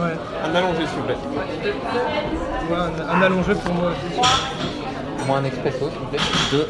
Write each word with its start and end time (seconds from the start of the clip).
Ouais. 0.00 0.16
Un 0.44 0.54
allongé, 0.54 0.86
s'il 0.86 0.98
vous 0.98 1.04
plaît. 1.04 1.16
Ouais, 2.70 2.76
un, 2.76 3.18
un 3.18 3.22
allongé 3.22 3.54
pour 3.54 3.74
moi 3.74 3.90
aussi. 3.90 4.20
Moi 5.26 5.38
un 5.38 5.44
expresso, 5.44 5.90
s'il 5.90 5.98
vous 5.98 6.06
plaît. 6.06 6.18
Deux. 6.50 6.66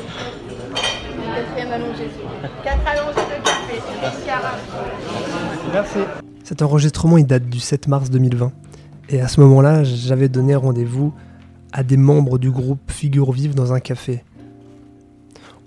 Quatrième 1.34 1.72
allongé. 1.72 2.10
Quatre 2.64 2.86
allongés 2.86 3.14
de 3.14 3.44
café. 3.44 4.26
Carafe. 4.26 4.68
Merci. 5.72 5.98
Cet 6.44 6.62
enregistrement, 6.62 7.18
il 7.18 7.26
date 7.26 7.44
du 7.44 7.60
7 7.60 7.86
mars 7.86 8.10
2020. 8.10 8.50
Et 9.10 9.20
à 9.20 9.28
ce 9.28 9.40
moment-là, 9.40 9.84
j'avais 9.84 10.28
donné 10.28 10.56
rendez-vous 10.56 11.12
à 11.72 11.82
des 11.84 11.96
membres 11.96 12.38
du 12.38 12.50
groupe 12.50 12.80
Figure 12.90 13.30
Vive 13.32 13.54
dans 13.54 13.72
un 13.72 13.80
café. 13.80 14.24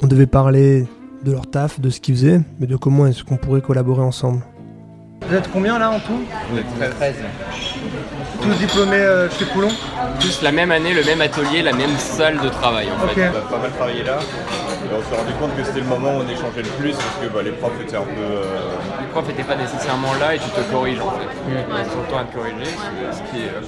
On 0.02 0.07
devait 0.07 0.25
parler 0.27 0.86
de 1.23 1.32
leur 1.32 1.48
taf, 1.50 1.80
de 1.80 1.89
ce 1.89 2.02
qu'ils 2.02 2.16
faisaient, 2.16 2.41
mais 2.59 2.68
de 2.68 2.75
comment 2.75 3.07
est-ce 3.07 3.23
qu'on 3.23 3.38
pourrait 3.38 3.61
collaborer 3.61 4.02
ensemble. 4.02 4.41
Vous 5.29 5.35
êtes 5.35 5.49
combien 5.51 5.79
là 5.79 5.89
en 5.91 5.99
tout 5.99 6.21
Vous 6.51 6.57
êtes 6.83 6.95
13. 6.99 7.15
Tous 8.41 8.53
diplômés 8.55 8.97
euh, 8.97 9.29
chez 9.29 9.45
Coulon 9.45 9.70
Tous 10.20 10.41
la 10.41 10.52
même 10.52 10.71
année, 10.71 10.93
le 10.93 11.03
même 11.03 11.21
atelier, 11.21 11.61
la 11.61 11.71
même 11.73 11.98
salle 11.98 12.39
de 12.39 12.49
travail 12.49 12.88
en 12.91 13.07
fait. 13.07 13.21
On 13.34 13.38
a 13.38 13.41
pas 13.41 13.57
mal 13.57 13.71
travaillé 13.71 14.03
là. 14.03 14.20
Et 14.20 14.95
on 14.95 15.01
s'est 15.09 15.15
rendu 15.21 15.34
compte 15.39 15.55
que 15.55 15.63
c'était 15.63 15.79
le 15.79 15.85
moment 15.85 16.17
où 16.17 16.21
on 16.21 16.27
échangeait 16.27 16.62
le 16.62 16.70
plus 16.77 16.91
parce 16.91 17.15
que 17.21 17.27
bah, 17.34 17.41
les 17.41 17.51
profs 17.51 17.79
étaient 17.81 17.95
un 17.95 18.01
peu. 18.01 18.21
euh, 18.21 18.43
Les 18.99 19.07
profs 19.07 19.27
n'étaient 19.27 19.43
pas 19.43 19.55
nécessairement 19.55 20.13
là 20.20 20.35
et 20.35 20.39
tu 20.39 20.49
te 20.49 20.59
corriges 20.71 20.99
en 20.99 21.12
fait. 21.12 21.27
Ils 21.49 21.91
sont 21.91 22.01
le 22.05 22.12
temps 22.12 22.20
à 22.20 22.23
te 22.26 22.35
corriger, 22.35 22.65
ce 23.12 23.31
qui, 23.31 23.43
est, 23.43 23.49
euh, 23.49 23.62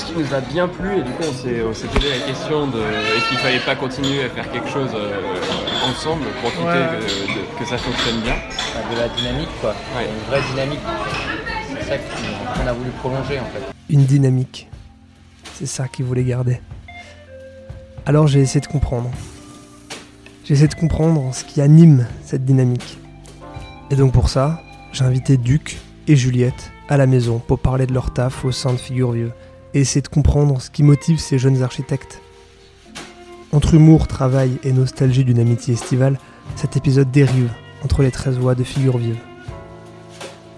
ce 0.00 0.06
qui 0.06 0.18
nous 0.18 0.34
a 0.34 0.40
bien 0.40 0.66
plu 0.68 0.98
et 0.98 1.02
du 1.02 1.10
coup 1.12 1.22
on 1.28 1.32
s'est, 1.32 1.62
on 1.62 1.74
s'est 1.74 1.86
posé 1.88 2.08
la 2.08 2.26
question 2.26 2.66
de 2.66 2.78
est-ce 2.78 3.28
qu'il 3.28 3.38
fallait 3.38 3.58
pas 3.60 3.76
continuer 3.76 4.24
à 4.24 4.28
faire 4.30 4.50
quelque 4.50 4.68
chose 4.68 4.90
euh, 4.94 5.90
ensemble, 5.90 6.24
profiter 6.42 6.62
Ouais. 6.64 6.98
que, 7.00 7.04
de- 7.04 7.58
que 7.58 7.68
ça 7.68 7.78
fonctionne 7.78 8.20
bien. 8.22 8.34
De 8.92 8.98
la 8.98 9.08
dynamique 9.08 9.48
quoi. 9.60 9.70
Ouais. 9.96 10.06
Une 10.08 10.30
vraie 10.30 10.42
dynamique. 10.50 10.80
C'est 11.80 11.88
ça 11.88 11.96
qu'on 11.98 12.66
a 12.66 12.72
voulu 12.72 12.90
prolonger 13.00 13.38
en 13.40 13.44
fait. 13.46 13.62
Une 13.88 14.04
dynamique. 14.04 14.68
C'est 15.54 15.66
ça 15.66 15.88
qu'ils 15.88 16.04
voulaient 16.06 16.24
garder. 16.24 16.60
Alors 18.06 18.26
j'ai 18.26 18.40
essayé 18.40 18.60
de 18.60 18.66
comprendre. 18.66 19.10
J'ai 20.44 20.54
essayé 20.54 20.68
de 20.68 20.74
comprendre 20.74 21.34
ce 21.34 21.44
qui 21.44 21.60
anime 21.60 22.06
cette 22.24 22.44
dynamique. 22.44 22.98
Et 23.90 23.96
donc 23.96 24.12
pour 24.12 24.28
ça, 24.28 24.62
j'ai 24.92 25.04
invité 25.04 25.36
Duc 25.36 25.78
et 26.08 26.16
Juliette 26.16 26.70
à 26.88 26.96
la 26.96 27.06
maison 27.06 27.38
pour 27.38 27.58
parler 27.58 27.86
de 27.86 27.92
leur 27.92 28.12
taf 28.12 28.44
au 28.44 28.50
sein 28.52 28.72
de 28.72 28.78
Figure 28.78 29.12
Vieux 29.12 29.32
et 29.74 29.80
essayer 29.80 30.02
de 30.02 30.08
comprendre 30.08 30.60
ce 30.60 30.70
qui 30.70 30.82
motive 30.82 31.18
ces 31.18 31.38
jeunes 31.38 31.62
architectes. 31.62 32.20
Entre 33.52 33.74
humour, 33.74 34.06
travail 34.06 34.58
et 34.64 34.72
nostalgie 34.72 35.24
d'une 35.24 35.40
amitié 35.40 35.74
estivale, 35.74 36.18
cet 36.56 36.76
épisode 36.76 37.10
dérive 37.10 37.50
entre 37.84 38.02
les 38.02 38.10
13 38.10 38.38
voix 38.38 38.54
de 38.54 38.64
Figure 38.64 38.98
Vive. 38.98 39.18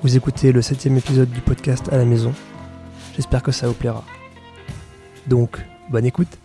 Vous 0.02 0.16
écoutez 0.16 0.52
le 0.52 0.62
septième 0.62 0.96
épisode 0.96 1.30
du 1.30 1.40
podcast 1.40 1.88
à 1.92 1.96
la 1.96 2.04
maison. 2.04 2.34
J'espère 3.14 3.42
que 3.42 3.52
ça 3.52 3.68
vous 3.68 3.74
plaira. 3.74 4.04
Donc, 5.26 5.58
bonne 5.88 6.04
écoute. 6.04 6.38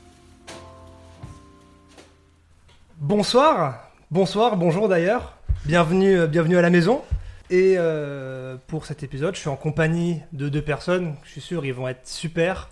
Bonsoir, 2.99 3.91
bonsoir, 4.11 4.57
bonjour 4.57 4.87
d'ailleurs. 4.87 5.37
Bienvenue, 5.65 6.19
euh, 6.19 6.27
bienvenue 6.27 6.57
à 6.57 6.61
la 6.61 6.69
maison. 6.69 7.01
Et 7.49 7.75
euh, 7.77 8.57
pour 8.67 8.85
cet 8.85 9.03
épisode, 9.03 9.35
je 9.35 9.39
suis 9.39 9.49
en 9.49 9.55
compagnie 9.55 10.21
de 10.33 10.49
deux 10.49 10.61
personnes. 10.61 11.15
Je 11.23 11.31
suis 11.31 11.41
sûr, 11.41 11.65
ils 11.65 11.73
vont 11.73 11.87
être 11.87 12.05
super. 12.07 12.69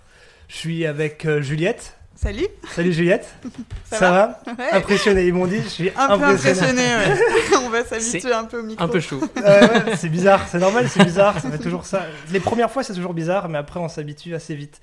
Je 0.48 0.56
suis 0.56 0.84
avec 0.86 1.24
euh, 1.24 1.40
Juliette. 1.40 1.96
Salut 2.14 2.46
Salut 2.70 2.92
Juliette. 2.92 3.34
Ça 3.84 4.10
va, 4.10 4.40
Ouais. 4.58 4.70
Impressionné, 4.72 5.26
ils 5.26 5.32
m'ont 5.34 5.46
dit. 5.46 5.60
Je 5.62 5.68
suis 5.68 5.90
Un 5.96 6.18
peu 6.18 6.24
impressionné. 6.24 6.82
ouais. 6.82 7.14
On 7.64 7.68
va 7.70 7.84
s'habituer 7.84 8.32
un 8.32 8.44
peu 8.44 8.60
au 8.60 8.62
micro. 8.62 8.84
Un 8.84 8.88
peu 8.88 9.00
chaud. 9.00 9.20
Euh, 9.38 9.60
ouais, 9.60 9.96
c'est 9.96 10.08
bizarre, 10.08 10.46
c'est 10.48 10.58
normal, 10.58 10.88
c'est 10.88 11.04
bizarre, 11.04 11.38
ça 11.40 11.50
fait 11.50 11.58
toujours 11.58 11.84
ça. 11.84 12.06
Les 12.32 12.40
premières 12.40 12.70
fois, 12.70 12.82
c'est 12.82 12.94
toujours 12.94 13.12
bizarre, 13.14 13.48
mais 13.48 13.58
après, 13.58 13.80
on 13.80 13.88
s'habitue 13.88 14.34
assez 14.34 14.54
vite. 14.54 14.80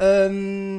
Euh, 0.00 0.78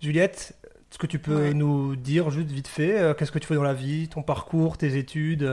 Juliette, 0.00 0.52
est-ce 0.90 0.98
que 0.98 1.06
tu 1.06 1.18
peux 1.18 1.46
Ouais. 1.46 1.54
nous 1.54 1.96
dire 1.96 2.30
juste 2.30 2.50
vite 2.50 2.68
fait, 2.68 3.00
euh, 3.00 3.14
qu'est-ce 3.14 3.32
que 3.32 3.38
tu 3.40 3.46
fais 3.48 3.54
dans 3.56 3.62
la 3.64 3.74
vie, 3.74 4.08
ton 4.08 4.22
parcours, 4.22 4.76
tes 4.78 4.96
études 4.98 5.48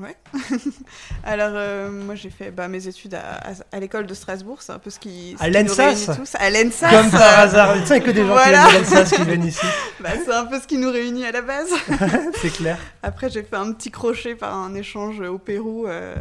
euh, 0.00 0.06
Alors, 1.24 1.50
euh, 1.54 1.90
moi, 1.90 2.14
j'ai 2.14 2.30
fait 2.30 2.50
bah, 2.50 2.68
mes 2.68 2.86
études 2.86 3.14
à, 3.14 3.34
à- 3.50 3.52
à 3.76 3.80
l'école 3.80 4.06
de 4.06 4.14
Strasbourg. 4.14 4.62
C'est 4.62 4.72
un 4.72 4.78
peu 4.78 4.90
ce 4.90 4.98
qui, 4.98 5.34
ce 5.38 5.42
À 5.44 5.48
l'ENSAS. 5.48 6.10
À 6.34 6.50
l'ENSAS 6.50 6.90
Comme 6.90 7.10
par 7.10 7.38
hasard, 7.40 7.74
tu 7.80 7.86
sais, 7.86 8.00
que 8.00 8.10
des 8.10 8.22
gens 8.22 8.28
Voilà. 8.32 8.64
qui 8.66 8.70
viennent 8.72 8.84
de 8.84 8.90
l'Alsace 8.94 9.12
qui 9.18 9.24
viennent 9.24 9.44
ici, 9.44 9.66
Bah, 10.00 10.10
C'est 10.24 10.32
un 10.32 10.44
peu 10.46 10.60
ce 10.60 10.66
qui 10.66 10.78
nous 10.78 10.90
réunit 10.90 11.24
à 11.24 11.32
la 11.32 11.42
base. 11.42 11.68
c'est 12.40 12.50
clair. 12.52 12.78
Après, 13.02 13.28
j'ai 13.30 13.42
fait 13.42 13.56
un 13.56 13.72
petit 13.72 13.90
crochet 13.90 14.34
par 14.34 14.54
un 14.54 14.74
échange 14.74 15.20
au 15.20 15.38
Pérou 15.38 15.86
euh, 15.86 16.14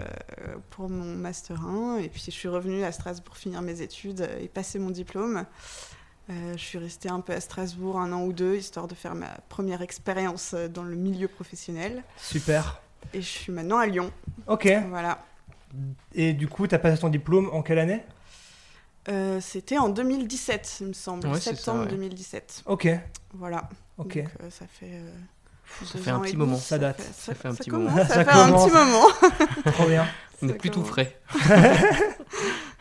pour 0.72 0.90
mon 0.90 1.16
Master 1.16 1.62
1. 1.66 1.98
Et 2.00 2.10
puis, 2.10 2.24
je 2.26 2.32
suis 2.32 2.48
revenue 2.48 2.84
à 2.84 2.92
Strasbourg 2.92 3.38
finir 3.38 3.62
mes 3.62 3.82
études 3.82 4.28
et 4.42 4.48
passer 4.48 4.80
mon 4.80 4.90
diplôme. 4.90 5.46
Euh, 6.30 6.54
je 6.58 6.62
suis 6.64 6.78
restée 6.78 7.08
un 7.10 7.22
peu 7.22 7.32
à 7.32 7.40
Strasbourg 7.40 8.00
un 8.00 8.12
an 8.12 8.24
ou 8.24 8.34
deux, 8.34 8.56
histoire 8.56 8.88
de 8.88 8.96
faire 8.96 9.16
ma 9.16 9.30
première 9.48 9.82
expérience 9.82 10.54
dans 10.74 10.84
le 10.84 10.96
milieu 10.96 11.30
professionnel. 11.30 12.04
Super. 12.18 12.82
Et 13.14 13.22
je 13.22 13.28
suis 13.28 13.52
maintenant 13.52 13.78
à 13.78 13.86
Lyon. 13.86 14.12
Ok. 14.48 14.70
Voilà. 14.90 15.24
Et 16.14 16.34
du 16.34 16.48
coup, 16.48 16.68
t'as 16.68 16.80
passé 16.80 17.00
ton 17.02 17.10
diplôme 17.10 17.50
en 17.54 17.62
quelle 17.62 17.80
année? 17.80 18.04
Euh, 19.10 19.40
C'était 19.42 19.78
en 19.78 19.90
2017, 19.90 20.78
il 20.82 20.88
me 20.88 20.94
semble. 20.94 21.28
Ouais, 21.28 21.36
c'est 21.40 21.52
ça, 21.52 21.56
septembre 21.56 21.84
ouais. 21.84 21.90
2017. 21.92 22.64
Ok. 22.66 22.88
Voilà. 23.34 23.70
Ok. 23.98 24.18
Donc, 24.18 24.28
euh, 24.44 24.50
ça 24.50 24.66
fait. 24.68 24.92
euh, 24.92 25.12
Ça 25.86 25.98
fait 26.00 26.10
un 26.12 26.20
petit 26.20 26.36
moment. 26.38 26.58
Ça 26.58 26.78
date. 26.78 27.02
Ça 27.18 27.34
fait 27.34 27.48
un 27.48 27.56
petit 27.56 27.72
moment. 27.72 27.96
Ça, 27.96 28.26
fait 28.26 28.30
un 28.32 28.52
petit 28.52 28.72
moment. 28.74 29.08
Trop 29.74 29.86
bien. 29.88 30.06
On 30.42 30.48
Ça 30.48 30.54
est 30.54 30.58
plus 30.58 30.70
tout 30.70 30.84
frais. 30.84 31.20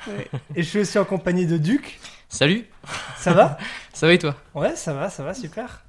Ouais. 0.08 0.28
Et 0.54 0.62
je 0.62 0.68
suis 0.68 0.78
aussi 0.80 0.98
en 1.00 1.04
compagnie 1.04 1.46
de 1.46 1.56
Duc. 1.56 1.98
Salut, 2.28 2.66
Ça 3.18 3.32
va? 3.32 3.58
Ça 3.92 4.06
va 4.06 4.12
et 4.12 4.18
toi? 4.18 4.36
Ouais, 4.54 4.76
ça 4.76 4.92
va, 4.94 5.10
ça 5.10 5.24
va, 5.24 5.34
super. 5.34 5.82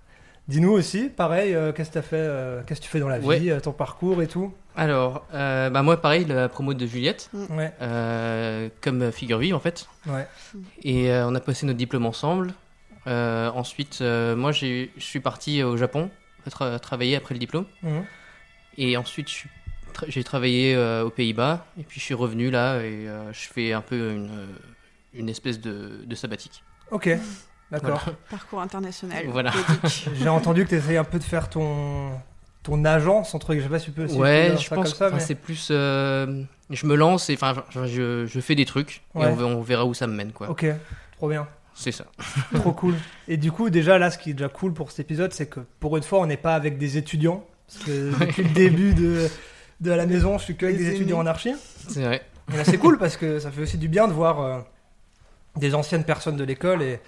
Dis-nous 0.48 0.72
aussi, 0.72 1.10
pareil, 1.10 1.54
euh, 1.54 1.74
qu'est-ce 1.74 1.90
que 1.90 1.96
t'as 1.96 2.02
fait, 2.02 2.16
euh, 2.18 2.62
qu'est-ce 2.66 2.80
que 2.80 2.86
tu 2.86 2.92
fais 2.92 3.00
dans 3.02 3.10
la 3.10 3.20
vie, 3.20 3.28
Ouais. 3.28 3.50
euh, 3.52 3.60
ton 3.60 3.74
parcours 3.74 4.22
et 4.22 4.28
tout? 4.28 4.54
Alors, 4.78 5.28
euh, 5.34 5.70
bah 5.70 5.82
moi 5.82 5.98
pareil, 6.02 6.24
la 6.26 6.48
promo 6.48 6.74
de 6.74 6.86
Juliette, 6.86 7.30
Ouais, 7.50 7.74
euh, 7.82 8.70
comme 8.80 9.12
figure 9.12 9.40
vive 9.40 9.56
en 9.56 9.60
fait. 9.60 9.88
ouais. 10.06 10.26
Et 10.84 11.12
euh, 11.12 11.28
on 11.28 11.36
a 11.36 11.40
passé 11.42 11.66
notre 11.66 11.78
diplôme 11.80 12.06
ensemble. 12.06 12.54
Euh, 13.08 13.50
ensuite, 13.52 14.00
euh, 14.02 14.36
moi 14.36 14.52
j'ai- 14.52 14.92
je 14.98 15.04
suis 15.04 15.20
parti 15.20 15.64
au 15.64 15.76
Japon 15.78 16.10
tra- 16.50 16.80
travailler 16.80 17.16
après 17.18 17.34
le 17.34 17.40
diplôme. 17.40 17.66
Mhm. 17.84 18.04
Et 18.78 18.96
ensuite, 18.98 19.28
tra- 19.94 20.06
j'ai 20.08 20.24
travaillé 20.24 20.76
euh, 20.76 21.04
aux 21.06 21.10
Pays-Bas. 21.10 21.66
Et 21.80 21.84
puis 21.84 22.00
je 22.00 22.06
suis 22.06 22.14
revenu 22.14 22.52
là 22.52 22.78
et 22.82 23.08
euh, 23.10 23.34
je 23.34 23.48
fais 23.48 23.74
un 23.74 23.82
peu 23.82 24.12
une, 24.12 24.30
une 25.14 25.28
espèce 25.30 25.60
de, 25.60 26.04
de 26.06 26.16
sabbatique. 26.16 26.64
Ok, 26.92 27.10
d'accord. 27.72 28.06
Parcours 28.30 28.62
international. 28.62 29.26
Voilà. 29.30 29.52
J'ai 30.16 30.30
entendu 30.30 30.64
que 30.66 30.70
tu 30.70 30.76
essayais 30.76 30.98
un 30.98 31.04
peu 31.04 31.20
de 31.20 31.24
faire 31.24 31.50
ton, 31.50 32.12
ton 32.64 32.84
agence, 32.86 33.34
entre 33.36 33.56
je 33.56 33.62
sais 33.62 33.70
pas 33.70 33.80
si 33.80 33.86
tu 33.86 33.92
peux. 33.92 34.06
ouais, 34.14 34.56
je 34.60 34.70
pense 34.70 34.70
comme 34.70 34.86
ça, 34.86 35.08
enfin, 35.08 35.16
mais- 35.18 35.22
c'est 35.22 35.36
plus. 35.36 35.70
euh, 35.72 36.44
je 36.70 36.86
me 36.86 36.96
lance 36.96 37.30
et 37.30 37.34
enfin, 37.36 37.54
je, 37.72 38.26
je, 38.26 38.40
fais 38.40 38.56
des 38.56 38.66
trucs 38.66 39.02
Ouais. 39.16 39.24
et 39.26 39.28
on, 39.28 39.36
verra- 39.36 39.56
on 39.56 39.62
verra 39.62 39.86
où 39.86 39.94
ça 39.94 40.08
me 40.08 40.14
mène 40.14 40.32
quoi. 40.34 40.50
Ok, 40.50 40.66
trop 41.18 41.30
bien, 41.30 41.48
C'est 41.74 41.92
ça. 41.94 42.06
trop 42.56 42.74
cool. 42.74 42.96
Et 43.28 43.38
du 43.38 43.52
coup, 43.52 43.70
déjà 43.70 43.98
là, 43.98 44.12
ce 44.12 44.18
qui 44.18 44.32
est 44.32 44.34
déjà 44.34 44.50
cool 44.50 44.74
pour 44.74 44.92
cet 44.92 45.00
épisode, 45.02 45.32
c'est 45.34 45.48
que 45.48 45.62
pour 45.80 45.96
une 45.98 46.04
fois, 46.04 46.20
on 46.20 46.26
n'est 46.26 46.36
pas 46.38 46.56
avec 46.56 46.78
des 46.78 46.98
étudiants. 46.98 47.46
Parce 47.68 47.84
que 47.86 48.20
depuis 48.26 48.44
le 48.44 48.50
début 48.50 48.94
de, 48.94 49.28
de 49.82 49.92
la 49.92 50.06
maison, 50.06 50.38
je 50.38 50.44
suis 50.46 50.56
que 50.56 50.66
avec 50.66 50.78
des 50.78 50.94
étudiants 50.96 51.20
en 51.20 51.26
archi. 51.26 51.54
C'est 51.90 52.02
vrai. 52.04 52.24
Et 52.54 52.56
là, 52.58 52.64
C'est 52.64 52.78
cool 52.78 52.98
parce 52.98 53.18
que 53.18 53.40
ça 53.40 53.52
fait 53.52 53.62
aussi 53.62 53.78
du 53.78 53.90
bien 53.90 54.08
de 54.08 54.14
voir 54.14 54.40
euh, 54.42 54.60
des 55.58 55.76
anciennes 55.76 56.06
personnes 56.06 56.38
de 56.38 56.44
l'école. 56.46 56.82
Et 56.82 57.00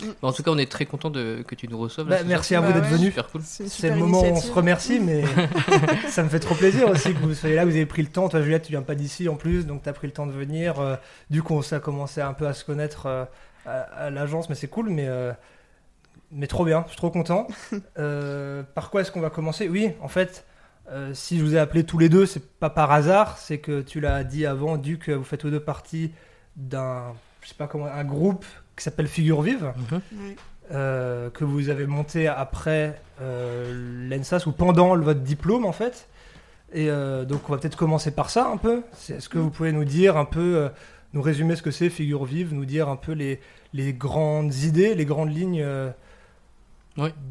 Bah, 0.00 0.06
en 0.22 0.32
tout 0.32 0.42
cas, 0.42 0.50
on 0.50 0.58
est 0.58 0.70
très 0.70 0.86
content 0.86 1.10
de, 1.10 1.44
que 1.46 1.54
tu 1.54 1.68
nous 1.68 1.78
reçoives. 1.78 2.06
Bah, 2.06 2.18
là, 2.18 2.24
merci 2.24 2.54
à 2.54 2.60
vous 2.60 2.72
Bah 2.72 2.80
d'être 2.80 3.00
ouais. 3.00 3.22
cool. 3.30 3.42
C'est 3.44 3.90
le 3.90 3.96
moment 3.96 4.22
où 4.22 4.26
on 4.26 4.40
se 4.40 4.52
remercie, 4.52 4.98
mais 5.00 5.24
ça 6.08 6.22
me 6.22 6.28
fait 6.28 6.40
trop 6.40 6.54
plaisir 6.54 6.88
aussi 6.88 7.14
que 7.14 7.18
vous 7.20 7.34
soyez 7.34 7.54
là, 7.54 7.64
vous 7.64 7.70
avez 7.70 7.86
pris 7.86 8.02
le 8.02 8.08
temps. 8.08 8.28
Toi, 8.28 8.42
Juliette, 8.42 8.64
tu 8.64 8.72
viens 8.72 8.82
pas 8.82 8.94
d'ici 8.94 9.28
en 9.28 9.36
plus, 9.36 9.66
donc 9.66 9.82
tu 9.82 9.88
as 9.88 9.92
pris 9.92 10.06
le 10.06 10.12
temps 10.12 10.26
de 10.26 10.32
venir. 10.32 10.80
Euh, 10.80 10.96
du 11.30 11.42
coup, 11.42 11.54
on 11.54 11.62
s'est 11.62 11.78
commencé 11.80 12.20
un 12.20 12.32
peu 12.32 12.46
à 12.46 12.54
se 12.54 12.64
connaître 12.64 13.06
euh, 13.06 13.24
à, 13.66 13.80
à 13.80 14.10
l'agence, 14.10 14.48
mais 14.48 14.54
c'est 14.56 14.68
cool, 14.68 14.90
mais, 14.90 15.06
euh, 15.06 15.32
mais 16.32 16.48
trop 16.48 16.64
bien, 16.64 16.82
je 16.86 16.90
suis 16.90 16.98
trop 16.98 17.10
content. 17.10 17.46
Euh, 17.98 18.64
par 18.74 18.90
quoi 18.90 19.02
est-ce 19.02 19.12
qu'on 19.12 19.20
va 19.20 19.30
commencer? 19.30 19.68
Oui, 19.68 19.92
en 20.00 20.08
fait, 20.08 20.44
si 21.12 21.38
je 21.38 21.44
vous 21.44 21.54
ai 21.54 21.58
appelé 21.58 21.84
tous 21.84 21.98
les 21.98 22.08
deux, 22.08 22.26
c'est 22.26 22.44
pas 22.58 22.70
par 22.70 22.90
hasard, 22.90 23.38
c'est 23.38 23.58
que 23.58 23.80
tu 23.80 24.00
l'as 24.00 24.24
dit 24.24 24.44
avant, 24.44 24.76
Duc, 24.76 25.08
vous 25.08 25.22
faites 25.24 25.40
tous 25.40 25.50
deux 25.50 25.60
partie 25.60 26.12
d'un, 26.56 27.14
je 27.40 27.48
sais 27.48 27.54
pas 27.54 27.66
comment, 27.68 27.86
un 27.86 28.04
groupe 28.04 28.44
qui 28.76 28.82
s'appelle 28.84 29.06
Figure 29.08 29.42
Vive 29.42 29.72
euh, 30.72 31.30
que 31.30 31.44
vous 31.44 31.68
avez 31.68 31.86
monté 31.86 32.26
après 32.26 33.00
euh, 33.20 34.08
l'ENSAS 34.08 34.46
ou 34.46 34.52
pendant 34.52 34.96
votre 34.96 35.20
diplôme 35.20 35.64
en 35.66 35.72
fait. 35.72 36.08
Et 36.72 36.88
euh, 36.90 37.24
donc 37.24 37.48
on 37.48 37.52
va 37.52 37.58
peut-être 37.58 37.76
commencer 37.76 38.10
par 38.10 38.30
ça 38.30 38.48
un 38.48 38.56
peu. 38.56 38.82
C'est- 38.92 39.14
Est-ce 39.16 39.28
que 39.28 39.38
vous 39.38 39.50
pouvez 39.50 39.72
nous 39.72 39.84
dire 39.84 40.16
un 40.16 40.24
peu, 40.24 40.56
euh, 40.56 40.68
nous 41.12 41.22
résumer 41.22 41.54
ce 41.54 41.62
que 41.62 41.70
c'est 41.70 41.88
Figure 41.90 42.24
Vive, 42.24 42.52
nous 42.54 42.64
dire 42.64 42.88
un 42.88 42.96
peu 42.96 43.12
les, 43.12 43.40
les 43.74 43.92
grandes 43.92 44.54
idées, 44.54 44.94
les 44.94 45.04
grandes 45.04 45.32
lignes 45.34 45.62
euh, 45.62 45.90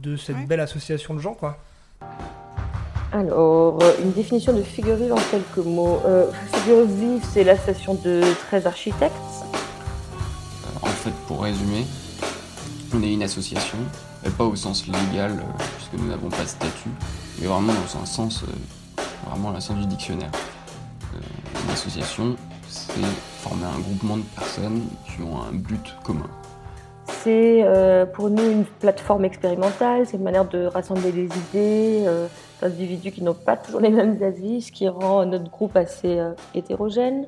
de 0.01 0.15
cette 0.15 0.45
belle 0.47 0.59
association 0.61 1.13
de 1.13 1.19
gens 1.19 1.33
quoi? 1.33 1.57
Alors, 3.11 3.77
une 4.03 4.11
définition 4.11 4.53
de 4.53 4.63
figure 4.63 4.95
vive 4.95 5.13
en 5.13 5.19
quelques 5.29 5.63
mots. 5.65 6.01
Euh, 6.05 6.31
figure 6.51 6.85
vive, 6.85 7.21
c'est 7.31 7.43
l'association 7.43 7.93
de 7.95 8.21
13 8.47 8.65
architectes 8.65 9.13
pour 11.27 11.43
résumer, 11.43 11.85
on 12.93 13.01
est 13.01 13.13
une 13.13 13.23
association, 13.23 13.77
et 14.25 14.29
pas 14.29 14.43
au 14.43 14.55
sens 14.55 14.85
légal, 14.87 15.31
euh, 15.31 15.63
puisque 15.75 15.93
nous 16.01 16.07
n'avons 16.09 16.29
pas 16.29 16.43
de 16.43 16.47
statut, 16.47 16.89
mais 17.39 17.47
vraiment 17.47 17.73
dans 17.73 18.01
un 18.01 18.05
sens, 18.05 18.43
euh, 18.43 19.01
vraiment 19.29 19.51
le 19.51 19.59
sens 19.59 19.77
du 19.79 19.87
dictionnaire. 19.87 20.31
Euh, 21.15 21.61
une 21.65 21.71
association, 21.71 22.35
c'est 22.67 23.01
former 23.41 23.65
un 23.65 23.79
groupement 23.79 24.17
de 24.17 24.23
personnes 24.35 24.83
qui 25.05 25.21
ont 25.21 25.41
un 25.41 25.53
but 25.53 25.95
commun. 26.03 26.29
C'est 27.05 27.65
pour 28.13 28.29
nous 28.29 28.49
une 28.49 28.65
plateforme 28.65 29.23
expérimentale, 29.23 30.05
c'est 30.05 30.17
une 30.17 30.23
manière 30.23 30.47
de 30.47 30.65
rassembler 30.65 31.11
des 31.11 31.25
idées 31.25 32.05
d'individus 32.61 33.11
qui 33.11 33.21
n'ont 33.21 33.33
pas 33.33 33.55
toujours 33.55 33.79
les 33.79 33.89
mêmes 33.89 34.21
avis, 34.21 34.61
ce 34.61 34.71
qui 34.73 34.89
rend 34.89 35.25
notre 35.25 35.49
groupe 35.49 35.75
assez 35.77 36.21
hétérogène. 36.53 37.27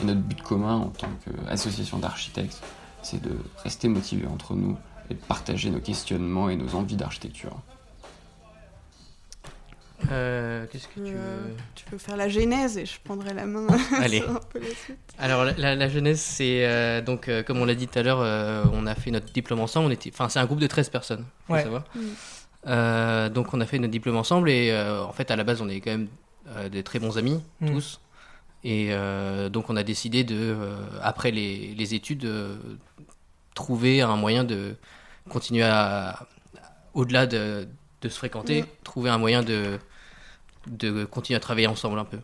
Et 0.00 0.04
notre 0.04 0.20
but 0.20 0.42
commun 0.42 0.76
en 0.78 0.88
tant 0.88 1.08
qu'association 1.24 1.98
d'architectes, 1.98 2.60
c'est 3.06 3.22
de 3.22 3.36
rester 3.62 3.88
motivés 3.88 4.26
entre 4.26 4.54
nous 4.54 4.76
et 5.10 5.14
de 5.14 5.18
partager 5.20 5.70
nos 5.70 5.80
questionnements 5.80 6.48
et 6.50 6.56
nos 6.56 6.74
envies 6.74 6.96
d'architecture. 6.96 7.56
Euh, 10.12 10.66
Qu'est-ce 10.70 10.88
que 10.88 10.94
tu 11.00 11.14
Euh, 11.14 11.38
veux 11.48 11.56
Tu 11.74 11.84
peux 11.86 11.96
faire 11.98 12.16
la 12.16 12.28
genèse 12.28 12.76
et 12.76 12.84
je 12.84 13.00
prendrai 13.02 13.32
la 13.32 13.46
main 13.46 13.66
Allez. 14.00 14.18
sur 14.20 14.30
un 14.36 14.40
peu 14.52 14.58
la 14.60 14.66
suite. 14.66 14.98
Alors 15.18 15.44
la, 15.44 15.52
la- 15.52 15.74
la 15.74 15.88
jeunesse, 15.88 16.20
c'est 16.20 16.66
euh, 16.66 17.00
donc 17.00 17.28
euh, 17.28 17.42
comme 17.42 17.58
on 17.58 17.64
l'a 17.64 17.74
dit 17.74 17.88
tout 17.88 17.98
à 17.98 18.02
l'heure, 18.02 18.20
euh, 18.20 18.64
on 18.72 18.86
a 18.86 18.94
fait 18.94 19.10
notre 19.10 19.32
diplôme 19.32 19.60
ensemble. 19.60 19.86
On 19.86 19.90
était, 19.90 20.10
enfin 20.12 20.28
c'est 20.28 20.38
un 20.38 20.44
groupe 20.44 20.60
de 20.60 20.66
13 20.66 20.90
personnes, 20.90 21.24
faut 21.46 21.54
Ouais. 21.54 21.62
savoir. 21.62 21.84
Mm. 21.94 22.00
Euh, 22.68 23.28
donc 23.30 23.54
on 23.54 23.60
a 23.60 23.66
fait 23.66 23.78
notre 23.78 23.92
diplôme 23.92 24.16
ensemble 24.16 24.50
et 24.50 24.70
euh, 24.70 25.02
en 25.04 25.12
fait 25.12 25.30
à 25.30 25.36
la 25.36 25.44
base 25.44 25.62
on 25.62 25.68
est 25.68 25.80
quand 25.80 25.92
même 25.92 26.08
euh, 26.48 26.68
des 26.68 26.82
très 26.82 26.98
bons 26.98 27.16
amis 27.16 27.40
Mm. 27.60 27.70
tous. 27.72 28.00
Et 28.64 28.88
euh, 28.90 29.48
donc 29.48 29.70
on 29.70 29.76
a 29.76 29.82
décidé 29.82 30.24
de 30.24 30.34
euh, 30.36 30.76
après 31.02 31.30
les, 31.30 31.74
les 31.76 31.94
études 31.94 32.24
euh, 32.24 32.56
trouver 33.54 34.00
un 34.02 34.16
moyen 34.16 34.44
de 34.44 34.74
continuer 35.28 35.62
à 35.64 36.26
au-delà 36.94 37.26
de, 37.26 37.68
de 38.02 38.08
se 38.08 38.16
fréquenter, 38.18 38.62
Mm. 38.62 38.66
trouver 38.84 39.10
un 39.10 39.18
moyen 39.18 39.42
de 39.42 39.78
de 40.66 41.04
continuer 41.04 41.36
à 41.36 41.40
travailler 41.40 41.68
ensemble 41.68 41.98
un 41.98 42.04
peu. 42.04 42.18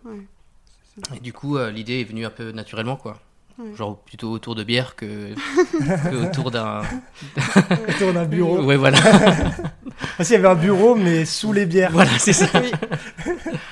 Et 1.14 1.20
du 1.20 1.32
coup, 1.32 1.56
euh, 1.58 1.70
l'idée 1.70 2.00
est 2.00 2.04
venue 2.04 2.26
un 2.26 2.30
peu 2.30 2.50
naturellement, 2.50 2.96
quoi. 2.96 3.20
Genre 3.76 3.98
plutôt 4.00 4.30
autour 4.32 4.54
de 4.56 4.64
bière 4.64 4.96
que, 4.96 5.34
que 6.10 6.26
autour 6.28 6.50
d'un. 6.50 6.82
Autour 7.88 8.12
d'un 8.14 8.24
bureau. 8.24 8.62
Ouais, 8.64 8.76
voilà. 8.76 8.98
Parce 10.16 10.28
qu'il 10.28 10.32
y 10.32 10.38
avait 10.38 10.48
un 10.48 10.54
bureau, 10.56 10.94
mais 10.96 11.24
sous 11.24 11.52
les 11.52 11.66
bières. 11.66 11.92
voilà, 11.92 12.10
c'est 12.18 12.32
ça. 12.32 12.48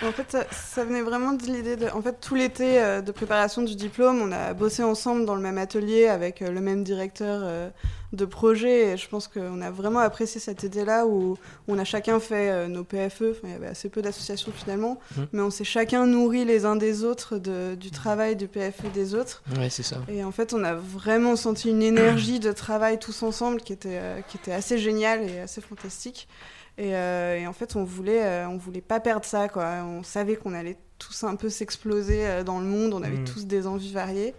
En 0.02 0.12
fait, 0.12 0.30
ça, 0.32 0.44
ça 0.50 0.84
venait 0.84 1.02
vraiment 1.02 1.32
de 1.32 1.44
l'idée 1.44 1.76
de. 1.76 1.86
En 1.88 2.00
fait, 2.00 2.16
tout 2.20 2.34
l'été 2.34 2.80
euh, 2.82 3.02
de 3.02 3.12
préparation 3.12 3.60
du 3.62 3.74
diplôme, 3.76 4.22
on 4.22 4.32
a 4.32 4.54
bossé 4.54 4.82
ensemble 4.82 5.26
dans 5.26 5.34
le 5.34 5.42
même 5.42 5.58
atelier 5.58 6.06
avec 6.06 6.40
euh, 6.40 6.50
le 6.50 6.60
même 6.62 6.84
directeur 6.84 7.42
euh, 7.44 7.68
de 8.14 8.24
projet. 8.24 8.92
Et 8.92 8.96
je 8.96 9.06
pense 9.08 9.28
qu'on 9.28 9.60
a 9.60 9.70
vraiment 9.70 9.98
apprécié 10.00 10.40
cette 10.40 10.62
idée-là 10.62 11.06
où 11.06 11.36
on 11.68 11.78
a 11.78 11.84
chacun 11.84 12.18
fait 12.18 12.66
nos 12.68 12.82
PFE. 12.82 13.30
Enfin, 13.32 13.40
il 13.44 13.50
y 13.50 13.54
avait 13.54 13.66
assez 13.66 13.90
peu 13.90 14.00
d'associations 14.00 14.52
finalement, 14.56 14.98
Mhm. 15.18 15.26
mais 15.32 15.42
on 15.42 15.50
s'est 15.50 15.64
chacun 15.64 16.06
nourri 16.06 16.46
les 16.46 16.64
uns 16.64 16.76
des 16.76 17.04
autres 17.04 17.36
de- 17.38 17.74
du 17.74 17.90
travail 17.90 18.36
du 18.36 18.48
PFE 18.48 18.90
des 18.94 19.14
autres. 19.14 19.42
Ouais, 19.58 19.68
c'est 19.68 19.82
ça. 19.82 19.98
Et 20.08 20.24
en 20.24 20.32
fait, 20.32 20.54
on 20.54 20.64
a 20.64 20.74
vraiment 20.74 21.36
senti 21.36 21.68
une 21.68 21.82
énergie 21.82 22.40
de 22.40 22.52
travail 22.52 22.98
tous 22.98 23.22
ensemble 23.22 23.60
qui 23.60 23.74
était, 23.74 24.00
qui 24.28 24.38
était 24.38 24.52
assez 24.52 24.78
géniale 24.78 25.22
et 25.28 25.40
assez 25.40 25.60
fantastique. 25.60 26.26
Et, 26.80 26.94
euh, 26.96 27.36
et 27.38 27.46
en 27.46 27.52
fait, 27.52 27.76
on 27.76 27.84
voulait, 27.84 28.24
euh, 28.24 28.48
on 28.48 28.56
voulait 28.56 28.80
pas 28.80 29.00
perdre 29.00 29.26
ça, 29.26 29.48
quoi. 29.48 29.66
On 29.84 30.02
savait 30.02 30.36
qu'on 30.36 30.54
allait 30.54 30.78
tous 30.98 31.24
un 31.24 31.36
peu 31.36 31.50
s'exploser 31.50 32.26
euh, 32.26 32.42
dans 32.42 32.58
le 32.58 32.64
monde, 32.64 32.94
on 32.94 33.02
avait 33.02 33.18
Mm. 33.18 33.24
tous 33.24 33.46
des 33.46 33.66
envies 33.66 33.92
variées. 33.92 34.34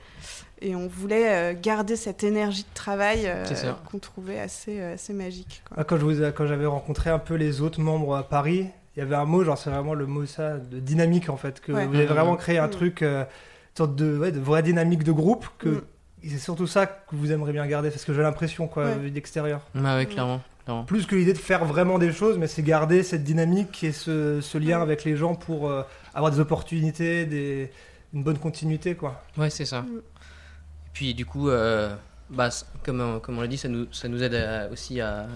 Et 0.64 0.76
on 0.76 0.88
voulait 0.88 1.54
euh, 1.54 1.60
garder 1.60 1.96
cette 1.96 2.24
énergie 2.24 2.64
de 2.64 2.74
travail 2.74 3.22
euh, 3.26 3.46
qu'on 3.90 4.00
trouvait 4.00 4.40
assez, 4.40 4.80
euh, 4.80 4.94
assez 4.96 5.14
magique. 5.14 5.62
Quoi. 5.68 5.78
Ah, 5.80 5.84
Quand 5.84 5.98
je 5.98 6.04
vous 6.06 6.22
ai- 6.24 6.32
quand 6.34 6.46
j'avais 6.48 6.66
rencontré 6.68 7.10
un 7.12 7.20
peu 7.20 7.36
les 7.36 7.62
autres 7.62 7.80
membres 7.82 8.16
à 8.16 8.24
Paris, 8.28 8.68
il 8.96 9.00
y 9.00 9.02
avait 9.04 9.16
un 9.16 9.26
mot, 9.26 9.44
genre 9.44 9.58
c'est 9.58 9.70
vraiment 9.72 9.94
le 9.96 10.06
mot 10.08 10.26
ça, 10.26 10.58
de 10.58 10.80
dynamique 10.80 11.30
en 11.30 11.38
fait, 11.38 11.62
que 11.62 11.72
Ouais. 11.72 11.86
vous 11.88 11.96
avez 11.96 12.06
vraiment 12.06 12.36
créé 12.36 12.58
un 12.60 12.68
Mm. 12.68 12.72
truc, 12.72 13.02
euh, 13.04 13.22
une 13.24 13.78
sorte 13.78 13.96
de, 13.96 14.18
ouais, 14.18 14.32
de 14.32 14.40
vraie 14.40 14.64
dynamique 14.64 15.04
de 15.04 15.12
groupe, 15.12 15.46
que 15.58 15.70
Mm. 15.70 15.82
c'est 16.30 16.38
surtout 16.38 16.68
ça 16.68 16.86
que 16.88 17.16
vous 17.16 17.32
aimeriez 17.32 17.54
bien 17.54 17.66
garder, 17.68 17.90
parce 17.90 18.06
que 18.06 18.14
j'ai 18.14 18.22
l'impression 18.22 18.68
quoi, 18.68 18.86
Ouais. 18.86 18.98
vu 18.98 19.12
d'extérieur. 19.12 19.62
Ouais, 19.76 19.82
ouais, 19.82 20.06
clairement. 20.06 20.42
Plus 20.88 21.06
que 21.06 21.16
l'idée 21.16 21.34
de 21.34 21.38
faire 21.38 21.66
vraiment 21.66 22.00
des 22.00 22.12
choses, 22.12 22.38
mais 22.38 22.48
c'est 22.48 22.64
garder 22.64 23.04
cette 23.04 23.24
dynamique 23.24 23.84
et 23.84 23.92
ce, 23.92 24.42
ce 24.42 24.58
lien 24.58 24.82
avec 24.82 25.04
les 25.04 25.16
gens 25.18 25.36
pour 25.36 25.70
euh, 25.70 25.84
avoir 26.14 26.32
des 26.32 26.40
opportunités, 26.40 27.26
des, 27.26 27.72
une 28.14 28.24
bonne 28.24 28.38
continuité 28.40 28.96
quoi. 28.96 29.24
Ouais, 29.38 29.50
c'est 29.50 29.66
ça. 29.66 29.82
Mm. 29.84 29.98
Et 29.98 30.90
puis, 30.94 31.14
du 31.14 31.26
coup, 31.26 31.50
euh, 31.50 31.96
bah, 32.30 32.52
c- 32.52 32.66
comme, 32.84 33.00
on- 33.02 33.20
comme 33.20 33.38
on 33.38 33.42
l'a 33.42 33.48
dit, 33.48 33.58
ça 33.58 33.68
nous, 33.70 33.88
ça 33.92 34.08
nous 34.08 34.22
aide 34.24 34.36
à- 34.36 34.70
aussi 34.72 35.00
à, 35.02 35.28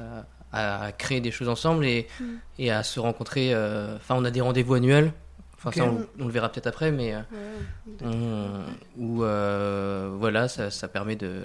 à 0.52 0.92
créer 0.92 1.22
des 1.22 1.32
choses 1.32 1.50
ensemble 1.50 1.86
et, 1.86 2.08
Mm. 2.20 2.24
et 2.60 2.72
à 2.72 2.84
se 2.84 3.00
rencontrer. 3.00 3.54
euh, 3.54 3.96
Enfin, 3.98 4.16
on 4.18 4.26
a 4.26 4.32
des 4.32 4.42
rendez-vous 4.42 4.74
annuels. 4.76 5.12
Enfin, 5.58 5.72
ça, 5.72 5.86
on, 5.86 6.06
on 6.20 6.26
le 6.28 6.32
verra 6.32 6.50
peut-être 6.50 6.68
après, 6.68 6.92
mais. 6.92 7.16
euh, 7.16 7.20
Ouais. 8.04 8.10
où, 8.98 9.24
euh, 9.24 10.12
voilà, 10.20 10.48
ça, 10.48 10.70
ça 10.70 10.88
permet 10.88 11.16
de, 11.16 11.42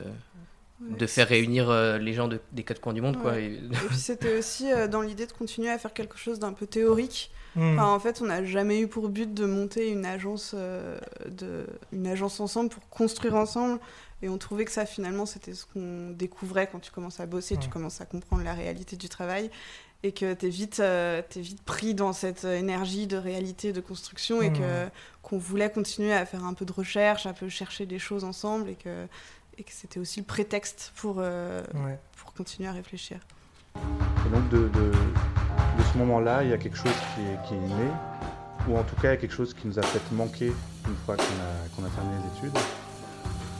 Ouais. 0.80 0.96
de 0.96 1.06
faire 1.06 1.28
réunir 1.28 1.68
euh, 1.68 1.98
les 1.98 2.14
gens 2.14 2.26
de- 2.26 2.40
des 2.52 2.62
quatre 2.62 2.80
coins 2.80 2.94
du 2.94 3.02
monde, 3.02 3.20
quoi. 3.20 3.38
Et- 3.38 3.54
Et 3.54 3.58
puis 3.88 3.96
c'était 3.98 4.38
aussi 4.38 4.72
euh, 4.72 4.88
dans 4.88 5.02
l'idée 5.02 5.26
de 5.26 5.32
continuer 5.32 5.68
à 5.68 5.78
faire 5.78 5.92
quelque 5.92 6.16
chose 6.16 6.38
d'un 6.38 6.52
peu 6.54 6.66
théorique. 6.66 7.30
Mm. 7.54 7.74
Enfin, 7.78 7.86
en 7.92 8.00
fait, 8.00 8.22
on 8.22 8.26
n'a 8.26 8.42
jamais 8.44 8.80
eu 8.80 8.88
pour 8.88 9.08
but 9.10 9.34
de 9.34 9.44
monter 9.44 9.90
une 9.90 10.06
agence, 10.06 10.52
euh, 10.56 10.98
de, 11.28 11.66
une 11.92 12.06
agence 12.06 12.40
ensemble 12.40 12.70
pour 12.70 12.88
construire 12.88 13.34
ensemble. 13.34 13.78
Et 14.22 14.28
on 14.28 14.38
trouvait 14.38 14.64
que 14.64 14.72
ça, 14.72 14.86
finalement, 14.86 15.26
c'était 15.26 15.52
ce 15.54 15.64
qu'on 15.66 16.10
découvrait 16.10 16.68
quand 16.70 16.78
tu 16.78 16.90
commences 16.90 17.20
à 17.20 17.26
bosser, 17.26 17.56
tu 17.58 17.68
commences 17.68 18.00
à 18.00 18.06
comprendre 18.06 18.42
la 18.44 18.54
réalité 18.54 18.96
du 18.96 19.08
travail. 19.08 19.50
Et 20.02 20.12
que 20.12 20.32
tu 20.32 20.46
es, 20.46 20.48
vite, 20.48 20.80
euh, 20.80 21.20
t'es 21.28 21.40
vite 21.42 21.60
pris 21.62 21.94
dans 21.94 22.14
cette 22.14 22.44
énergie 22.44 23.06
de 23.06 23.18
réalité, 23.18 23.72
de 23.74 23.80
construction. 23.82 24.40
Et 24.40 24.48
Mmh. 24.48 24.54
que, 24.54 24.86
qu'on 25.22 25.36
voulait 25.38 25.70
continuer 25.70 26.14
à 26.14 26.24
faire 26.24 26.44
un 26.44 26.54
peu 26.54 26.64
de 26.64 26.72
recherche, 26.72 27.26
un 27.26 27.34
peu 27.34 27.50
chercher 27.50 27.84
des 27.84 27.98
choses 27.98 28.24
ensemble. 28.24 28.70
Et 28.70 28.76
que, 28.76 29.06
et 29.60 29.62
que 29.62 29.72
c'était 29.72 30.00
aussi 30.00 30.20
le 30.20 30.26
prétexte 30.26 30.92
pour, 30.96 31.16
euh, 31.18 31.62
Ouais. 31.74 31.98
pour 32.16 32.32
continuer 32.32 32.66
à 32.68 32.72
réfléchir. 32.72 33.18
Et 33.76 34.30
donc 34.30 34.48
de, 34.48 34.68
de- 34.68 34.90
de 34.90 35.82
ce 35.92 35.98
moment-là, 35.98 36.42
il 36.42 36.48
y 36.48 36.52
a 36.54 36.58
quelque 36.58 36.76
chose 36.78 36.94
qui 37.14 37.20
est, 37.20 37.46
qui 37.46 37.54
est 37.54 37.58
né, 37.68 37.90
ou 38.68 38.76
en 38.78 38.82
tout 38.82 38.96
cas 38.96 39.08
il 39.08 39.10
y 39.10 39.14
a 39.14 39.16
quelque 39.18 39.34
chose 39.34 39.52
qui 39.54 39.66
nous 39.68 39.78
a 39.78 39.82
peut-être 39.82 40.10
manqué 40.12 40.46
une 40.88 40.96
fois 41.04 41.16
qu'on 41.16 41.22
a, 41.22 41.52
qu'on 41.76 41.84
a 41.84 41.90
terminé 41.90 42.16
les 42.22 42.38
études. 42.38 42.56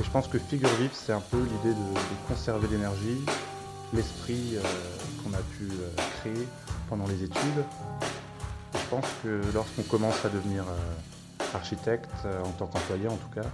Et 0.01 0.03
je 0.05 0.11
pense 0.11 0.27
que 0.27 0.39
Figure 0.39 0.71
Vive, 0.81 0.91
c'est 0.95 1.13
un 1.13 1.21
peu 1.21 1.39
l'idée 1.39 1.75
de, 1.75 1.95
de 1.95 2.29
conserver 2.29 2.67
l'énergie, 2.69 3.21
l'esprit 3.93 4.57
euh, 4.57 4.63
qu'on 5.23 5.35
a 5.35 5.43
pu 5.59 5.65
euh, 5.71 5.91
créer 6.21 6.49
pendant 6.89 7.07
les 7.07 7.23
études. 7.23 7.65
Et 8.75 8.79
je 8.79 8.87
pense 8.89 9.05
que 9.23 9.43
lorsqu'on 9.53 9.83
commence 9.83 10.25
à 10.25 10.31
devenir 10.31 10.65
euh, 10.67 11.45
architecte, 11.55 12.09
euh, 12.25 12.43
en 12.43 12.51
tant 12.53 12.67
qu'employé 12.67 13.07
en 13.09 13.17
tout 13.17 13.29
cas, 13.35 13.47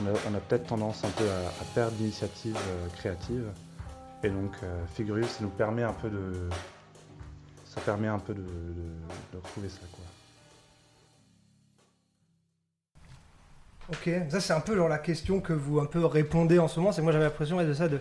on 0.00 0.34
a, 0.34 0.40
peut-être 0.40 0.66
tendance 0.66 1.04
un 1.04 1.10
peu 1.10 1.24
à, 1.24 1.64
perdre 1.74 1.96
l'initiative 1.98 2.56
euh, 2.56 2.88
créative. 2.96 3.46
Et 4.22 4.28
donc, 4.28 4.52
euh, 4.62 4.84
ça 4.96 5.38
nous 5.40 5.48
permet 5.48 5.82
un 5.82 5.92
peu 5.92 6.08
de, 6.08 6.48
ça 7.64 7.80
permet 7.80 8.08
un 8.08 8.18
peu 8.18 8.34
de, 8.34 8.44
retrouver 9.34 9.68
ça, 9.68 9.80
quoi. 9.90 10.04
Ok, 13.90 14.10
ça 14.30 14.40
c'est 14.40 14.52
un 14.52 14.60
peu 14.60 14.76
genre 14.76 14.88
la 14.88 14.98
question 14.98 15.40
que 15.40 15.52
vous 15.52 15.80
un 15.80 15.86
peu 15.86 16.04
répondez 16.06 16.58
en 16.58 16.68
ce 16.68 16.78
moment. 16.78 16.92
C'est 16.92 17.02
moi 17.02 17.12
j'avais 17.12 17.24
l'impression 17.24 17.60
de 17.60 17.74
ça 17.74 17.88
de 17.88 18.00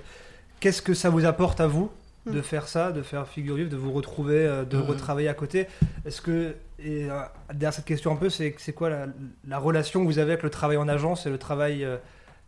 qu'est-ce 0.59 0.81
que 0.81 0.93
ça 0.93 1.09
vous 1.09 1.25
apporte 1.25 1.59
à 1.59 1.67
vous? 1.67 1.91
De 2.25 2.39
Mm. 2.39 2.43
faire 2.43 2.67
ça, 2.67 2.91
de 2.91 3.01
faire 3.01 3.27
figure 3.27 3.55
vive, 3.55 3.69
de 3.69 3.75
vous 3.77 3.91
retrouver, 3.91 4.45
euh, 4.45 4.63
de 4.63 4.77
Mhm. 4.77 4.83
retravailler 4.83 5.27
à 5.29 5.33
côté. 5.33 5.67
Est-ce 6.05 6.21
que 6.21 6.55
et 6.83 7.09
euh, 7.09 7.19
derrière 7.53 7.73
cette 7.73 7.85
question 7.85 8.11
un 8.11 8.15
peu, 8.15 8.29
c'est 8.29 8.55
c'est 8.59 8.73
quoi 8.73 8.89
la, 8.89 9.07
la 9.47 9.57
relation 9.59 10.01
que 10.01 10.05
vous 10.05 10.19
avez 10.19 10.31
avec 10.33 10.43
le 10.43 10.49
travail 10.49 10.77
en 10.77 10.87
agence 10.87 11.25
et 11.25 11.29
le 11.29 11.37
travail 11.37 11.83
euh, 11.83 11.97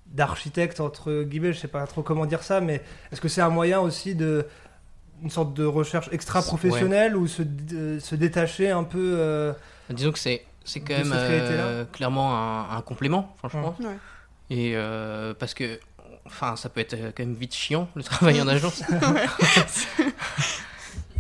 d'architecte 0.07 0.79
entre 0.79 1.23
guillemets, 1.23 1.53
je 1.53 1.59
sais 1.59 1.67
pas 1.67 1.85
trop 1.87 2.01
comment 2.03 2.25
dire 2.25 2.43
ça, 2.43 2.61
mais 2.61 2.81
est-ce 3.11 3.21
que 3.21 3.27
c'est 3.27 3.41
un 3.41 3.49
moyen 3.49 3.79
aussi 3.79 4.15
de 4.15 4.45
une 5.23 5.29
sorte 5.29 5.53
de 5.53 5.63
recherche 5.65 6.09
extra 6.11 6.41
professionnelle 6.41 7.15
ou 7.15 7.27
se, 7.27 7.41
de- 7.43 7.97
se 7.99 8.13
détacher 8.15 8.69
un 8.71 8.83
peu 8.83 9.15
euh, 9.17 9.53
Disons 9.89 10.11
que 10.11 10.19
c'est 10.19 10.43
c'est 10.65 10.79
quand 10.81 10.97
même 10.97 11.11
euh, 11.13 11.85
clairement 11.91 12.35
un, 12.37 12.77
un 12.77 12.81
complément, 12.81 13.33
franchement. 13.37 13.75
Ouais. 13.79 13.97
Et 14.49 14.73
euh, 14.75 15.33
parce 15.33 15.53
que, 15.53 15.79
enfin, 16.25 16.55
ça 16.55 16.69
peut 16.69 16.79
être 16.81 16.93
euh, 16.93 17.11
quand 17.15 17.23
même 17.25 17.35
vite 17.35 17.53
chiant 17.53 17.89
le 17.95 18.03
travail 18.03 18.41
en 18.41 18.47
agence. 18.47 18.81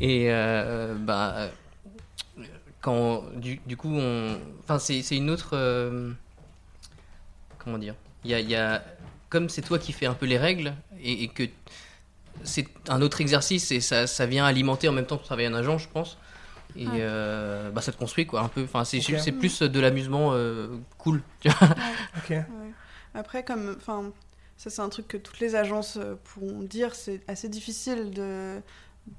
Et 0.01 0.25
euh, 0.29 0.95
bah, 0.95 1.49
quand 2.81 3.23
du, 3.35 3.57
du 3.65 3.77
coup, 3.77 3.93
on, 3.95 4.37
enfin, 4.63 4.79
c'est 4.79 5.01
c'est 5.01 5.15
une 5.15 5.29
autre, 5.29 5.51
euh, 5.53 6.11
comment 7.59 7.77
dire, 7.77 7.95
il 8.23 8.31
y 8.31 8.33
a, 8.33 8.39
il 8.39 8.49
y 8.49 8.55
a- 8.55 8.83
comme 9.29 9.49
c'est 9.49 9.61
toi 9.61 9.79
qui 9.79 9.93
fais 9.93 10.05
un 10.05 10.13
peu 10.13 10.25
les 10.25 10.37
règles 10.37 10.73
et, 11.01 11.23
et 11.23 11.27
que 11.27 11.43
c'est 12.43 12.67
un 12.89 13.01
autre 13.01 13.21
exercice 13.21 13.71
et 13.71 13.79
ça, 13.81 14.05
ça 14.07 14.25
vient 14.25 14.45
alimenter 14.45 14.87
en 14.89 14.91
même 14.91 15.05
temps 15.05 15.17
que 15.17 15.25
travailler 15.25 15.47
en 15.47 15.53
agence, 15.53 15.83
je 15.83 15.87
pense. 15.87 16.17
Et 16.75 16.87
Ouais. 16.87 16.97
euh, 16.99 17.69
bah, 17.71 17.81
ça 17.81 17.91
te 17.91 17.97
construit 17.97 18.25
quoi 18.25 18.41
un 18.41 18.47
peu. 18.47 18.63
Enfin, 18.63 18.83
c'est 18.83 18.97
Ok. 18.97 19.19
c'est 19.19 19.31
plus 19.31 19.61
de 19.61 19.79
l'amusement 19.79 20.31
euh, 20.33 20.67
cool. 20.97 21.21
Tu 21.39 21.49
vois 21.49 21.67
Ok. 22.17 22.29
Ouais. 22.31 22.45
Après, 23.15 23.43
comme, 23.43 23.75
enfin, 23.77 24.11
ça 24.57 24.69
c'est 24.69 24.81
un 24.81 24.89
truc 24.89 25.07
que 25.07 25.17
toutes 25.17 25.39
les 25.39 25.55
agences 25.55 25.97
euh, 25.97 26.15
pourront 26.23 26.61
dire, 26.61 26.95
c'est 26.95 27.21
assez 27.27 27.49
difficile 27.49 28.11
de, 28.11 28.61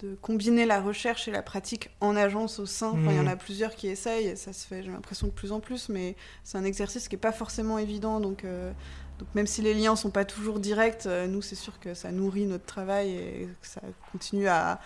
de 0.01 0.15
combiner 0.23 0.65
la 0.67 0.81
recherche 0.81 1.29
et 1.29 1.31
la 1.31 1.43
pratique 1.43 1.91
en 2.01 2.17
agence 2.17 2.59
au 2.59 2.67
sein. 2.67 2.89
Enfin, 2.89 3.11
il 3.11 3.17
y 3.17 3.21
en 3.21 3.27
a 3.27 3.35
Mhm. 3.35 3.39
plusieurs 3.39 3.75
qui 3.75 3.89
essayent, 3.89 4.29
et 4.29 4.37
ça 4.37 4.53
se 4.53 4.67
fait, 4.67 4.83
j'ai 4.83 4.91
l'impression, 4.91 5.27
de 5.27 5.33
plus 5.33 5.53
en 5.53 5.61
plus, 5.61 5.89
mais 5.91 6.17
c'est 6.45 6.57
un 6.59 6.65
exercice 6.65 7.09
qui 7.09 7.15
n'est 7.17 7.21
pas 7.21 7.33
forcément 7.33 7.79
évident. 7.79 8.21
Donc, 8.21 8.45
euh, 8.45 8.73
donc 9.19 9.29
même 9.35 9.47
si 9.47 9.61
les 9.61 9.75
liens 9.75 9.97
sont 9.97 10.11
pas 10.11 10.25
toujours 10.25 10.59
directs, 10.61 11.07
euh, 11.07 11.27
nous, 11.27 11.43
c'est 11.43 11.55
sûr 11.57 11.79
que 11.81 11.93
ça 11.95 12.11
nourrit 12.13 12.47
notre 12.47 12.65
travail 12.65 13.11
et 13.11 13.49
que 13.61 13.67
ça 13.67 13.81
continue 14.13 14.49
à, 14.49 14.81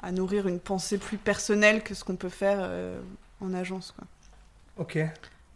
à 0.00 0.12
nourrir 0.12 0.46
une 0.46 0.60
pensée 0.60 0.98
plus 0.98 1.18
personnelle 1.18 1.82
que 1.82 1.94
ce 1.94 2.04
qu'on 2.04 2.16
peut 2.16 2.28
faire 2.28 2.58
euh, 2.60 3.00
en 3.40 3.52
agence. 3.54 3.92
Quoi. 3.96 4.06
Ok, 4.76 4.98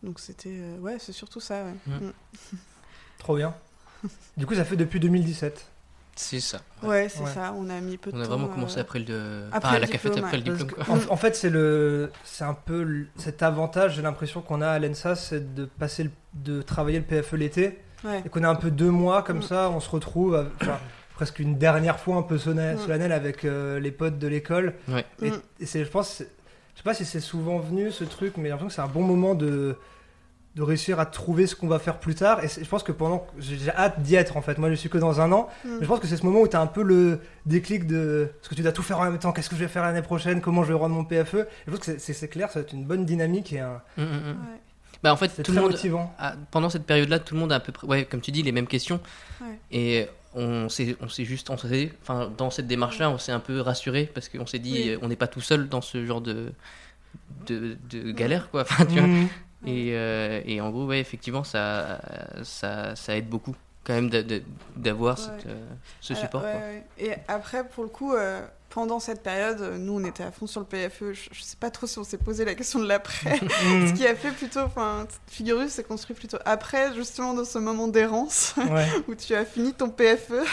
Donc 0.02 0.18
c'était... 0.20 0.60
ouais, 0.80 0.98
c'est 0.98 1.12
surtout 1.12 1.40
ça, 1.40 1.64
ouais. 1.64 1.74
Mhm. 1.86 2.06
Mm. 2.08 2.12
trop 3.18 3.36
bien. 3.36 3.54
Du 4.36 4.46
coup, 4.46 4.54
ça 4.54 4.64
fait 4.64 4.76
depuis 4.76 5.00
2017. 5.00 5.66
C'est 6.14 6.40
ça. 6.40 6.58
Ouais, 6.82 7.08
c'est 7.08 7.22
Ouais. 7.22 7.30
ça, 7.32 7.54
on 7.56 7.70
a 7.70 7.80
mis 7.80 7.96
peu 7.96 8.10
de 8.10 8.16
On 8.16 8.20
a 8.20 8.24
temps. 8.24 8.30
vraiment 8.30 8.48
commencé 8.48 8.78
euh, 8.78 8.82
après 8.82 8.98
le. 8.98 9.44
après 9.52 9.58
enfin, 9.68 9.68
à 9.68 9.74
le 9.78 9.80
la 9.82 9.86
cafette 9.86 10.12
diplôme, 10.12 10.24
après 10.24 10.36
le 10.38 10.42
diplôme. 10.42 10.70
quoi. 10.70 10.84
en, 10.94 11.12
en 11.12 11.16
fait, 11.16 11.36
c'est 11.36 11.48
le, 11.50 12.10
c'est 12.24 12.42
un 12.44 12.54
peu 12.54 12.82
le- 12.82 13.06
cet 13.16 13.42
avantage, 13.44 13.94
j'ai 13.94 14.02
l'impression 14.02 14.40
qu'on 14.40 14.60
a 14.60 14.68
à 14.68 14.78
l'ENSA, 14.80 15.14
c'est 15.14 15.54
de 15.54 15.64
passer, 15.64 16.02
le- 16.04 16.10
de 16.34 16.60
travailler 16.60 16.98
le 16.98 17.04
PFE 17.04 17.34
l'été 17.36 17.78
Ouais. 18.04 18.22
et 18.26 18.28
qu'on 18.28 18.42
a 18.42 18.48
un 18.48 18.56
peu 18.56 18.72
deux 18.72 18.90
mois 18.90 19.22
comme 19.22 19.38
Mm. 19.38 19.42
ça, 19.42 19.70
on 19.70 19.78
se 19.78 19.90
retrouve, 19.90 20.34
à- 20.34 20.46
enfin, 20.60 20.78
presque 21.14 21.38
une 21.38 21.56
dernière 21.56 22.00
fois 22.00 22.16
un 22.16 22.22
peu 22.22 22.34
Mm. 22.34 22.78
solennelle 22.78 23.12
avec 23.12 23.44
euh, 23.44 23.78
les 23.78 23.92
potes 23.92 24.18
de 24.18 24.26
l'école. 24.26 24.74
Ouais. 24.88 25.04
Et, 25.22 25.30
Mm. 25.30 25.40
et 25.60 25.66
c'est, 25.66 25.84
je 25.84 25.90
pense, 25.90 26.18
je 26.18 26.24
sais 26.78 26.82
pas 26.84 26.94
si 26.94 27.04
c'est 27.04 27.20
souvent 27.20 27.60
venu 27.60 27.92
ce 27.92 28.02
truc, 28.02 28.36
mais 28.38 28.44
j'ai 28.44 28.48
l'impression 28.50 28.66
que 28.68 28.74
c'est 28.74 28.80
un 28.80 28.92
bon 28.92 29.02
moment 29.04 29.36
de 29.36 29.76
de 30.58 30.62
réussir 30.64 30.98
à 31.00 31.06
trouver 31.06 31.46
ce 31.46 31.54
qu'on 31.54 31.68
va 31.68 31.78
faire 31.78 31.98
plus 31.98 32.14
tard. 32.16 32.42
Et 32.44 32.48
je 32.48 32.68
pense 32.68 32.82
que 32.82 32.92
pendant, 32.92 33.26
j'ai 33.38 33.70
hâte 33.70 34.02
d'y 34.02 34.16
être 34.16 34.36
en 34.36 34.42
fait. 34.42 34.58
Moi, 34.58 34.68
je 34.70 34.74
suis 34.74 34.88
que 34.90 34.98
dans 34.98 35.20
un 35.20 35.30
an. 35.32 35.48
Mm. 35.64 35.68
Mais 35.76 35.82
je 35.82 35.86
pense 35.86 36.00
que 36.00 36.06
c'est 36.08 36.16
ce 36.16 36.24
moment 36.26 36.40
où 36.40 36.48
tu 36.48 36.56
as 36.56 36.60
un 36.60 36.66
peu 36.66 36.82
le 36.82 37.20
déclic 37.46 37.86
de 37.86 38.30
parce 38.40 38.48
que 38.48 38.54
tu 38.56 38.62
dois 38.62 38.72
tout 38.72 38.82
faire 38.82 38.98
en 38.98 39.04
même 39.04 39.18
temps. 39.18 39.32
Qu'est-ce 39.32 39.48
que 39.48 39.56
je 39.56 39.60
vais 39.62 39.68
faire 39.68 39.82
l'année 39.84 40.02
prochaine? 40.02 40.40
Comment 40.40 40.64
je 40.64 40.68
vais 40.68 40.78
rendre 40.78 40.94
mon 40.96 41.04
PFE 41.04 41.34
Et 41.36 41.44
Je 41.66 41.70
pense 41.70 41.80
que 41.86 41.98
c'est- 41.98 42.28
clair, 42.28 42.50
ça 42.50 42.58
va 42.58 42.64
être 42.66 42.72
une 42.72 42.84
bonne 42.84 43.04
dynamique 43.06 43.52
et 43.52 43.60
un- 43.60 43.80
Mm, 43.96 44.02
mm. 44.02 44.06
Ouais. 44.06 44.60
Bah, 45.02 45.12
en 45.12 45.16
fait, 45.16 45.28
c'est 45.34 45.44
tout 45.44 45.52
très 45.52 45.60
le 45.60 45.62
monde. 45.62 45.70
motivant. 45.72 46.12
a- 46.18 46.34
pendant 46.50 46.68
cette 46.70 46.84
période-là, 46.84 47.20
tout 47.20 47.34
le 47.34 47.40
monde 47.40 47.52
a 47.52 47.56
à 47.56 47.60
peu 47.60 47.70
près, 47.70 47.86
ouais, 47.86 48.04
comme 48.04 48.20
tu 48.20 48.32
dis, 48.32 48.42
les 48.42 48.50
mêmes 48.52 48.66
questions. 48.66 48.98
Ouais. 49.40 49.58
Et 49.70 50.06
on 50.34 50.68
s'est, 50.68 50.96
on 51.00 51.08
s'est 51.08 51.24
juste, 51.24 51.50
enfin, 51.50 52.32
dans 52.36 52.50
cette 52.50 52.66
démarche-là, 52.66 53.08
on 53.10 53.18
s'est 53.18 53.30
un 53.30 53.38
peu 53.38 53.60
rassuré 53.60 54.10
parce 54.12 54.28
qu'on 54.28 54.46
s'est 54.46 54.58
dit, 54.58 54.72
Oui. 54.72 54.88
euh, 54.90 54.98
on 55.02 55.06
n'est 55.08 55.14
pas 55.16 55.28
tout 55.28 55.40
seul 55.40 55.68
dans 55.68 55.80
ce 55.82 56.04
genre 56.04 56.20
de, 56.20 56.52
de, 57.46 57.76
de 57.90 58.10
galère, 58.10 58.50
quoi. 58.50 58.62
Enfin, 58.62 58.84
tu 58.86 58.98
vois. 58.98 59.08
Et, 59.66 59.90
euh, 59.92 60.40
et 60.44 60.60
en 60.60 60.70
gros, 60.70 60.86
ouais, 60.86 61.00
effectivement, 61.00 61.44
ça, 61.44 62.00
ça, 62.44 62.94
ça 62.94 63.16
aide 63.16 63.28
beaucoup 63.28 63.54
quand 63.84 63.94
même 63.94 64.08
d'a- 64.10 64.22
d'a- 64.22 64.38
d'avoir 64.76 65.18
Ouais. 65.18 65.24
euh, 65.46 65.66
ce 66.00 66.14
support. 66.14 66.42
ouais, 66.42 66.52
quoi. 66.52 66.60
ouais. 66.60 66.84
Et 66.98 67.12
après, 67.26 67.66
pour 67.66 67.82
le 67.84 67.90
coup, 67.90 68.14
euh, 68.14 68.46
pendant 68.70 69.00
cette 69.00 69.22
période, 69.22 69.60
euh, 69.62 69.78
nous, 69.78 69.94
on 69.94 70.04
était 70.04 70.22
à 70.22 70.30
fond 70.30 70.46
sur 70.46 70.60
le 70.60 70.66
PFE. 70.66 71.12
Je, 71.14 71.28
je 71.32 71.42
sais 71.42 71.56
pas 71.58 71.70
trop 71.70 71.86
si 71.86 71.98
on 71.98 72.04
s'est 72.04 72.18
posé 72.18 72.44
la 72.44 72.54
question 72.54 72.78
de 72.80 72.86
l'après. 72.86 73.38
Ce 73.88 73.92
qui 73.94 74.06
a 74.06 74.14
fait 74.14 74.30
plutôt, 74.30 74.60
enfin, 74.60 75.06
Figurus 75.26 75.70
s'est 75.70 75.84
construit 75.84 76.14
plutôt 76.14 76.36
après, 76.44 76.94
justement, 76.94 77.32
dans 77.32 77.46
ce 77.46 77.58
moment 77.58 77.88
d'errance 77.88 78.54
Ouais. 78.70 78.86
où 79.08 79.14
tu 79.14 79.34
as 79.34 79.44
fini 79.46 79.72
ton 79.72 79.88
PFE. 79.88 80.44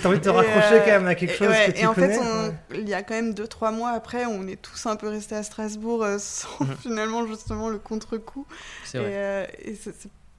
T'as 0.00 0.08
envie 0.08 0.18
de 0.18 0.24
te 0.24 0.28
raccrocher 0.28 0.74
euh, 0.74 0.80
quand 0.80 0.90
même 0.92 1.06
à 1.08 1.14
quelque 1.16 1.32
et, 1.32 1.36
chose 1.36 1.48
ouais, 1.48 1.66
que 1.66 1.72
tu 1.72 1.80
et 1.82 1.86
en 1.86 1.94
connais. 1.94 2.14
fait, 2.14 2.20
on- 2.20 2.48
ouais. 2.48 2.80
il 2.80 2.88
y 2.88 2.94
a 2.94 3.02
quand 3.02 3.14
même 3.14 3.32
2-3 3.34 3.72
mois 3.74 3.90
après, 3.90 4.24
on 4.26 4.46
est 4.46 4.60
tous 4.62 4.86
un 4.86 4.94
peu 4.96 5.08
restés 5.08 5.34
à 5.34 5.42
Strasbourg 5.42 6.04
euh, 6.04 6.18
sans 6.20 6.48
Mhm. 6.64 6.76
finalement, 6.80 7.26
justement, 7.26 7.68
le 7.68 7.78
contre-coup. 7.78 8.46
C'est 8.84 8.98
Et, 8.98 9.00
vrai. 9.00 9.10
euh, 9.14 9.46
et 9.64 9.74
c'est 9.74 9.92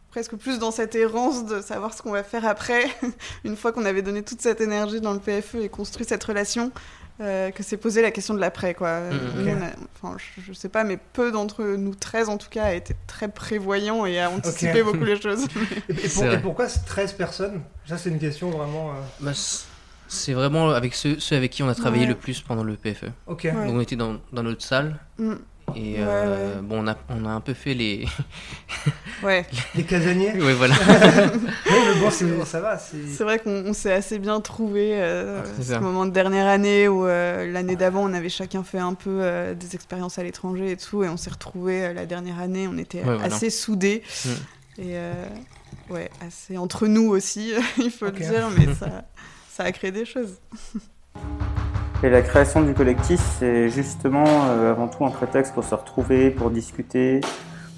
presque 0.09 0.37
plus 0.37 0.59
dans 0.59 0.71
cette 0.71 0.95
errance 0.95 1.45
de 1.45 1.59
savoir 1.59 1.93
ce 1.93 2.01
qu'on 2.01 2.11
va 2.11 2.23
faire 2.23 2.45
après, 2.47 2.85
une 3.43 3.57
fois 3.57 3.73
qu'on 3.73 3.83
avait 3.83 4.01
donné 4.01 4.23
toute 4.23 4.39
cette 4.39 4.61
énergie 4.61 5.01
dans 5.01 5.11
le 5.11 5.19
PFE 5.19 5.55
et 5.55 5.67
construit 5.67 6.05
cette 6.05 6.23
relation, 6.23 6.71
euh, 7.22 7.51
que 7.51 7.63
s'est 7.63 7.77
posé 7.77 8.01
la 8.01 8.12
question 8.12 8.34
de 8.34 8.39
l'après. 8.39 8.74
quoi. 8.74 8.89
A- 8.89 9.01
enfin, 10.03 10.17
je, 10.17 10.41
je 10.41 10.53
sais 10.53 10.69
pas, 10.69 10.84
mais 10.84 10.98
peu 11.13 11.31
d'entre 11.31 11.63
nous 11.63 11.95
13 11.95 12.29
en 12.29 12.38
tout 12.38 12.50
cas 12.50 12.63
a 12.65 12.74
été 12.74 12.95
très 13.07 13.27
prévoyants 13.29 14.05
et 14.05 14.19
a 14.19 14.29
anticipé 14.29 14.84
beaucoup 14.84 15.03
les 15.05 15.19
choses. 15.22 15.45
Et, 15.89 16.10
pour- 16.10 16.25
et 16.25 16.39
pourquoi 16.41 16.67
13 16.67 17.13
personnes? 17.13 17.62
Ça, 17.88 17.98
c'est 17.98 18.10
une 18.10 18.19
question 18.19 18.50
vraiment. 18.50 18.91
euh, 18.91 18.93
Bah, 19.22 19.31
c'est 20.07 20.34
vraiment 20.34 20.69
avec 20.69 20.93
ceux, 20.93 21.19
ceux 21.19 21.36
avec 21.36 21.51
qui 21.51 21.63
on 21.63 21.69
a 21.69 21.74
travaillé 21.75 22.03
Ouais. 22.03 22.10
le 22.10 22.15
plus 22.15 22.39
pendant 22.41 22.63
le 22.63 22.75
PFE. 22.75 23.05
Ok. 23.27 23.43
Ouais. 23.45 23.51
Donc 23.51 23.75
on 23.75 23.79
était 23.81 23.95
dans, 23.95 24.17
dans 24.34 24.43
notre 24.43 24.62
salle 24.63 25.00
Mm. 25.17 25.34
Et 25.75 25.93
Ouais, 25.93 25.98
euh, 26.00 26.55
ouais. 26.57 26.62
bon 26.62 26.84
on 26.84 26.88
a, 26.88 26.95
on 27.10 27.25
a 27.25 27.29
un 27.29 27.41
peu 27.41 27.53
fait 27.53 27.74
les 27.74 28.05
Ouais, 29.24 29.45
Les 29.75 29.84
casaniers 29.84 30.34
ouais 30.41 30.53
voilà 30.53 30.75
Oui, 30.75 31.41
mais 31.65 32.00
bon, 32.00 32.12
c'est- 32.12 32.45
ça 32.45 32.60
va. 32.62 32.77
c'est- 32.77 33.07
c'est 33.07 33.24
vrai 33.24 33.39
qu'on 33.39 33.65
on 33.65 33.74
s'est 33.74 33.91
assez 33.91 34.19
bien 34.19 34.39
trouvé 34.41 35.01
euh, 35.01 35.43
C'est 35.57 35.63
ce 35.63 35.69
ça. 35.74 35.79
moment 35.79 36.05
de 36.05 36.12
dernière 36.12 36.48
année 36.48 36.88
où 36.88 37.05
euh, 37.07 37.51
l'année 37.51 37.75
d'avant 37.75 38.03
on 38.03 38.13
avait 38.13 38.29
chacun 38.29 38.63
fait 38.63 38.77
un 38.79 38.93
peu 38.93 39.19
euh, 39.22 39.53
des 39.55 39.74
expériences 39.75 40.19
à 40.19 40.24
l'étranger 40.24 40.72
et 40.72 40.77
tout 40.77 41.03
et 41.03 41.10
on 41.10 41.17
s'est 41.17 41.31
retrouvés 41.31 41.86
euh, 41.86 41.93
la 41.93 42.05
dernière 42.05 42.39
année 42.39 42.67
on 42.67 42.77
était 42.77 43.00
Ouais, 43.00 43.15
voilà. 43.17 43.24
assez 43.25 43.50
soudés 43.50 44.03
Mm. 44.25 44.29
et 44.81 44.98
euh, 44.98 45.13
ouais 45.89 46.10
assez 46.25 46.57
entre 46.57 46.88
nous 46.88 47.10
aussi 47.10 47.53
il 47.77 47.89
faut 47.91 48.05
le 48.05 48.12
dire 48.12 48.50
mais 48.57 48.74
ça 48.75 49.03
ça 49.51 49.63
a 49.63 49.72
créé 49.72 49.91
des 49.91 50.05
choses 50.05 50.36
Et 52.03 52.09
la 52.09 52.21
création 52.21 52.61
du 52.61 52.73
collectif, 52.73 53.21
c'est 53.39 53.69
justement 53.69 54.25
euh, 54.27 54.71
avant 54.71 54.87
tout 54.89 55.05
un 55.05 55.11
prétexte 55.11 55.53
pour 55.53 55.63
se 55.63 55.73
retrouver, 55.73 56.29
pour 56.29 56.49
discuter, 56.51 57.21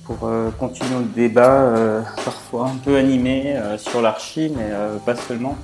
pour 0.05 0.17
euh, 0.23 0.49
continuer 0.49 0.99
le 0.99 1.05
débat, 1.05 1.61
euh, 1.61 2.01
parfois 2.25 2.69
un 2.69 2.77
peu 2.77 2.97
animé 2.97 3.55
sur 3.77 4.01
l'archi, 4.01 4.51
mais 4.55 4.69
pas 5.05 5.15
seulement. 5.15 5.55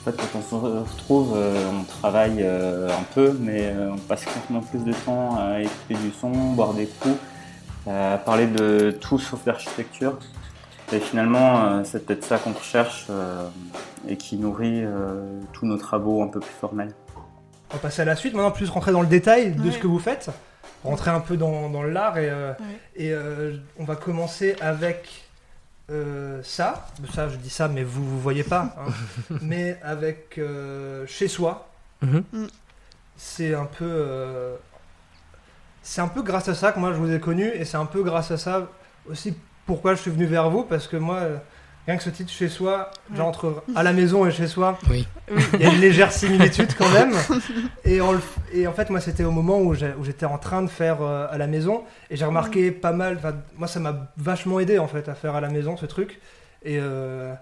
En 0.00 0.10
fait, 0.10 0.16
quand 0.16 0.38
on 0.38 0.42
se 0.42 0.54
retrouve, 0.54 1.36
on 1.36 1.84
travaille 1.84 2.44
un 2.44 3.02
peu, 3.14 3.36
mais 3.40 3.72
on 3.92 3.98
passe 3.98 4.24
complètement 4.24 4.60
plus 4.60 4.84
de 4.84 4.92
temps 4.92 5.36
à 5.36 5.60
écouter 5.60 5.94
du 5.94 6.12
son, 6.12 6.30
boire 6.30 6.74
des 6.74 6.86
coups, 6.86 7.16
à 7.88 8.18
parler 8.18 8.46
de 8.46 8.96
tout 9.00 9.18
sauf 9.18 9.46
l'architecture. 9.46 10.18
Et 10.92 11.00
finalement, 11.00 11.82
c'est 11.84 12.06
peut-être 12.06 12.24
ça 12.24 12.38
qu'on 12.38 12.52
recherche 12.52 13.08
et 14.08 14.16
qui 14.16 14.36
nourrit 14.36 14.84
tous 15.52 15.66
nos 15.66 15.76
travaux 15.76 16.22
un 16.22 16.28
peu 16.28 16.38
plus 16.38 16.54
formels. 16.60 16.94
On 17.70 17.74
va 17.74 17.80
passer 17.80 18.02
à 18.02 18.04
la 18.04 18.16
suite. 18.16 18.34
Maintenant, 18.34 18.50
plus 18.50 18.68
rentrer 18.70 18.92
dans 18.92 19.00
le 19.02 19.06
détail 19.08 19.52
de 19.52 19.62
Ouais. 19.62 19.72
ce 19.72 19.78
que 19.78 19.86
vous 19.86 19.98
faites. 19.98 20.30
Rentrer 20.84 21.10
un 21.10 21.20
peu 21.20 21.36
dans, 21.36 21.68
dans 21.68 21.82
l'art 21.82 22.16
et, 22.18 22.30
euh, 22.30 22.52
Ouais. 22.52 22.64
et 22.96 23.12
euh, 23.12 23.56
on 23.78 23.84
va 23.84 23.96
commencer 23.96 24.54
avec 24.60 25.24
euh, 25.90 26.40
ça. 26.44 26.86
Ça, 27.14 27.28
je 27.28 27.36
dis 27.36 27.50
ça, 27.50 27.68
mais 27.68 27.82
vous 27.82 28.04
vous 28.08 28.20
voyez 28.20 28.44
pas. 28.44 28.74
hein. 28.78 28.92
mais 29.42 29.78
avec 29.82 30.38
euh, 30.38 31.04
chez 31.06 31.28
soi. 31.28 31.68
Mhm. 32.02 32.22
Mm. 32.32 32.46
C'est 33.16 33.54
un 33.54 33.64
peu. 33.64 33.84
euh, 33.88 34.56
c'est 35.82 36.00
un 36.00 36.08
peu 36.08 36.22
grâce 36.22 36.48
à 36.48 36.54
ça 36.54 36.72
que 36.72 36.78
moi 36.80 36.92
je 36.92 36.98
vous 36.98 37.12
ai 37.12 37.20
connu 37.20 37.46
et 37.48 37.64
c'est 37.64 37.76
un 37.76 37.86
peu 37.86 38.02
grâce 38.02 38.30
à 38.32 38.36
ça 38.38 38.66
aussi 39.08 39.34
pourquoi 39.66 39.94
je 39.94 40.00
suis 40.02 40.10
venu 40.10 40.26
vers 40.26 40.50
vous 40.50 40.62
parce 40.64 40.86
que 40.86 40.96
moi. 40.96 41.20
Rien 41.86 41.96
que 41.96 42.02
ce 42.02 42.10
titre 42.10 42.32
chez 42.32 42.48
soi, 42.48 42.90
Ouais. 43.10 43.16
genre 43.16 43.28
entre 43.28 43.62
à 43.76 43.82
la 43.84 43.92
maison 43.92 44.26
et 44.26 44.32
chez 44.32 44.48
soi, 44.48 44.76
oui 44.90 45.06
il 45.54 45.60
y 45.60 45.64
a 45.64 45.72
une 45.72 45.80
légère 45.80 46.10
similitude 46.12 46.74
quand 46.76 46.88
même. 46.90 47.12
Et 47.84 48.00
en, 48.00 48.12
le- 48.12 48.20
et 48.52 48.66
en 48.66 48.72
fait, 48.72 48.90
moi, 48.90 49.00
c'était 49.00 49.22
au 49.24 49.30
moment 49.30 49.60
où 49.60 49.74
j'ai- 49.74 49.94
où 49.98 50.04
j'étais 50.04 50.26
en 50.26 50.38
train 50.38 50.62
de 50.62 50.68
faire 50.70 51.00
euh, 51.02 51.26
à 51.30 51.38
la 51.38 51.46
maison. 51.46 51.84
Et 52.10 52.16
j'ai 52.16 52.24
remarqué 52.24 52.70
pas 52.72 52.92
mal. 52.92 53.16
enfin, 53.18 53.34
Moi, 53.56 53.68
ça 53.68 53.78
m'a 53.80 54.08
vachement 54.16 54.58
aidé 54.60 54.78
en 54.78 54.88
fait 54.88 55.08
à 55.08 55.14
faire 55.14 55.34
à 55.36 55.40
la 55.40 55.48
maison 55.48 55.76
ce 55.76 55.86
truc. 55.86 56.20
Et 56.64 56.78
euh, 56.80 57.32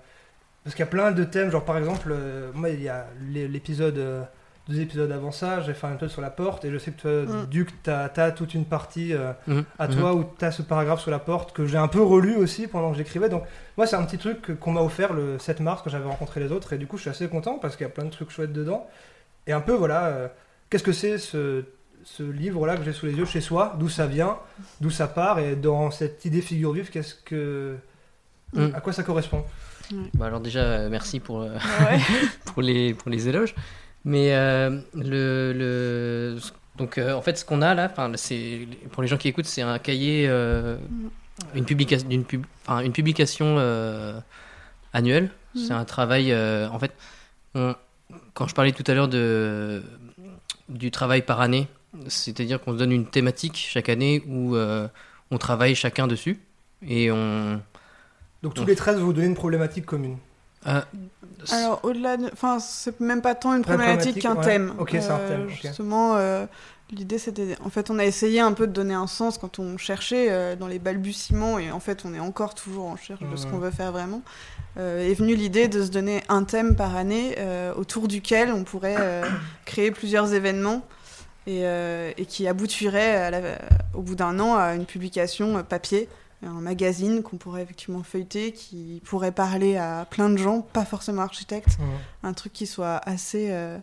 parce 0.62 0.74
qu'il 0.76 0.82
y 0.84 0.88
a 0.88 0.90
plein 0.90 1.12
de 1.12 1.24
thèmes. 1.24 1.50
Genre, 1.50 1.64
par 1.64 1.78
exemple, 1.78 2.10
euh, 2.12 2.50
moi, 2.54 2.68
il 2.70 2.82
y 2.82 2.88
a 2.90 3.06
l'é- 3.32 3.48
l'épisode. 3.48 4.26
Deux 4.68 4.80
épisodes 4.80 5.12
avant 5.12 5.30
ça, 5.30 5.60
j'ai 5.60 5.74
fait 5.74 5.86
un 5.86 5.92
épisode 5.92 6.10
sur 6.10 6.22
la 6.22 6.30
porte. 6.30 6.64
Et 6.64 6.70
je 6.72 6.78
sais 6.78 6.90
que 6.90 7.00
toi, 7.00 7.10
Mm. 7.42 7.46
Duc, 7.46 7.68
t'as 7.82 8.08
as 8.16 8.30
toute 8.32 8.54
une 8.54 8.64
partie. 8.64 9.12
euh, 9.12 9.32
Mhm. 9.46 9.64
à 9.78 9.88
toi 9.88 10.14
où 10.14 10.24
tu 10.38 10.44
as 10.44 10.52
ce 10.52 10.62
paragraphe 10.62 11.00
sur 11.00 11.10
la 11.10 11.18
porte 11.18 11.52
que 11.52 11.66
j'ai 11.66 11.76
un 11.76 11.88
peu 11.88 12.02
relu 12.02 12.34
aussi 12.36 12.66
pendant 12.66 12.90
que 12.90 12.96
j'écrivais. 12.96 13.28
Donc, 13.28 13.44
moi, 13.76 13.86
c'est 13.86 13.96
un 13.96 14.04
petit 14.04 14.16
truc 14.18 14.58
qu'on 14.58 14.72
m'a 14.72 14.80
offert 14.80 15.12
le 15.12 15.38
7 15.38 15.60
mars 15.60 15.82
quand 15.84 15.90
j'avais 15.90 16.08
rencontré 16.08 16.40
les 16.40 16.50
autres. 16.52 16.72
Et 16.72 16.78
du 16.78 16.86
coup, 16.86 16.96
je 16.96 17.02
suis 17.02 17.10
assez 17.10 17.28
content 17.28 17.58
parce 17.58 17.76
qu'il 17.76 17.84
y 17.84 17.86
a 17.86 17.92
plein 17.92 18.04
de 18.04 18.10
trucs 18.10 18.30
chouettes 18.30 18.52
dedans. 18.54 18.86
Et 19.46 19.52
un 19.52 19.60
peu, 19.60 19.72
voilà, 19.74 20.06
euh, 20.06 20.28
qu'est-ce 20.70 20.82
que 20.84 20.92
c'est 20.92 21.18
ce, 21.18 21.64
ce 22.04 22.22
livre-là 22.22 22.76
que 22.78 22.84
j'ai 22.84 22.92
sous 22.94 23.04
les 23.06 23.12
yeux 23.14 23.26
chez 23.26 23.42
soi? 23.42 23.74
D'où 23.78 23.90
ça 23.90 24.06
vient? 24.06 24.38
D'où 24.80 24.88
ça 24.90 25.08
part? 25.08 25.38
Et 25.40 25.56
dans 25.56 25.90
cette 25.90 26.24
idée 26.24 26.40
figure 26.40 26.72
vive, 26.72 26.88
qu'est-ce 26.90 27.14
que. 27.14 27.76
Mm. 28.54 28.68
À 28.74 28.80
quoi 28.80 28.92
ça 28.94 29.02
correspond? 29.02 29.44
Bah 30.14 30.26
alors 30.26 30.40
déjà 30.40 30.60
euh, 30.60 30.88
merci 30.88 31.20
pour 31.20 31.42
euh, 31.42 31.50
ouais 31.80 31.98
pour 32.46 32.62
les 32.62 32.94
pour 32.94 33.10
les 33.10 33.28
éloges 33.28 33.54
mais 34.04 34.34
euh, 34.34 34.80
le, 34.94 35.52
le 35.54 36.38
donc 36.76 36.98
euh, 36.98 37.12
en 37.14 37.22
fait 37.22 37.38
ce 37.38 37.44
qu'on 37.44 37.62
a 37.62 37.74
là 37.74 37.92
c'est 38.16 38.66
pour 38.92 39.02
les 39.02 39.08
gens 39.08 39.16
qui 39.16 39.28
écoutent 39.28 39.46
c'est 39.46 39.62
un 39.62 39.78
cahier 39.78 40.26
euh, 40.28 40.76
une 41.54 41.64
pub 41.64 42.44
enfin 42.66 42.80
une 42.80 42.92
publication 42.92 43.56
annuelle 44.92 45.30
c'est 45.54 45.72
Mhm. 45.72 45.78
un 45.80 45.84
travail 45.84 46.32
euh, 46.32 46.68
en 46.70 46.78
fait 46.78 46.92
on- 47.54 47.74
quand 48.34 48.48
je 48.48 48.54
parlais 48.54 48.72
tout 48.72 48.84
à 48.88 48.94
l'heure 48.94 49.08
de 49.08 49.82
du 50.68 50.90
travail 50.90 51.22
par 51.22 51.40
année 51.40 51.68
c'est-à-dire 52.08 52.60
qu'on 52.60 52.72
se 52.72 52.78
donne 52.78 52.90
une 52.92 53.06
thématique 53.06 53.56
chaque 53.56 53.88
année 53.88 54.22
où 54.26 54.56
euh, 54.56 54.88
on 55.30 55.38
travaille 55.38 55.74
chacun 55.76 56.06
dessus 56.08 56.40
et 56.86 57.10
on 57.12 57.60
Donc, 58.42 58.54
tous 58.54 58.64
Mm. 58.64 58.66
les 58.66 58.76
13, 58.76 58.98
vous 58.98 59.06
vous 59.06 59.12
donnez 59.14 59.28
une 59.28 59.34
problématique 59.34 59.86
commune. 59.86 60.18
Euh, 60.66 60.80
Alors, 61.50 61.80
au-delà 61.82 62.16
de. 62.16 62.30
Enfin, 62.32 62.58
c'est 62.58 62.98
même 63.00 63.22
pas 63.22 63.34
tant 63.34 63.54
une 63.54 63.62
problématique 63.62 64.20
qu'un 64.20 64.36
thème. 64.36 64.72
Ok, 64.78 64.90
c'est 64.92 65.10
un 65.10 65.18
thème, 65.18 65.46
ok. 65.48 65.58
Justement, 65.62 66.14
euh, 66.16 66.46
l'idée 66.90 67.18
c'était. 67.18 67.56
En 67.64 67.70
fait, 67.70 67.90
on 67.90 67.98
a 67.98 68.04
essayé 68.04 68.40
un 68.40 68.52
peu 68.52 68.66
de 68.66 68.72
donner 68.72 68.94
un 68.94 69.06
sens 69.06 69.36
quand 69.38 69.58
on 69.58 69.76
cherchait 69.76 70.28
euh, 70.30 70.56
dans 70.56 70.66
les 70.68 70.78
balbutiements, 70.78 71.58
et 71.58 71.70
en 71.70 71.80
fait, 71.80 72.02
on 72.04 72.14
est 72.14 72.20
encore 72.20 72.54
toujours 72.54 72.86
en 72.86 72.92
recherche 72.92 73.20
de 73.20 73.36
ce 73.36 73.44
Mhm. 73.46 73.52
qu'on 73.52 73.58
veut 73.58 73.70
faire 73.70 73.92
vraiment. 73.92 74.22
Euh, 74.78 75.08
est 75.08 75.14
venue 75.14 75.34
l'idée 75.36 75.68
de 75.68 75.82
se 75.84 75.90
donner 75.90 76.22
un 76.28 76.42
thème 76.44 76.74
par 76.74 76.96
année 76.96 77.36
euh, 77.38 77.72
autour 77.76 78.08
duquel 78.08 78.50
on 78.52 78.64
pourrait 78.64 78.96
euh, 78.98 79.22
créer 79.66 79.90
plusieurs 79.90 80.32
événements. 80.34 80.82
Et, 81.46 81.60
euh, 81.66 82.10
et 82.16 82.24
qui 82.24 82.48
aboutirait 82.48 83.16
à 83.16 83.30
la- 83.30 83.58
au 83.92 84.00
bout 84.00 84.14
d'un 84.14 84.40
an 84.40 84.54
à 84.56 84.74
une 84.74 84.86
publication 84.86 85.58
euh, 85.58 85.62
papier, 85.62 86.08
un 86.44 86.60
magazine 86.60 87.22
qu'on 87.22 87.36
pourrait 87.36 87.62
effectivement 87.62 88.02
feuilleter, 88.02 88.52
qui 88.52 89.00
pourrait 89.04 89.32
parler 89.32 89.76
à 89.76 90.06
plein 90.10 90.30
de 90.30 90.36
gens, 90.36 90.60
pas 90.62 90.84
forcément 90.84 91.22
architectes, 91.22 91.78
un 92.22 92.32
truc 92.32 92.52
qui 92.52 92.66
soit 92.66 92.96
assez 93.08 93.48
euh, 93.50 93.78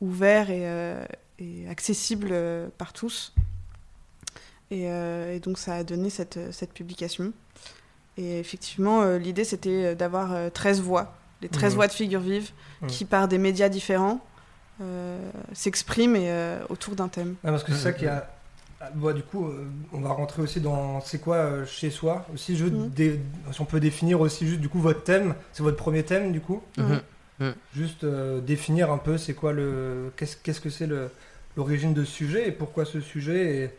ouvert 0.00 0.50
et, 0.50 0.62
euh, 0.68 1.04
et 1.38 1.68
accessible 1.68 2.28
euh, 2.30 2.68
par 2.78 2.92
tous. 2.92 3.32
Et, 4.70 4.88
euh, 4.88 5.34
et 5.34 5.40
donc 5.40 5.58
ça 5.58 5.74
a 5.76 5.84
donné 5.84 6.08
cette, 6.10 6.52
cette 6.52 6.72
publication. 6.72 7.32
Et 8.16 8.38
effectivement, 8.38 9.02
euh, 9.02 9.18
l'idée 9.18 9.44
c'était 9.44 9.94
d'avoir 9.94 10.32
euh, 10.32 10.50
13 10.50 10.80
voix, 10.80 11.14
les 11.40 11.48
13 11.48 11.72
Mhm. 11.72 11.76
voix 11.76 11.86
de 11.88 11.92
figures 11.92 12.20
vives, 12.20 12.50
qui 12.88 13.04
par 13.04 13.28
des 13.28 13.38
médias 13.38 13.68
différents 13.68 14.20
euh, 14.80 15.30
s'expriment 15.52 16.16
et, 16.16 16.30
euh, 16.30 16.58
autour 16.68 16.94
d'un 16.96 17.08
thème. 17.08 17.36
Ah, 17.44 17.50
parce 17.50 17.62
que 17.64 17.72
c'est 17.72 17.78
ça 17.78 17.92
qui 17.92 18.06
a. 18.06 18.28
ah, 18.84 18.90
bah, 18.94 19.12
du 19.12 19.22
coup, 19.22 19.46
euh, 19.46 19.66
on 19.92 20.00
va 20.00 20.10
rentrer 20.10 20.42
aussi 20.42 20.60
dans 20.60 21.00
c'est 21.00 21.20
quoi 21.20 21.36
euh, 21.36 21.64
chez 21.66 21.90
soi. 21.90 22.26
Aussi, 22.34 22.56
juste 22.56 22.72
Mhm. 22.72 22.88
dé- 22.90 23.20
si 23.52 23.60
on 23.60 23.64
peut 23.64 23.80
définir 23.80 24.20
aussi 24.20 24.46
juste 24.46 24.60
du 24.60 24.68
coup 24.68 24.80
votre 24.80 25.04
thème. 25.04 25.34
C'est 25.52 25.62
votre 25.62 25.76
premier 25.76 26.02
thème 26.02 26.32
du 26.32 26.40
coup. 26.40 26.60
Mhm. 26.76 27.00
Mhm. 27.40 27.54
Juste 27.74 28.04
euh, 28.04 28.40
définir 28.40 28.90
un 28.92 28.98
peu 28.98 29.16
c'est 29.18 29.34
quoi 29.34 29.52
le 29.52 30.12
qu'est-ce 30.16 30.36
qu'est-ce 30.36 30.60
que 30.60 30.70
c'est 30.70 30.86
le 30.86 31.10
l'origine 31.56 31.92
de 31.94 32.04
ce 32.04 32.10
sujet 32.12 32.48
et 32.48 32.52
pourquoi 32.52 32.84
ce 32.84 33.00
sujet 33.00 33.56
et 33.64 33.70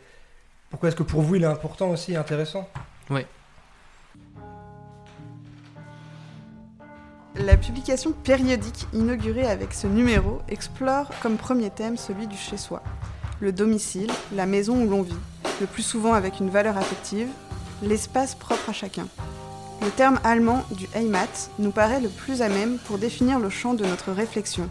pourquoi 0.70 0.88
est-ce 0.88 0.96
que 0.96 1.02
pour 1.02 1.22
vous 1.22 1.34
il 1.36 1.42
est 1.42 1.46
important 1.46 1.90
aussi 1.90 2.12
et 2.12 2.16
intéressant. 2.16 2.68
La 7.36 7.56
publication 7.56 8.12
périodique 8.12 8.86
inaugurée 8.92 9.46
avec 9.48 9.74
ce 9.74 9.86
numéro 9.88 10.40
explore 10.48 11.10
comme 11.20 11.36
premier 11.36 11.70
thème 11.70 11.96
celui 11.96 12.28
du 12.28 12.36
chez-soi, 12.36 12.80
le 13.40 13.52
domicile, 13.52 14.10
la 14.34 14.46
maison 14.46 14.82
où 14.82 14.88
l'on 14.88 15.02
vit, 15.02 15.14
le 15.60 15.66
plus 15.66 15.82
souvent 15.82 16.14
avec 16.14 16.40
une 16.40 16.50
valeur 16.50 16.76
affective, 16.76 17.28
l'espace 17.82 18.34
propre 18.34 18.70
à 18.70 18.72
chacun. 18.72 19.06
Le 19.82 19.90
terme 19.90 20.18
allemand 20.24 20.62
du 20.70 20.86
Heimat 20.94 21.50
nous 21.58 21.70
paraît 21.70 22.00
le 22.00 22.08
plus 22.08 22.42
à 22.42 22.48
même 22.48 22.78
pour 22.86 22.98
définir 22.98 23.38
le 23.38 23.50
champ 23.50 23.74
de 23.74 23.84
notre 23.84 24.12
réflexion. 24.12 24.68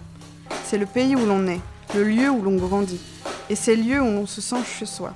C'est 0.65 0.77
le 0.77 0.85
pays 0.85 1.15
où 1.15 1.25
l'on 1.25 1.47
est, 1.47 1.61
le 1.95 2.03
lieu 2.03 2.29
où 2.29 2.41
l'on 2.41 2.55
grandit, 2.55 3.01
et 3.49 3.55
c'est 3.55 3.75
le 3.75 3.83
lieu 3.83 4.01
où 4.01 4.05
l'on 4.05 4.25
se 4.25 4.41
sent 4.41 4.63
chez 4.65 4.85
soi. 4.85 5.13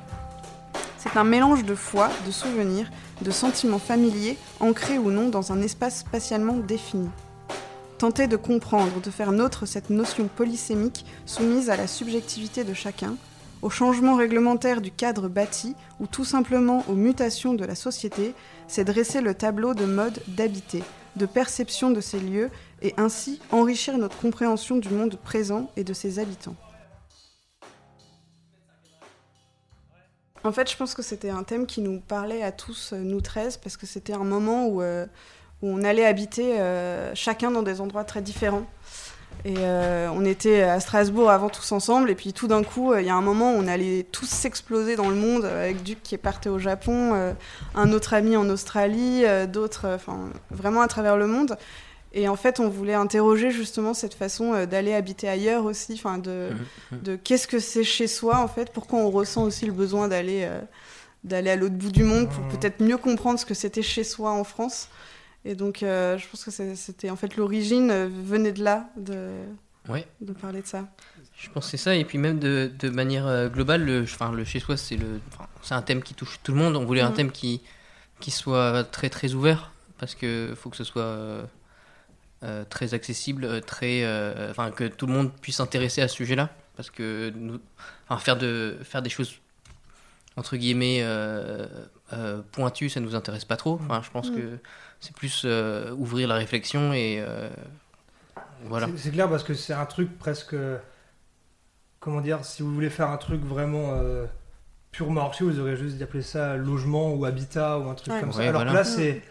C'est 0.98 1.18
un 1.18 1.24
mélange 1.24 1.64
de 1.64 1.76
foi, 1.76 2.10
de 2.26 2.32
souvenirs, 2.32 2.90
de 3.22 3.32
sentiments 3.32 3.80
familiers, 3.80 4.38
ancrés 4.60 4.98
ou 4.98 5.10
non 5.10 5.30
dans 5.30 5.52
un 5.52 5.62
espace 5.62 6.00
spatialement 6.00 6.58
défini. 6.58 7.10
Tenter 7.98 8.28
de 8.28 8.36
comprendre, 8.36 9.02
de 9.02 9.10
faire 9.10 9.32
nôtre 9.32 9.66
cette 9.66 9.90
notion 9.90 10.28
polysémique 10.28 11.06
soumise 11.26 11.72
à 11.72 11.78
la 11.78 11.88
subjectivité 11.88 12.64
de 12.64 12.74
chacun, 12.74 13.16
au 13.62 13.70
changement 13.70 14.16
réglementaire 14.16 14.82
du 14.82 14.92
cadre 14.92 15.28
bâti 15.28 15.76
ou 16.00 16.08
tout 16.08 16.26
simplement 16.26 16.84
aux 16.88 16.96
mutations 16.96 17.54
de 17.54 17.66
la 17.66 17.76
société, 17.76 18.34
c'est 18.68 18.84
dresser 18.84 19.22
le 19.22 19.34
tableau 19.34 19.74
de 19.74 19.86
mode 19.86 20.20
d'habiter, 20.28 20.84
de 21.16 21.26
perception 21.26 21.92
de 21.92 22.02
ces 22.02 22.20
lieux 22.20 22.50
et 22.82 22.94
ainsi 22.98 23.40
enrichir 23.52 23.98
notre 23.98 24.18
compréhension 24.18 24.78
du 24.78 24.90
monde 24.90 25.18
présent 25.24 25.72
et 25.76 25.84
de 25.84 25.94
ses 25.94 26.20
habitants. 26.20 26.56
En 30.44 30.52
fait, 30.52 30.72
je 30.72 30.78
pense 30.78 30.94
que 30.94 31.02
c'était 31.02 31.30
un 31.30 31.44
thème 31.44 31.66
qui 31.66 31.82
nous 31.82 32.00
parlait 32.00 32.42
à 32.42 32.54
tous, 32.54 32.94
euh, 32.94 33.00
nous 33.00 33.20
13, 33.20 33.58
parce 33.58 33.76
que 33.76 33.86
c'était 33.86 34.14
un 34.14 34.24
moment 34.24 34.68
où, 34.68 34.82
euh, 34.82 35.06
on 35.62 35.84
allait 35.84 36.06
habiter 36.06 36.60
euh, 36.60 37.14
chacun 37.16 37.52
dans 37.52 37.64
des 37.64 37.82
endroits 37.82 38.04
très 38.04 38.22
différents. 38.22 38.66
Et 39.46 39.54
euh, 39.60 40.10
on 40.14 40.26
était 40.26 40.64
à 40.64 40.80
Strasbourg 40.80 41.30
avant 41.30 41.50
tous 41.50 41.72
ensemble, 41.72 42.10
et 42.10 42.16
puis 42.16 42.34
tout 42.34 42.48
d'un 42.48 42.64
coup, 42.64 42.92
euh, 42.92 43.02
il 43.02 43.08
y 43.08 43.10
a 43.10 43.16
un 43.16 43.22
moment 43.22 43.54
où 43.54 43.56
on 43.56 43.68
allait 43.68 44.06
tous 44.12 44.26
s'exploser 44.28 44.96
dans 44.96 45.10
le 45.10 45.16
monde, 45.16 45.46
euh, 45.46 45.64
avec 45.66 45.84
Duc 45.84 46.00
qui 46.04 46.16
est 46.16 46.18
parti 46.18 46.50
au 46.50 46.60
Japon, 46.60 47.14
euh, 47.14 47.34
un 47.76 47.92
autre 47.94 48.14
ami 48.14 48.36
en 48.36 48.50
Australie, 48.50 49.24
d'autres, 49.48 49.88
enfin 49.96 50.18
vraiment 50.52 50.82
à 50.82 50.88
travers 50.88 51.16
le 51.18 51.28
monde. 51.28 51.56
Et 52.14 52.28
en 52.28 52.36
fait, 52.36 52.60
on 52.60 52.68
voulait 52.68 52.94
interroger 52.96 53.52
justement 53.52 53.94
cette 53.94 54.14
façon 54.16 54.66
d'aller 54.66 54.94
habiter 54.94 55.30
ailleurs 55.30 55.66
aussi, 55.66 55.94
enfin 55.94 56.18
de, 56.18 56.50
Mhm. 56.92 57.02
de 57.04 57.16
qu'est-ce 57.16 57.48
que 57.48 57.60
c'est 57.60 57.84
chez 57.84 58.08
soi 58.08 58.40
en 58.40 58.48
fait, 58.48 58.72
pourquoi 58.74 59.00
on 59.00 59.10
ressent 59.12 59.44
aussi 59.44 59.66
le 59.66 59.74
besoin 59.74 60.08
d'aller 60.08 60.48
d'aller 61.24 61.50
à 61.50 61.56
l'autre 61.58 61.74
bout 61.76 61.92
du 61.92 62.04
monde 62.04 62.30
pour 62.30 62.44
Mhm. 62.46 62.50
peut-être 62.52 62.82
mieux 62.82 62.98
comprendre 62.98 63.38
ce 63.40 63.46
que 63.46 63.54
c'était 63.54 63.82
chez 63.82 64.04
soi 64.06 64.32
en 64.32 64.44
France. 64.46 64.88
Et 65.48 65.56
donc, 65.56 65.82
euh, 65.82 66.18
je 66.18 66.28
pense 66.28 66.44
que 66.44 66.52
c'était 66.76 67.10
en 67.10 67.16
fait 67.16 67.38
l'origine 67.38 67.90
euh, 67.90 68.10
venait 68.12 68.52
de 68.52 68.62
là, 68.62 68.90
de, 68.98 69.30
Ouais. 69.88 70.06
de 70.20 70.34
parler 70.34 70.62
de 70.62 70.68
ça. 70.68 70.86
Je 71.38 71.50
pense 71.50 71.66
que 71.66 71.72
c'est 71.72 71.78
ça, 71.78 71.96
et 71.96 72.04
puis 72.04 72.18
même 72.18 72.38
de, 72.38 72.70
de 72.78 72.90
manière 72.90 73.26
euh, 73.28 73.48
globale, 73.48 73.86
le, 73.86 74.02
enfin, 74.04 74.34
le 74.34 74.44
chez 74.44 74.60
soi, 74.60 74.76
c'est 74.76 74.98
un 75.72 75.82
thème 75.82 76.04
qui 76.04 76.14
touche 76.16 76.40
tout 76.44 76.52
le 76.52 76.58
monde. 76.58 76.76
On 76.76 76.84
voulait 76.84 77.00
un 77.02 77.12
Mhm. 77.12 77.16
thème 77.16 77.32
qui, 77.32 77.62
qui 78.20 78.30
soit 78.32 78.84
très 78.84 79.10
très 79.10 79.34
ouvert, 79.36 79.72
parce 80.00 80.16
que 80.16 80.54
faut 80.58 80.70
que 80.70 80.76
ce 80.76 80.84
soit 80.84 81.04
euh, 81.04 81.46
très 82.70 82.94
accessible, 82.94 83.62
très, 83.62 84.04
enfin, 84.50 84.70
que 84.72 84.84
tout 84.90 85.08
le 85.08 85.14
monde 85.14 85.32
puisse 85.42 85.56
s'intéresser 85.58 86.02
à 86.02 86.10
ce 86.10 86.16
sujet-là, 86.16 86.50
parce 86.76 86.90
que 86.90 87.32
nous, 87.36 87.60
enfin, 88.10 88.20
faire 88.20 88.36
de, 88.38 88.78
faire 88.84 89.02
des 89.02 89.10
choses 89.10 89.40
entre 90.36 90.58
guillemets 90.58 91.06
pointues, 92.52 92.90
ça 92.90 93.00
nous 93.00 93.16
intéresse 93.16 93.46
pas 93.46 93.58
trop. 93.58 93.80
Enfin, 93.82 94.02
je 94.04 94.10
pense 94.12 94.30
Mhm. 94.30 94.36
que 94.36 94.58
c'est 95.00 95.16
plus 95.16 95.44
euh, 95.46 95.92
ouvrir 95.94 96.28
la 96.28 96.36
réflexion 96.36 96.94
et 96.94 97.18
euh, 97.20 97.50
voilà. 98.66 98.88
C'est- 98.98 99.12
clair 99.12 99.30
parce 99.30 99.44
que 99.44 99.54
c'est 99.54 99.74
un 99.74 99.86
truc 99.86 100.18
presque. 100.18 100.56
Comment 102.00 102.22
dire 102.22 102.46
Si 102.46 102.62
vous 102.64 102.74
voulez 102.74 102.90
faire 102.90 103.10
un 103.10 103.18
truc 103.18 103.42
vraiment 103.44 103.94
euh, 103.94 104.26
purement 104.92 105.22
archi, 105.26 105.44
vous 105.44 105.60
aurez 105.60 105.76
juste 105.76 105.98
d'appeler 105.98 106.24
ça 106.24 106.56
logement 106.56 107.14
ou 107.14 107.26
habitat 107.26 107.80
ou 107.80 107.90
un 107.90 107.96
truc 107.96 108.14
Ouais. 108.14 108.20
comme 108.20 108.32
ça. 108.32 108.40
Ouais, 108.40 108.48
alors, 108.48 108.62
voilà. 108.64 108.72
que 108.72 108.78
là, 108.78 108.84
c'est, 108.84 109.22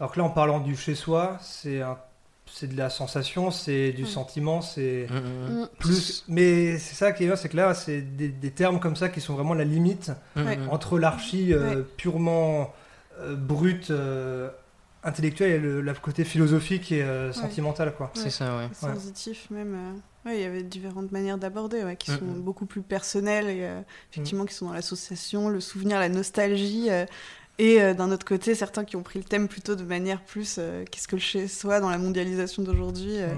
alors 0.00 0.12
que 0.12 0.18
là, 0.18 0.24
en 0.24 0.30
parlant 0.30 0.60
du 0.60 0.76
chez 0.76 0.94
soi, 0.94 1.38
c'est, 1.42 1.82
un- 1.82 1.98
c'est 2.46 2.66
de 2.68 2.76
la 2.76 2.90
sensation, 2.90 3.50
c'est 3.50 3.92
du 3.92 4.02
Mm. 4.04 4.06
sentiment, 4.06 4.60
c'est 4.62 5.06
Mhm, 5.10 5.58
mhm. 5.60 5.68
plus. 5.78 6.24
Mais 6.28 6.78
c'est 6.78 6.94
ça 6.94 7.12
qui 7.12 7.24
est 7.24 7.26
bien, 7.26 7.36
c'est 7.36 7.48
que 7.50 7.56
là, 7.56 7.74
c'est 7.74 8.00
des, 8.00 8.28
des 8.28 8.50
termes 8.50 8.80
comme 8.80 8.96
ça 8.96 9.08
qui 9.08 9.20
sont 9.20 9.34
vraiment 9.34 9.54
la 9.54 9.64
limite 9.64 10.12
entre 10.70 10.98
l'archi 10.98 11.52
euh, 11.52 11.76
Ouais. 11.76 11.82
purement 11.96 12.72
euh, 13.20 13.36
brut, 13.36 13.90
euh, 13.90 14.50
intellectuel 15.04 15.50
et 15.52 15.58
le, 15.58 15.80
le 15.82 15.94
côté 15.94 16.24
philosophique 16.24 16.90
et 16.92 17.02
euh, 17.02 17.32
sentimental, 17.32 17.94
quoi. 17.94 18.10
C'est 18.14 18.30
ça, 18.30 18.56
ouais. 18.56 18.68
Sensitif 18.72 19.50
même. 19.50 19.74
euh, 19.74 20.28
ouais, 20.30 20.38
il 20.38 20.42
y 20.42 20.44
avait 20.46 20.62
différentes 20.62 21.12
manières 21.12 21.38
d'aborder, 21.38 21.84
ouais, 21.84 21.96
qui 21.96 22.10
sont 22.10 22.24
Mhm. 22.24 22.40
beaucoup 22.42 22.66
plus 22.66 22.80
personnelles 22.82 23.48
et 23.48 23.64
euh, 23.64 23.80
effectivement 24.12 24.44
qui 24.46 24.54
sont 24.54 24.66
dans 24.66 24.72
l'association, 24.72 25.48
le 25.48 25.60
souvenir, 25.60 25.98
la 26.00 26.08
nostalgie. 26.08 26.88
euh, 26.90 27.04
et 27.58 27.80
euh, 27.80 27.94
d'un 27.94 28.10
autre 28.10 28.26
côté, 28.26 28.54
certains 28.56 28.84
qui 28.84 28.96
ont 28.96 29.02
pris 29.04 29.18
le 29.20 29.24
thème 29.24 29.46
plutôt 29.46 29.76
de 29.76 29.84
manière 29.84 30.20
plus 30.24 30.56
euh, 30.58 30.84
qu'est-ce 30.90 31.06
que 31.06 31.14
le 31.16 31.20
chez 31.22 31.46
soi 31.46 31.78
dans 31.80 31.90
la 31.90 31.98
mondialisation 31.98 32.62
d'aujourd'hui. 32.62 33.18
euh, 33.18 33.28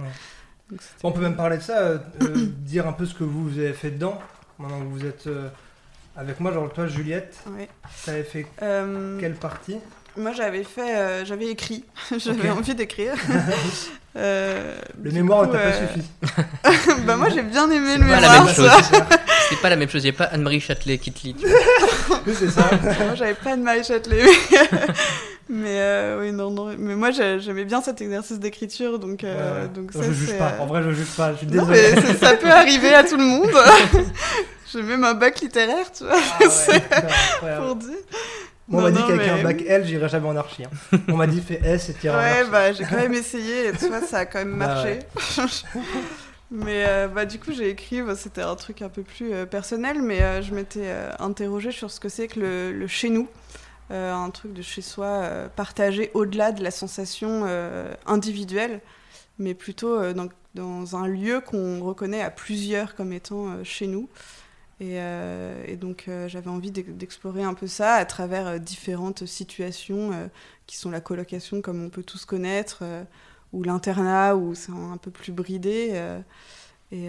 Ouais. 0.70 0.76
On 1.04 1.12
peut 1.12 1.20
même 1.20 1.36
parler 1.36 1.58
de 1.58 1.62
ça, 1.62 1.78
euh, 1.82 1.98
euh, 2.22 2.46
dire 2.46 2.88
un 2.88 2.92
peu 2.92 3.06
ce 3.06 3.14
que 3.14 3.24
vous, 3.24 3.44
vous 3.48 3.58
avez 3.58 3.72
fait 3.72 3.90
dedans, 3.90 4.18
maintenant 4.58 4.80
que 4.80 4.86
vous 4.86 5.04
êtes 5.04 5.26
euh, 5.26 5.48
avec 6.16 6.40
moi. 6.40 6.50
Genre, 6.52 6.72
toi, 6.72 6.86
Juliette, 6.86 7.36
ouais. 7.56 7.68
tu 8.04 8.10
avais 8.10 8.24
fait 8.24 8.46
Euh, 8.62 9.20
quelle 9.20 9.34
partie? 9.34 9.76
Moi, 10.16 10.32
j'avais 10.32 10.64
fait, 10.64 10.96
euh, 10.96 11.24
j'avais 11.24 11.46
écrit, 11.46 11.84
j'avais 12.18 12.50
envie 12.50 12.74
d'écrire. 12.74 13.14
Euh, 14.18 14.74
Le 15.02 15.10
mémoire 15.10 15.42
t'a 15.50 15.58
pas 15.58 15.64
euh, 15.66 15.88
suffi. 15.94 17.00
bah 17.06 17.16
moi, 17.16 17.28
j'ai 17.28 17.42
bien 17.42 17.70
aimé 17.70 17.86
C'est 17.92 17.98
le 17.98 18.06
pas 18.06 18.20
la 18.20 18.28
mémoire. 18.30 18.44
même 18.46 18.54
chose. 18.54 18.70
ça. 18.70 19.06
C'est 19.50 19.60
pas 19.60 19.68
la 19.68 19.76
même 19.76 19.90
chose. 19.90 20.04
Il 20.04 20.10
n'y 20.10 20.16
a 20.16 20.18
pas 20.18 20.24
Anne-Marie 20.32 20.60
Châtelet 20.60 20.96
qui 20.96 21.12
te 21.12 21.22
lit. 21.26 21.36
c'est 22.34 22.48
ça. 22.48 22.62
moi, 22.82 23.14
j'avais 23.14 23.34
pas 23.34 23.54
de 23.58 23.60
Marie 23.62 23.84
Châtelet. 23.84 24.24
Mais, 24.24 24.58
mais, 25.50 25.68
euh, 25.80 26.18
oui, 26.22 26.32
non, 26.32 26.50
non. 26.50 26.74
Mais 26.78 26.94
moi, 26.96 27.10
j'ai- 27.10 27.40
j'aimais 27.40 27.66
bien 27.66 27.82
cet 27.82 28.00
exercice 28.00 28.38
d'écriture, 28.38 28.98
donc, 28.98 29.22
euh, 29.22 29.64
Ouais, 29.64 29.68
donc 29.68 29.90
je 29.92 29.98
ça, 29.98 30.10
juge 30.10 30.38
pas. 30.38 30.54
En 30.60 30.66
vrai, 30.66 30.82
je 30.82 30.92
juge 30.92 31.10
pas. 31.14 31.32
Je 31.34 31.36
suis 31.36 31.46
Non, 31.48 31.66
désolé. 31.66 31.92
mais 31.96 32.14
ça, 32.14 32.36
peut 32.36 32.50
arriver 32.50 32.94
à 32.94 33.04
tout 33.04 33.18
le 33.18 33.22
monde. 33.22 33.50
j'ai 34.72 34.80
même 34.80 35.04
un 35.04 35.12
bac 35.12 35.40
littéraire, 35.42 35.92
tu 35.94 36.04
vois, 36.04 36.14
Ah 36.16 36.42
ouais, 36.42 36.48
c'est 36.50 36.80
putain, 36.80 36.96
incroyable. 37.34 37.66
pour 37.66 37.76
dire. 37.76 37.90
Moi, 38.68 38.80
on 38.82 38.84
m'a 38.84 38.90
dit 38.90 38.98
qu'avec 39.06 39.18
mais- 39.20 39.28
un 39.40 39.42
bac 39.44 39.62
L, 39.66 39.86
j'irais 39.86 40.08
jamais 40.08 40.26
en 40.28 40.36
archi. 40.36 40.64
hein. 40.64 40.98
On 41.08 41.16
m'a 41.16 41.26
dit 41.28 41.40
fais 41.40 41.60
S 41.64 41.88
et 41.88 41.94
tire 41.94 42.14
en 42.14 42.18
Ouais, 42.18 42.44
bah 42.50 42.72
j'ai 42.72 42.84
quand 42.84 42.96
même 42.96 43.14
essayé 43.14 43.68
et 43.68 43.72
tu 43.72 43.86
vois, 43.86 44.00
ça 44.00 44.18
a 44.18 44.26
quand 44.26 44.38
même 44.40 44.58
Bah 44.58 44.66
marché. 44.66 44.98
mais 46.50 46.84
euh, 46.86 47.08
bah 47.08 47.24
du 47.26 47.38
coup, 47.38 47.52
j'ai 47.52 47.68
écrit, 47.70 48.02
bah, 48.02 48.14
c'était 48.16 48.42
un 48.42 48.54
truc 48.56 48.82
un 48.82 48.88
peu 48.88 49.02
plus 49.02 49.32
euh, 49.32 49.46
personnel, 49.46 50.00
mais 50.02 50.22
euh, 50.22 50.42
je 50.42 50.54
m'étais 50.54 50.92
interrogée 51.18 51.72
sur 51.72 51.90
ce 51.90 52.00
que 52.00 52.08
c'est 52.08 52.28
que 52.28 52.40
le, 52.40 52.72
le 52.72 52.86
chez 52.86 53.10
nous. 53.10 53.28
Un 53.88 54.30
truc 54.30 54.52
de 54.52 54.62
chez 54.62 54.82
soi 54.82 55.22
partagé 55.54 56.10
au-delà 56.12 56.50
de 56.50 56.60
la 56.64 56.72
sensation 56.72 57.46
individuelle. 58.06 58.80
mais 59.38 59.54
plutôt 59.54 60.12
dans, 60.12 60.26
dans 60.56 60.96
un 60.96 61.06
lieu 61.06 61.40
qu'on 61.40 61.84
reconnaît 61.84 62.20
à 62.22 62.30
plusieurs 62.30 62.96
comme 62.96 63.12
étant 63.12 63.62
chez 63.62 63.86
nous. 63.86 64.08
Et, 64.78 65.00
euh, 65.00 65.62
et 65.66 65.76
donc 65.76 66.04
euh, 66.06 66.28
j'avais 66.28 66.50
envie 66.50 66.70
d'ex- 66.70 66.90
d'explorer 66.90 67.42
un 67.42 67.54
peu 67.54 67.66
ça 67.66 67.94
à 67.94 68.04
travers 68.04 68.46
euh, 68.46 68.58
différentes 68.58 69.24
situations 69.24 70.10
qui 70.66 70.76
sont 70.76 70.90
la 70.90 71.00
colocation 71.00 71.62
comme 71.62 71.82
on 71.82 71.88
peut 71.88 72.02
tous 72.02 72.24
connaître, 72.26 72.84
ou 73.52 73.62
l'internat 73.62 74.36
où 74.36 74.54
c'est 74.54 74.72
un 74.72 74.96
peu 74.98 75.10
plus 75.10 75.32
bridé. 75.32 75.94
et, 76.92 77.06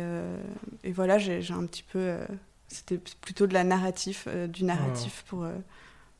et 0.83 0.91
voilà, 0.91 1.17
j'ai 1.17 1.41
un 1.53 1.65
petit 1.65 1.83
peu... 1.83 2.17
C'était 2.69 2.97
plutôt 3.21 3.47
de 3.47 3.53
la 3.53 3.63
narratif, 3.63 4.27
du 4.49 4.63
narratif 4.65 5.23
pour, 5.27 5.43
euh, 5.45 5.53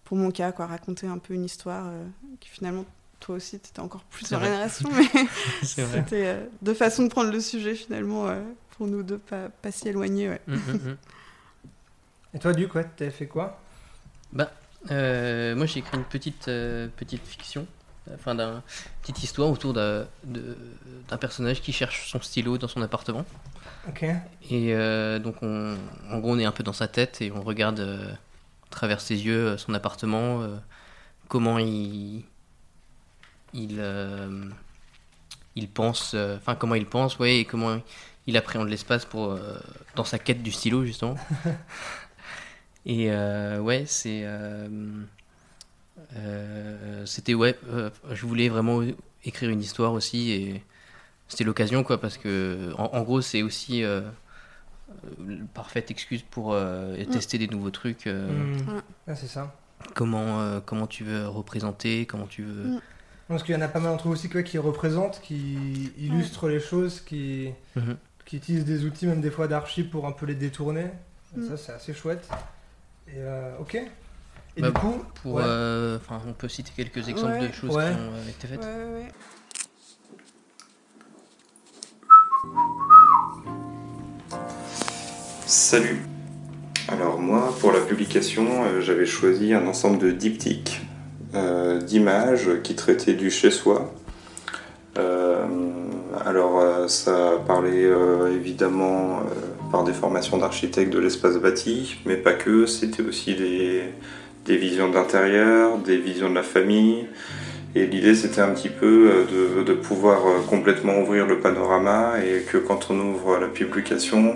pour 0.06 0.16
mon 0.18 0.32
cas, 0.32 0.52
quoi, 0.54 0.66
raconter 0.66 1.06
un 1.06 1.18
peu 1.18 1.34
une 1.34 1.44
histoire 1.44 1.92
qui 2.40 2.50
finalement, 2.50 2.86
toi 3.20 3.36
aussi, 3.36 3.60
tu 3.60 3.70
étais 3.70 3.80
encore 3.82 4.04
plus 4.06 4.32
vrai. 4.32 4.50
narration, 4.50 4.90
mais 4.96 5.28
c'était 5.64 6.38
deux 6.62 6.74
façons 6.74 7.04
de 7.04 7.10
prendre 7.10 7.32
le 7.32 7.40
sujet 7.42 7.76
finalement, 7.76 8.28
pour 8.72 8.88
nous 8.88 9.04
deux, 9.04 9.18
pas, 9.18 9.50
pas 9.50 9.72
si 9.72 9.88
éloignés. 9.90 10.30
Ouais. 10.30 10.42
Mm, 10.48 10.54
mm, 10.56 10.58
mm. 10.92 10.98
Et 12.34 12.40
toi, 12.40 12.54
Duc, 12.54 12.76
ouais, 12.76 12.86
t'avais 12.96 13.12
fait 13.12 13.28
quoi? 13.28 13.60
Euh, 14.92 15.56
moi, 15.56 15.66
j'ai 15.66 15.80
écrit 15.80 15.98
une 15.98 16.04
petite, 16.04 16.48
euh, 16.48 16.88
petite 16.96 17.26
fiction, 17.26 17.68
enfin, 18.14 18.36
d'un 18.36 18.64
petite 19.02 19.22
histoire 19.24 19.50
autour 19.50 19.74
d'un 19.74 20.08
personnage 21.20 21.62
qui 21.62 21.74
cherche 21.74 22.10
son 22.10 22.22
stylo 22.22 22.58
dans 22.58 22.68
son 22.68 22.82
appartement. 22.82 23.26
Ok. 23.88 24.04
Et 24.04 24.74
euh, 24.74 25.20
donc, 25.20 25.36
on, 25.42 25.78
en 26.10 26.20
gros, 26.20 26.32
on 26.32 26.40
est 26.40 26.46
un 26.46 26.52
peu 26.52 26.64
dans 26.64 26.74
sa 26.74 26.88
tête 26.88 27.22
et 27.22 27.32
on 27.32 27.42
regarde 27.42 27.80
à 27.80 28.70
travers 28.70 29.02
ses 29.02 29.26
yeux 29.26 29.58
son 29.58 29.74
appartement, 29.74 30.48
comment 31.28 31.58
il. 31.60 32.24
Il, 33.54 33.82
il 35.58 35.68
pense, 35.68 36.14
euh, 36.14 36.38
enfin, 36.38 36.56
comment 36.56 36.76
il 36.76 36.86
pense, 36.86 37.18
ouais, 37.20 37.40
et 37.40 37.46
comment 37.46 37.80
il 38.28 38.38
appréhende 38.38 38.70
l'espace 38.70 39.06
pour, 39.06 39.32
euh, 39.32 39.60
dans 39.96 40.04
sa 40.04 40.20
quête 40.20 40.44
du 40.44 40.52
stylo, 40.52 40.86
justement. 40.86 41.16
et 42.88 43.12
euh, 43.12 43.60
ouais, 43.60 43.84
c'est. 43.86 44.22
euh, 44.24 44.68
euh, 46.16 47.06
c'était, 47.06 47.34
ouais, 47.34 47.56
euh, 47.70 47.90
je 48.12 48.26
voulais 48.26 48.50
vraiment 48.50 48.82
écrire 49.26 49.50
une 49.50 49.62
histoire 49.62 49.94
aussi 49.94 50.32
et 50.32 50.64
c'était 51.28 51.44
l'occasion 51.44 51.84
quoi 51.84 52.00
parce 52.00 52.18
que 52.18 52.72
en, 52.78 52.86
en 52.94 53.02
gros 53.04 53.20
c'est 53.22 53.42
aussi 53.42 53.84
euh, 53.84 54.02
parfaite 55.54 55.92
excuse 55.92 56.22
pour 56.22 56.54
euh, 56.54 56.96
tester 57.12 57.38
des 57.38 57.48
nouveaux 57.48 57.72
trucs 57.72 58.08
euh. 58.08 58.56
Ah, 59.08 59.16
c'est 59.16 59.28
ça. 59.28 59.54
comment 59.96 60.40
euh, 60.40 60.60
comment 60.66 60.88
tu 60.88 61.04
veux 61.04 61.28
représenter 61.28 62.06
comment 62.06 62.28
tu 62.28 62.44
veux 62.44 62.78
Mm. 62.78 62.82
Parce 63.34 63.44
qu'il 63.44 63.54
y 63.54 63.58
en 63.58 63.62
a 63.62 63.68
pas 63.68 63.82
mal 63.82 63.92
d'entre 63.92 64.06
vous 64.08 64.14
aussi 64.14 64.30
quoi, 64.30 64.42
qui 64.42 64.58
représentent, 64.58 65.20
qui 65.22 65.92
illustrent 65.98 66.48
les 66.48 66.62
choses, 66.62 67.02
qui, 67.02 67.50
Mhm. 67.76 67.98
qui 68.24 68.38
utilisent 68.38 68.64
des 68.64 68.86
outils, 68.86 69.06
même 69.06 69.20
des 69.20 69.32
fois 69.32 69.50
d'archives, 69.50 69.90
pour 69.90 70.08
un 70.08 70.14
peu 70.14 70.26
les 70.26 70.34
détourner. 70.34 70.86
Mm. 71.36 71.46
Ça, 71.50 71.58
c'est 71.58 71.72
assez 71.74 71.94
chouette. 71.94 72.26
Et 73.08 73.18
euh, 73.18 73.58
ok. 73.60 73.76
Et 73.76 74.62
Bah, 74.62 74.68
du 74.70 74.74
coup, 74.74 75.04
pour 75.22 75.36
ouais. 75.36 75.44
euh, 75.46 75.98
enfin 75.98 76.22
on 76.28 76.34
peut 76.34 76.48
citer 76.50 76.72
quelques 76.76 77.08
exemples 77.10 77.34
Ouais. 77.40 77.48
de 77.48 77.54
choses 77.54 77.76
Ouais. 77.76 77.92
qui 77.92 78.00
ont 78.00 78.14
euh, 78.14 78.30
été 78.30 78.48
faites 78.48 78.60
Ouais, 78.60 78.66
ouais, 78.66 78.94
ouais. 79.04 79.08
Salut. 85.46 86.02
Alors 86.88 87.20
moi, 87.20 87.54
pour 87.60 87.72
la 87.72 87.82
publication, 87.82 88.64
euh, 88.66 88.82
j'avais 88.82 89.06
choisi 89.06 89.54
un 89.54 89.66
ensemble 89.68 89.98
de 90.00 90.12
diptyques, 90.12 90.82
euh, 91.36 91.82
d'images 91.82 92.50
qui 92.64 92.76
traitaient 92.76 93.14
du 93.14 93.30
chez-soi. 93.30 93.94
Euh, 94.98 95.46
alors 96.26 96.60
euh, 96.60 96.88
ça 96.88 97.34
parlait 97.46 97.86
euh, 97.86 98.34
évidemment 98.34 99.22
par 99.72 99.84
des 99.84 99.94
formations 99.94 100.38
d'architectes 100.38 100.92
de 100.92 101.00
l'espace 101.00 101.38
bâti, 101.38 101.98
mais 102.06 102.16
pas 102.16 102.34
que, 102.34 102.66
c'était 102.66 103.04
aussi 103.04 103.36
des, 103.36 103.84
visions 104.58 104.90
de 104.90 104.96
l'intérieur, 104.96 105.78
des 105.78 105.98
visions 105.98 106.30
de 106.30 106.36
la 106.36 106.44
famille. 106.44 107.08
Et 107.76 107.86
l'idée 107.86 108.16
c'était 108.16 108.42
un 108.42 108.50
petit 108.50 108.70
peu 108.70 109.12
de, 109.66 109.74
pouvoir 109.74 110.20
complètement 110.50 111.00
ouvrir 111.00 111.28
le 111.28 111.40
panorama 111.40 112.14
et 112.26 112.42
que 112.42 112.58
quand 112.58 112.88
on 112.90 113.00
ouvre 113.00 113.38
la 113.38 113.48
publication, 113.48 114.36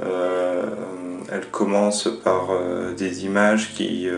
elle 0.00 1.46
commence 1.50 2.08
par 2.22 2.50
des 2.96 3.24
images 3.24 3.72
qui 3.74 4.08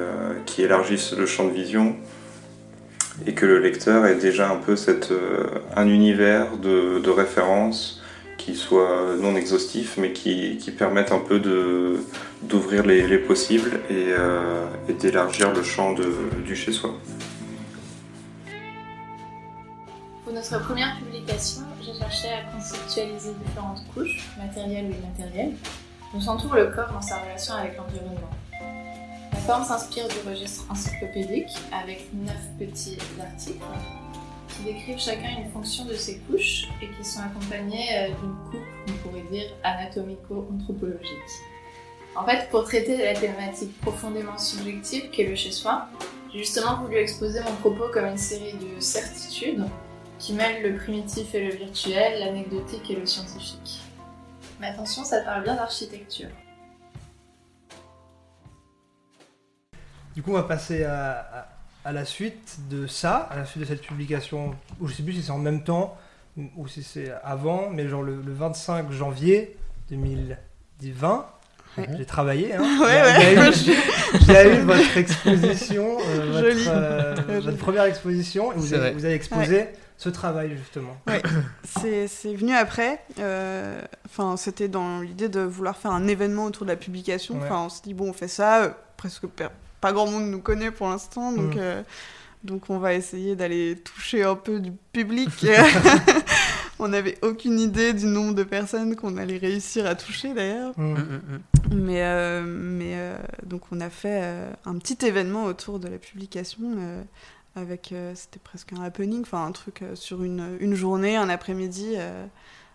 élargissent 0.58 1.16
le 1.16 1.26
champ 1.26 1.46
de 1.46 1.52
vision 1.52 1.96
et 3.26 3.34
que 3.34 3.46
le 3.46 3.58
lecteur 3.58 4.06
ait 4.06 4.16
déjà 4.16 4.50
un 4.50 4.56
peu 4.56 4.76
cette, 4.76 5.10
euh, 5.12 5.46
un 5.76 5.88
univers 5.88 6.56
de, 6.56 6.98
de 6.98 7.10
référence 7.10 8.02
qui 8.36 8.56
soit 8.56 9.16
non 9.20 9.36
exhaustif 9.36 9.96
mais 9.96 10.12
qui, 10.12 10.58
qui 10.58 10.70
permette 10.70 11.12
un 11.12 11.20
peu 11.20 11.40
d'ouvrir 12.42 12.84
les, 12.84 13.06
les 13.06 13.18
possibles 13.18 13.80
et, 13.88 14.08
euh, 14.10 14.66
et 14.88 14.92
d'élargir 14.92 15.52
le 15.52 15.62
champ 15.62 15.92
de, 15.92 16.12
du 16.44 16.56
chez-soi. 16.56 16.90
Pour 20.24 20.32
notre 20.32 20.60
première 20.62 20.96
publication, 20.98 21.62
j'ai 21.80 21.96
cherché 21.98 22.28
à 22.28 22.52
conceptualiser 22.52 23.32
différentes 23.46 23.84
couches, 23.94 24.26
matérielles 24.38 24.86
ou 24.86 24.94
immatérielles, 25.04 25.54
dont 26.12 26.20
s'entoure 26.20 26.54
le 26.54 26.66
corps 26.66 26.90
dans 26.92 27.02
sa 27.02 27.18
relation 27.18 27.54
avec 27.54 27.76
l'environnement. 27.76 28.30
Forme 29.46 29.62
s'inspire 29.62 30.08
du 30.08 30.26
registre 30.26 30.64
encyclopédique 30.70 31.52
avec 31.70 32.08
neuf 32.14 32.34
petits 32.58 32.96
articles 33.20 33.58
qui 34.48 34.62
décrivent 34.62 34.98
chacun 34.98 35.38
une 35.38 35.50
fonction 35.50 35.84
de 35.84 35.92
ces 35.92 36.16
couches 36.20 36.68
et 36.80 36.88
qui 36.88 37.04
sont 37.04 37.20
accompagnés 37.20 37.86
euh, 37.92 38.06
d'une 38.06 38.34
coupe, 38.50 38.66
on 38.88 38.92
pourrait 39.06 39.30
dire, 39.30 39.50
anatomico-anthropologique. 39.62 41.10
En 42.16 42.24
fait, 42.24 42.48
pour 42.48 42.64
traiter 42.64 42.96
la 42.96 43.12
thématique 43.12 43.78
profondément 43.82 44.38
subjective 44.38 45.10
qu'est 45.10 45.26
le 45.26 45.34
chez-soi, 45.34 45.88
j'ai 46.32 46.38
justement 46.38 46.80
voulu 46.80 46.96
exposer 46.96 47.40
mon 47.40 47.54
propos 47.56 47.92
comme 47.92 48.06
une 48.06 48.16
série 48.16 48.54
de 48.54 48.80
certitudes 48.80 49.66
qui 50.18 50.32
mêle 50.32 50.62
le 50.62 50.78
primitif 50.78 51.34
et 51.34 51.44
le 51.44 51.54
virtuel, 51.54 52.20
l'anecdotique 52.20 52.90
et 52.90 52.96
le 52.96 53.04
scientifique. 53.04 53.82
Mais 54.58 54.68
attention, 54.68 55.04
ça 55.04 55.20
parle 55.20 55.42
bien 55.42 55.56
d'architecture. 55.56 56.30
Du 60.14 60.22
coup, 60.22 60.30
on 60.30 60.34
va 60.34 60.42
passer 60.44 60.84
à, 60.84 61.12
à- 61.32 61.46
à 61.86 61.92
la 61.92 62.04
suite 62.04 62.58
de 62.70 62.86
ça, 62.86 63.16
à 63.30 63.36
la 63.36 63.44
suite 63.44 63.62
de 63.62 63.68
cette 63.68 63.82
publication, 63.82 64.54
ou 64.80 64.88
je 64.88 64.94
sais 64.94 65.02
plus 65.02 65.12
si 65.14 65.22
c'est 65.22 65.30
en 65.32 65.38
même 65.38 65.62
temps, 65.64 65.96
ou 66.56 66.66
si 66.66 66.82
c'est 66.82 67.12
avant, 67.22 67.68
mais 67.70 67.88
genre 67.88 68.02
le, 68.02 68.20
le 68.22 68.32
25 68.32 68.90
janvier 68.90 69.56
2020. 69.90 71.26
Ouais. 71.76 71.88
J'ai 71.98 72.04
travaillé, 72.06 72.54
hein. 72.54 72.60
Ouais, 72.80 73.02
J'ai- 73.20 73.38
ouais. 73.38 73.48
eu- 73.50 74.20
J'ai 74.26 74.56
eu 74.56 74.60
votre 74.60 74.96
exposition, 74.96 75.98
euh, 76.00 76.30
votre, 76.32 76.68
euh, 76.68 77.40
votre 77.40 77.58
première 77.58 77.84
exposition, 77.84 78.52
et 78.52 78.56
vous 78.56 78.72
avez, 78.74 78.92
vous 78.92 79.04
avez 79.04 79.14
exposé 79.14 79.66
ce 79.98 80.08
travail 80.08 80.56
justement. 80.56 80.96
C'est 81.64 82.06
c'est 82.08 82.34
venu 82.34 82.52
après. 82.54 83.00
euh, 83.18 83.80
Enfin, 84.06 84.36
c'était 84.36 84.68
dans 84.68 85.00
l'idée 85.00 85.28
de 85.28 85.40
vouloir 85.40 85.76
faire 85.76 85.90
un 85.90 86.06
événement 86.06 86.44
autour 86.44 86.64
de 86.64 86.70
la 86.70 86.76
publication. 86.76 87.34
Ouais. 87.34 87.40
Enfin, 87.44 87.64
on 87.66 87.68
se 87.68 87.82
dit 87.82 87.92
bon, 87.94 88.10
on 88.10 88.12
fait 88.12 88.28
ça. 88.28 88.62
euh, 88.64 88.68
presque 88.96 89.26
pas 89.84 89.92
grand 89.92 90.06
monde 90.10 90.30
nous 90.30 90.40
connaît 90.40 90.70
pour 90.70 90.88
l'instant, 90.88 91.30
donc 91.32 91.56
Mm. 91.56 91.58
euh, 91.58 91.82
donc 92.42 92.70
on 92.70 92.78
va 92.78 92.94
essayer 92.94 93.36
d'aller 93.36 93.76
toucher 93.76 94.22
un 94.22 94.34
peu 94.34 94.60
du 94.60 94.72
public. 94.92 95.28
on 96.78 96.88
n'avait 96.88 97.18
aucune 97.22 97.60
idée 97.60 97.92
du 97.92 98.06
nombre 98.06 98.34
de 98.34 98.44
personnes 98.44 98.96
qu'on 98.96 99.16
allait 99.18 99.36
réussir 99.38 99.86
à 99.86 99.94
toucher 99.94 100.32
d'ailleurs. 100.34 100.72
Mm. 100.78 100.94
Mm. 100.94 101.40
Mais, 101.74 102.02
euh, 102.02 102.42
mais 102.46 102.92
euh, 102.96 103.16
donc 103.44 103.62
on 103.72 103.80
a 103.80 103.90
fait 103.90 104.20
euh, 104.22 104.50
un 104.64 104.78
petit 104.78 104.98
événement 105.06 105.44
autour 105.44 105.78
de 105.78 105.88
la 105.88 105.98
publication 105.98 106.62
euh, 106.78 107.02
avec, 107.56 107.92
euh, 107.92 108.12
c'était 108.14 108.40
presque 108.42 108.72
un 108.72 108.82
happening, 108.82 109.20
enfin 109.22 109.44
un 109.44 109.52
truc 109.52 109.82
euh, 109.82 109.94
sur 109.94 110.22
une, 110.22 110.56
une 110.60 110.74
journée, 110.74 111.16
un 111.16 111.28
après-midi, 111.28 111.94
euh, 111.96 112.24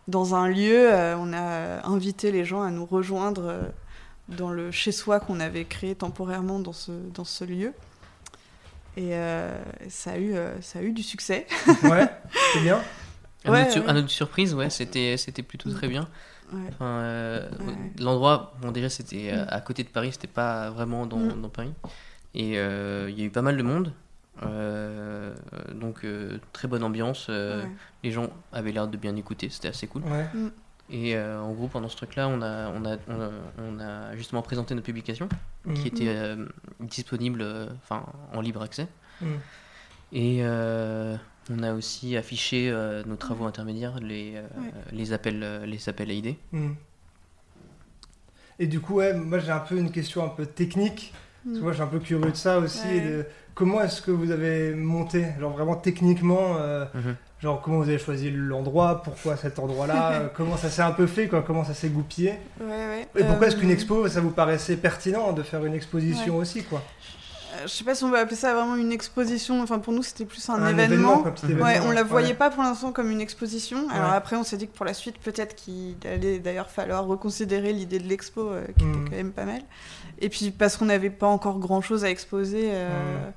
dans 0.07 0.35
un 0.35 0.47
lieu. 0.47 0.91
euh, 0.93 1.15
on 1.17 1.33
a 1.33 1.85
invité 1.87 2.31
les 2.31 2.45
gens 2.45 2.61
à 2.61 2.69
nous 2.71 2.85
rejoindre 2.85 3.43
euh, 3.47 3.61
dans 4.37 4.51
le 4.51 4.71
chez-soi 4.71 5.19
qu'on 5.19 5.39
avait 5.39 5.65
créé 5.65 5.95
temporairement 5.95 6.59
dans 6.59 6.73
ce, 6.73 6.91
dans 7.13 7.23
ce 7.25 7.43
lieu. 7.43 7.73
Et 8.97 9.15
euh, 9.15 9.57
ça, 9.89 10.11
a 10.13 10.17
eu, 10.17 10.33
euh, 10.33 10.59
ça 10.61 10.79
a 10.79 10.81
eu 10.81 10.91
du 10.91 11.03
succès. 11.03 11.45
Ouais, 11.83 12.09
c'est 12.53 12.61
bien. 12.61 12.81
À, 13.45 13.51
Ouais, 13.51 13.69
sur- 13.71 13.85
notre 13.93 14.09
surprise, 14.09 14.53
ouais, 14.53 14.69
c'était 14.69 15.15
c'était 15.17 15.43
plutôt 15.43 15.71
très 15.71 15.87
bien. 15.87 16.07
Ouais. 16.51 16.59
Enfin, 16.69 16.85
euh, 16.85 17.49
Ouais. 17.59 17.73
L'endroit, 17.99 18.53
on 18.63 18.71
dirait, 18.71 18.89
c'était 18.89 19.31
Mm. 19.33 19.45
à 19.49 19.61
côté 19.61 19.83
de 19.83 19.89
Paris, 19.89 20.09
c'était 20.11 20.27
pas 20.27 20.69
vraiment 20.71 21.05
dans, 21.05 21.17
Mm. 21.17 21.41
dans 21.41 21.49
Paris. 21.49 21.73
Et 22.35 22.57
euh, 22.59 23.07
il 23.09 23.17
y 23.19 23.21
a 23.21 23.25
eu 23.25 23.29
pas 23.29 23.41
mal 23.43 23.55
de 23.57 23.63
monde. 23.63 23.93
euh, 24.43 25.33
donc, 25.73 26.05
euh, 26.05 26.39
très 26.53 26.67
bonne 26.69 26.83
ambiance. 26.83 27.27
euh, 27.29 27.63
Ouais. 27.63 27.69
Les 28.03 28.11
gens 28.11 28.29
avaient 28.53 28.71
l'air 28.71 28.87
de 28.87 28.95
bien 28.97 29.15
écouter, 29.17 29.49
c'était 29.49 29.67
assez 29.67 29.85
cool. 29.87 30.03
Ouais. 30.03 30.25
Et 30.91 31.15
euh, 31.15 31.39
en 31.39 31.51
gros, 31.53 31.67
pendant 31.67 31.87
ce 31.87 31.95
truc-là, 31.95 32.27
on 32.27 32.41
a, 32.41 32.69
on, 32.71 32.83
a, 32.85 32.97
on, 33.07 33.21
a, 33.21 33.29
on 33.59 33.79
a 33.79 34.15
justement 34.15 34.41
présenté 34.41 34.73
notre 34.75 34.85
publication 34.85 35.29
Mm. 35.65 35.73
qui 35.73 35.87
était 35.89 36.07
euh, 36.07 36.45
disponible 36.79 37.41
euh, 37.41 37.67
enfin, 37.83 38.05
en 38.33 38.39
libre 38.39 38.61
accès. 38.61 38.87
Mm. 39.21 39.25
Et, 40.13 40.37
euh, 40.41 41.17
On 41.51 41.61
a 41.63 41.73
aussi 41.73 42.15
affiché 42.15 42.69
euh, 42.71 43.03
nos 43.05 43.17
travaux 43.17 43.45
intermédiaires, 43.45 43.99
les, 43.99 44.35
euh, 44.37 44.41
Ouais. 44.57 44.71
les, 44.93 45.11
appels, 45.13 45.63
les 45.65 45.89
appels 45.89 46.09
à 46.09 46.13
idées. 46.13 46.37
Et 48.57 48.67
du 48.67 48.79
coup, 48.79 48.95
ouais, 48.95 49.13
moi 49.13 49.39
j'ai 49.39 49.51
un 49.51 49.59
peu 49.59 49.77
une 49.77 49.91
question 49.91 50.23
un 50.23 50.29
peu 50.29 50.45
technique. 50.45 51.13
Parce 51.45 51.55
que 51.55 51.59
Mm. 51.59 51.63
moi 51.63 51.71
je 51.71 51.75
suis 51.75 51.83
un 51.83 51.87
peu 51.87 51.99
curieux 51.99 52.31
de 52.31 52.35
ça 52.35 52.59
aussi. 52.59 52.85
Ouais. 52.87 52.97
et 52.97 53.01
de- 53.01 53.25
comment 53.55 53.81
est-ce 53.81 54.01
que 54.01 54.11
vous 54.11 54.31
avez 54.31 54.73
monté 54.73 55.25
Genre 55.39 55.51
vraiment 55.51 55.75
techniquement, 55.75 56.55
euh, 56.59 56.85
Mhm. 56.93 57.15
genre 57.41 57.61
comment 57.61 57.77
vous 57.77 57.89
avez 57.89 57.97
choisi 57.99 58.31
l'endroit 58.31 59.01
Pourquoi 59.03 59.35
cet 59.37 59.59
endroit-là 59.59 60.11
euh, 60.13 60.27
Comment 60.35 60.57
ça 60.57 60.69
s'est 60.69 60.81
un 60.81 60.91
peu 60.91 61.07
fait 61.07 61.27
quoi 61.27 61.41
Comment 61.41 61.63
ça 61.65 61.73
s'est 61.73 61.89
goupillé 61.89 62.35
Ouais, 62.61 62.67
ouais. 62.67 63.07
Et 63.15 63.23
pourquoi 63.23 63.47
est-ce 63.47 63.55
Euh, 63.55 63.59
qu'une 63.59 63.71
expo, 63.71 64.07
ça 64.07 64.21
vous 64.21 64.31
paraissait 64.31 64.77
pertinent 64.77 65.33
de 65.33 65.43
faire 65.43 65.65
une 65.65 65.73
exposition 65.73 66.35
Ouais. 66.35 66.41
aussi 66.41 66.63
quoi? 66.63 66.81
Euh, 67.55 67.63
Je 67.63 67.67
sais 67.67 67.83
pas 67.83 67.95
si 67.95 68.03
on 68.03 68.11
va 68.11 68.19
appeler 68.19 68.35
ça 68.35 68.53
vraiment 68.53 68.75
une 68.75 68.91
exposition. 68.91 69.61
Enfin, 69.61 69.79
pour 69.79 69.91
nous, 69.91 70.03
c'était 70.03 70.23
plus 70.23 70.47
un, 70.49 70.53
Un 70.53 70.67
événement. 70.69 71.25
événement, 71.25 71.63
ouais, 71.65 71.71
événement, 71.73 71.89
on 71.89 71.91
la 71.91 72.03
ouais. 72.03 72.07
voyait 72.07 72.35
pas 72.35 72.51
pour 72.51 72.61
l'instant 72.63 72.91
comme 72.91 73.09
une 73.09 73.19
exposition. 73.21 73.89
Alors 73.89 74.11
Ouais. 74.11 74.15
après, 74.15 74.35
on 74.35 74.43
s'est 74.43 74.55
dit 74.55 74.67
que 74.67 74.75
pour 74.77 74.85
la 74.85 74.93
suite, 74.93 75.17
peut-être 75.17 75.55
qu'il 75.55 75.95
allait 76.05 76.37
d'ailleurs 76.39 76.69
falloir 76.69 77.05
reconsidérer 77.07 77.73
l'idée 77.73 77.97
de 77.99 78.07
l'expo, 78.07 78.41
euh, 78.49 78.61
qui 78.77 78.85
était 78.85 79.09
quand 79.09 79.15
même 79.15 79.31
pas 79.31 79.45
mal. 79.45 79.61
Et 80.19 80.29
puis 80.29 80.51
parce 80.51 80.77
qu'on 80.77 80.85
n'avait 80.85 81.09
pas 81.09 81.27
encore 81.27 81.59
grand-chose 81.59 82.03
à 82.03 82.09
exposer 82.09 82.71
euh, 82.73 83.29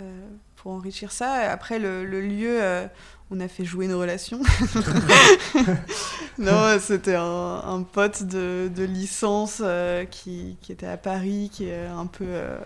euh, 0.00 0.28
pour 0.56 0.72
enrichir 0.72 1.12
ça. 1.12 1.32
Après, 1.50 1.78
le, 1.78 2.04
le 2.04 2.20
lieu. 2.20 2.62
euh, 2.62 2.86
on 3.32 3.38
a 3.38 3.46
fait 3.46 3.64
jouer 3.64 3.86
nos 3.86 4.00
relations. 4.00 4.40
non, 6.38 6.78
c'était 6.80 7.14
un, 7.14 7.62
un 7.64 7.82
pote 7.82 8.24
de, 8.24 8.68
de 8.74 8.82
licence 8.82 9.60
euh, 9.64 10.04
qui, 10.04 10.56
qui 10.60 10.72
était 10.72 10.86
à 10.88 10.96
Paris, 10.96 11.48
qui 11.52 11.66
est 11.68 11.86
un 11.86 12.06
peu, 12.06 12.24
euh, 12.26 12.58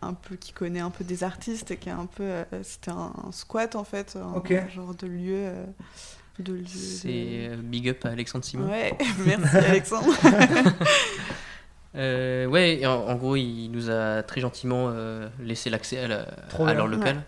un 0.00 0.14
peu, 0.14 0.36
qui 0.36 0.52
connaît 0.52 0.80
un 0.80 0.88
peu 0.88 1.04
des 1.04 1.24
artistes 1.24 1.70
et 1.72 1.76
qui 1.76 1.90
est 1.90 1.92
un 1.92 2.06
peu, 2.06 2.22
euh, 2.24 2.44
c'était 2.62 2.90
un, 2.90 3.12
un 3.26 3.32
squat 3.32 3.76
en 3.76 3.84
fait, 3.84 4.16
un, 4.16 4.34
genre 4.70 4.94
de 4.94 5.06
lieu, 5.06 5.34
euh, 5.36 5.64
de 6.38 6.54
lieu. 6.54 6.64
C'est 6.66 7.50
de- 7.50 7.56
big 7.62 7.90
up 7.90 8.02
à 8.06 8.08
Alexandre 8.08 8.46
Simon. 8.46 8.66
Ouais, 8.68 8.96
merci 9.26 9.56
Alexandre. 9.56 10.14
Euh, 11.96 12.46
ouais, 12.46 12.78
et 12.80 12.86
en, 12.86 12.92
en 13.06 13.14
gros, 13.16 13.36
il 13.36 13.68
nous 13.70 13.90
a 13.90 14.22
très 14.22 14.40
gentiment 14.40 14.90
euh, 14.92 15.28
laissé 15.40 15.70
l'accès 15.70 15.98
à, 16.00 16.08
la- 16.08 16.26
à 16.66 16.74
leur 16.74 16.86
local, 16.86 17.16
Ouais. 17.16 17.22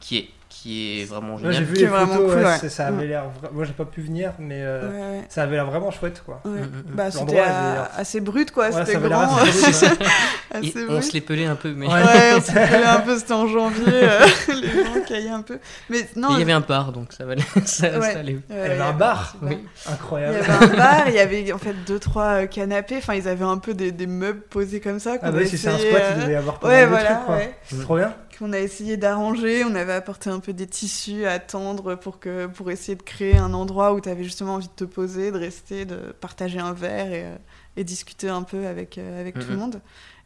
qui 0.00 0.16
est 0.18 0.28
qui 0.64 1.02
est 1.02 1.04
vraiment 1.04 1.32
Moi 1.32 1.36
génial. 1.40 1.54
j'ai 1.56 1.64
vu 1.64 1.74
Qui 1.74 1.80
les 1.80 1.84
est 1.84 1.90
vraiment 1.90 2.14
photos, 2.14 2.32
cool, 2.32 2.42
ouais, 2.42 2.58
ouais. 2.62 2.68
ça 2.70 2.86
avait 2.86 2.96
Ouais. 2.96 3.06
l'air. 3.06 3.24
vra- 3.24 3.52
Moi 3.52 3.64
j'ai 3.64 3.72
pas 3.74 3.84
pu 3.84 4.00
venir, 4.00 4.32
mais 4.38 4.60
euh, 4.62 4.88
Ouais, 4.88 4.98
ouais. 5.18 5.24
ça 5.28 5.42
avait 5.42 5.56
l'air 5.56 5.66
vraiment 5.66 5.90
chouette 5.90 6.22
quoi. 6.24 6.40
Ouais. 6.46 6.52
Mm, 6.52 6.54
mm, 6.54 6.64
mm. 6.64 6.94
Bah, 6.94 7.10
c'était 7.10 7.22
euh, 7.22 7.26
d'ailleurs- 7.26 7.90
assez 7.98 8.20
brut 8.22 8.50
quoi, 8.50 8.70
Ouais, 8.70 8.84
c'était 8.86 8.98
grand. 8.98 9.36
assez 9.36 9.50
brut, 9.88 10.00
ouais. 10.00 10.06
Et 10.62 10.68
assez 10.68 10.86
on 10.88 11.02
se 11.02 11.12
les 11.12 11.20
pelait 11.20 11.44
un 11.46 11.56
peu, 11.56 11.72
mais 11.76 11.86
Ouais, 11.86 11.92
on 12.36 12.40
s'est 12.40 12.52
pelé 12.52 12.84
un 12.84 13.00
peu, 13.04 13.18
c'était 13.18 13.32
en 13.34 13.46
janvier, 13.46 13.84
euh, 13.88 14.26
les 14.48 14.84
gens 14.84 15.00
caillaient 15.06 15.28
un 15.28 15.42
peu. 15.42 15.58
Mais 15.90 16.08
non, 16.16 16.28
il 16.32 16.38
y 16.38 16.42
avait 16.42 16.52
un 16.52 16.60
bar, 16.60 16.92
donc 16.92 17.12
ça 17.12 17.24
valait, 17.26 17.42
ça, 17.66 17.98
Ouais. 17.98 18.12
ça 18.12 18.18
allait. 18.20 18.34
Ouais, 18.34 18.40
Il 18.50 18.56
y 18.56 18.60
avait 18.60 18.80
un 18.80 18.92
bar 18.92 19.36
Oui. 19.42 19.58
Il 19.86 19.92
Incroyable. 19.92 20.36
y 20.38 20.50
avait 20.50 20.64
un 20.64 20.76
bar, 20.76 21.02
il 21.08 21.14
y 21.14 21.18
avait 21.18 21.52
en 21.52 21.58
fait 21.58 21.74
deux 21.86 21.98
trois 21.98 22.42
euh, 22.42 22.46
canapés, 22.46 22.96
enfin 22.98 23.14
ils 23.14 23.28
avaient 23.28 23.44
un 23.44 23.58
peu 23.58 23.74
des, 23.74 23.92
des 23.92 24.06
meubles 24.06 24.40
posés 24.40 24.80
comme 24.80 24.98
ça. 25.00 25.16
Ah 25.20 25.30
bah 25.30 25.40
a 25.42 25.44
si 25.44 25.58
c'est 25.58 25.68
un 25.68 25.76
squat, 25.78 25.92
euh, 26.02 26.12
il 26.16 26.22
devait 26.22 26.32
y 26.32 26.36
avoir 26.36 26.58
pas 26.58 26.68
Ouais 26.68 26.74
mal 26.74 26.84
de 26.84 26.90
voilà, 26.90 27.10
trucs 27.16 27.26
quoi. 27.26 27.36
ouais. 27.36 27.54
C'est 27.68 27.80
trop 27.82 27.96
bien. 27.96 28.14
Qu'on 28.38 28.52
a 28.52 28.58
essayé 28.58 28.96
d'arranger, 28.96 29.64
on 29.64 29.74
avait 29.76 29.92
apporté 29.92 30.28
un 30.28 30.40
peu 30.40 30.52
des 30.52 30.66
tissus 30.66 31.24
à 31.26 31.38
tendre 31.38 31.94
pour, 31.94 32.18
que, 32.18 32.46
pour 32.46 32.70
essayer 32.70 32.96
de 32.96 33.02
créer 33.02 33.36
un 33.36 33.54
endroit 33.54 33.92
où 33.94 34.00
tu 34.00 34.08
avais 34.08 34.24
justement 34.24 34.54
envie 34.54 34.66
de 34.66 34.72
te 34.72 34.84
poser, 34.84 35.30
de 35.30 35.38
rester, 35.38 35.84
de 35.84 35.96
partager 36.20 36.58
un 36.58 36.72
verre 36.72 37.12
et, 37.12 37.24
euh, 37.26 37.36
et 37.76 37.84
discuter 37.84 38.28
un 38.28 38.42
peu 38.42 38.66
avec, 38.66 38.98
euh, 38.98 39.20
avec 39.20 39.38
tout 39.38 39.50
le 39.50 39.56
monde. 39.56 39.80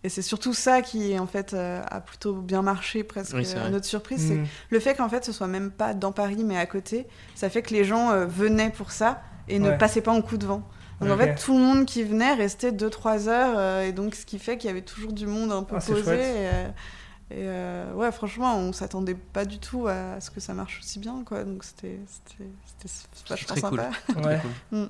Et 0.04 0.08
c'est 0.08 0.22
surtout 0.22 0.54
ça 0.54 0.80
qui 0.80 1.18
en 1.18 1.26
fait 1.26 1.52
euh, 1.54 1.82
a 1.90 2.00
plutôt 2.00 2.34
bien 2.34 2.62
marché 2.62 3.02
presque 3.04 3.34
Oui, 3.34 3.46
à 3.56 3.68
notre 3.68 3.84
surprise, 3.84 4.24
c'est 4.28 4.34
Mm. 4.36 4.46
le 4.70 4.80
fait 4.80 4.94
qu'en 4.94 5.08
fait 5.08 5.24
ce 5.24 5.32
soit 5.32 5.48
même 5.48 5.70
pas 5.72 5.92
dans 5.92 6.12
Paris 6.12 6.44
mais 6.44 6.56
à 6.56 6.66
côté, 6.66 7.06
ça 7.34 7.50
fait 7.50 7.62
que 7.62 7.74
les 7.74 7.84
gens 7.84 8.10
euh, 8.12 8.24
venaient 8.24 8.70
pour 8.70 8.92
ça 8.92 9.20
et 9.48 9.58
ne 9.58 9.70
Ouais. 9.70 9.76
passaient 9.78 10.00
pas 10.02 10.12
en 10.12 10.22
coup 10.22 10.38
de 10.38 10.46
vent. 10.46 10.62
Donc 11.00 11.10
en 11.10 11.16
fait 11.18 11.34
tout 11.34 11.52
le 11.52 11.60
monde 11.60 11.84
qui 11.84 12.02
venait 12.04 12.32
restait 12.34 12.70
2-3 12.72 13.28
heures 13.28 13.54
euh, 13.58 13.82
et 13.86 13.92
donc 13.92 14.14
ce 14.14 14.24
qui 14.24 14.38
fait 14.38 14.56
qu'il 14.56 14.68
y 14.68 14.70
avait 14.70 14.82
toujours 14.82 15.12
du 15.12 15.26
monde 15.26 15.52
un 15.52 15.62
peu 15.64 15.76
Ah, 15.76 15.80
c'est 15.80 15.92
posé. 15.92 16.04
chouette. 16.04 16.20
Et, 16.20 16.48
euh, 16.48 16.68
et, 17.30 17.34
euh, 17.40 17.92
ouais 17.94 18.10
franchement 18.12 18.56
on 18.58 18.72
s'attendait 18.72 19.14
pas 19.14 19.44
du 19.44 19.58
tout 19.58 19.86
à 19.86 20.20
ce 20.20 20.30
que 20.30 20.40
ça 20.40 20.54
marche 20.54 20.78
aussi 20.80 20.98
bien 20.98 21.22
quoi. 21.24 21.44
Donc 21.44 21.64
c'était 21.64 21.98
c'était 22.06 22.50
c'était 22.64 23.28
vachement 23.28 23.54
très 23.54 23.60
cool. 23.62 23.78
sympa. 23.80 24.28
Ouais. 24.28 24.40
cool. 24.70 24.88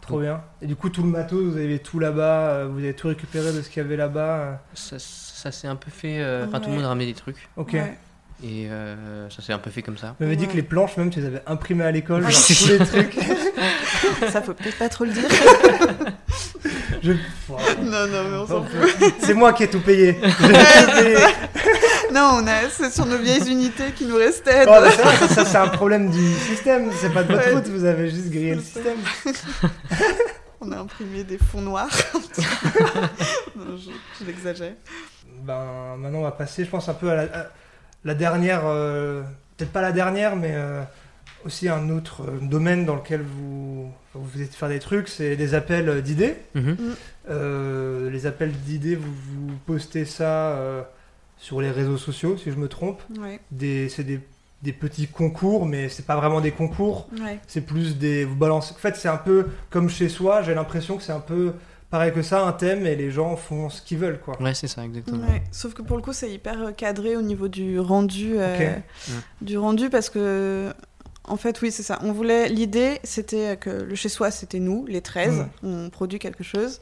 Trop 0.00 0.20
bien. 0.20 0.42
Et 0.60 0.66
du 0.66 0.76
coup, 0.76 0.90
tout 0.90 1.02
le 1.02 1.08
matos, 1.08 1.42
vous 1.42 1.56
avez 1.56 1.78
tout 1.78 1.98
là-bas, 1.98 2.40
euh, 2.50 2.68
vous 2.70 2.78
avez 2.80 2.92
tout 2.94 3.08
récupéré 3.08 3.54
de 3.54 3.62
ce 3.62 3.70
qu'il 3.70 3.82
y 3.82 3.86
avait 3.86 3.96
là-bas. 3.96 4.36
euh. 4.38 4.54
Ça, 4.74 4.96
ça 4.98 5.50
s'est 5.50 5.66
un 5.66 5.76
peu 5.76 5.90
fait. 5.90 6.18
euh, 6.20 6.44
Enfin, 6.46 6.60
tout 6.60 6.68
le 6.68 6.74
monde 6.76 6.84
a 6.84 6.88
ramené 6.88 7.06
des 7.06 7.14
trucs. 7.14 7.48
Ok. 7.56 7.72
Ouais. 7.72 7.96
Et 8.42 8.68
euh, 8.68 9.30
ça 9.30 9.40
s'est 9.40 9.54
un 9.54 9.58
peu 9.58 9.70
fait 9.70 9.80
comme 9.80 9.96
ça. 9.96 10.14
Vous 10.18 10.26
m'avez 10.26 10.36
dit 10.36 10.46
que 10.46 10.52
les 10.56 10.62
planches, 10.62 10.98
même, 10.98 11.08
tu 11.08 11.20
les 11.20 11.26
avais 11.26 11.40
imprimées 11.46 11.84
à 11.84 11.90
l'école, 11.90 12.24
tous 12.26 12.68
les 12.68 12.78
trucs. 12.84 13.14
ça 14.30 14.42
faut 14.42 14.52
peut-être 14.52 14.76
pas 14.78 14.90
trop 14.90 15.04
le 15.06 15.12
dire. 15.12 15.24
Je- 17.04 17.12
non 17.82 18.06
non 18.06 18.24
mais 18.30 18.36
on 18.38 18.46
s'en 18.46 18.62
fout. 18.64 19.14
C'est 19.20 19.34
moi 19.34 19.52
qui 19.52 19.64
ai 19.64 19.68
tout 19.70 19.80
payé. 19.80 20.18
Non, 22.12 22.38
on 22.42 22.46
a, 22.46 22.68
c'est 22.70 22.92
sur 22.92 23.06
nos 23.06 23.18
vieilles 23.18 23.50
unités 23.50 23.90
qui 23.94 24.04
nous 24.06 24.16
restaient. 24.16 24.64
Oh, 24.66 24.70
bah, 24.70 24.90
ça, 24.90 25.16
ça, 25.16 25.28
ça, 25.28 25.44
c'est 25.44 25.56
un 25.58 25.68
problème 25.68 26.10
du 26.10 26.34
système, 26.34 26.90
c'est 27.00 27.12
pas 27.12 27.24
de 27.24 27.32
votre 27.32 27.46
Ouais. 27.46 27.52
faute, 27.54 27.68
vous 27.68 27.84
avez 27.84 28.08
juste 28.08 28.30
grillé 28.30 28.54
le 28.54 28.60
système. 28.60 28.98
On 30.60 30.70
a 30.72 30.78
imprimé 30.78 31.24
des 31.24 31.38
fonds 31.38 31.60
noirs. 31.60 31.88
non, 33.56 33.76
je, 33.76 33.90
je 34.20 34.24
l'exagère. 34.26 34.72
Ben, 35.42 35.96
maintenant, 35.98 36.20
on 36.20 36.22
va 36.22 36.30
passer, 36.30 36.64
je 36.64 36.70
pense, 36.70 36.88
un 36.88 36.94
peu 36.94 37.10
à 37.10 37.16
la, 37.16 37.22
à 37.24 37.46
la 38.04 38.14
dernière, 38.14 38.62
euh, 38.64 39.22
peut-être 39.56 39.72
pas 39.72 39.82
la 39.82 39.92
dernière, 39.92 40.36
mais 40.36 40.52
euh, 40.54 40.82
aussi 41.44 41.68
un 41.68 41.90
autre 41.90 42.22
euh, 42.22 42.38
domaine 42.40 42.84
dans 42.84 42.96
lequel 42.96 43.22
vous, 43.22 43.90
vous 44.14 44.38
de 44.38 44.44
faire 44.44 44.68
des 44.68 44.78
trucs, 44.78 45.08
c'est 45.08 45.36
des 45.36 45.54
appels 45.54 46.02
d'idées. 46.02 46.36
Mhm. 46.54 46.76
Euh, 47.30 48.10
les 48.10 48.26
appels 48.26 48.52
d'idées, 48.52 48.96
vous, 48.96 49.12
vous 49.12 49.54
postez 49.66 50.04
ça 50.04 50.50
euh, 50.56 50.82
sur 51.38 51.60
les 51.60 51.70
réseaux 51.70 51.98
sociaux, 51.98 52.36
si 52.36 52.50
je 52.50 52.56
me 52.56 52.68
trompe. 52.68 53.02
Ouais, 53.18 53.40
c'est 53.88 54.04
des, 54.04 54.20
des 54.62 54.72
petits 54.72 55.06
concours, 55.06 55.66
mais 55.66 55.88
c'est 55.88 56.06
pas 56.06 56.16
vraiment 56.16 56.40
des 56.40 56.52
concours. 56.52 57.08
ouais. 57.20 57.38
C'est 57.46 57.60
plus 57.62 57.98
des. 57.98 58.24
Vous 58.24 58.36
balancez. 58.36 58.74
En 58.74 58.78
fait, 58.78 58.96
c'est 58.96 59.08
un 59.08 59.16
peu 59.16 59.46
comme 59.70 59.88
chez 59.88 60.08
soi. 60.08 60.42
J'ai 60.42 60.54
l'impression 60.54 60.96
que 60.96 61.02
c'est 61.02 61.12
un 61.12 61.20
peu 61.20 61.52
pareil 61.90 62.12
que 62.12 62.22
ça, 62.22 62.44
un 62.44 62.52
thème, 62.52 62.86
et 62.86 62.96
les 62.96 63.12
gens 63.12 63.36
font 63.36 63.70
ce 63.70 63.80
qu'ils 63.80 63.98
veulent, 63.98 64.18
quoi. 64.18 64.40
Ouais, 64.42 64.52
c'est 64.52 64.66
ça, 64.66 64.84
exactement. 64.84 65.24
Ouais, 65.28 65.44
Sauf 65.52 65.74
que 65.74 65.82
pour 65.82 65.96
le 65.96 66.02
coup, 66.02 66.12
c'est 66.12 66.28
hyper 66.28 66.74
cadré 66.76 67.14
au 67.14 67.22
niveau 67.22 67.46
du 67.46 67.78
rendu, 67.78 68.32
euh, 68.36 68.74
du 69.42 69.56
rendu 69.58 69.90
parce 69.90 70.10
que, 70.10 70.72
en 71.26 71.36
fait, 71.36 71.60
oui, 71.62 71.70
c'est 71.70 71.82
ça. 71.82 71.98
On 72.02 72.12
voulait. 72.12 72.48
L'idée, 72.48 73.00
c'était 73.04 73.56
que 73.56 73.70
le 73.70 73.94
chez 73.94 74.08
soi, 74.08 74.30
c'était 74.30 74.60
nous, 74.60 74.84
les 74.86 75.00
13. 75.00 75.46
Mm. 75.62 75.68
On 75.86 75.90
produit 75.90 76.18
quelque 76.18 76.44
chose. 76.44 76.80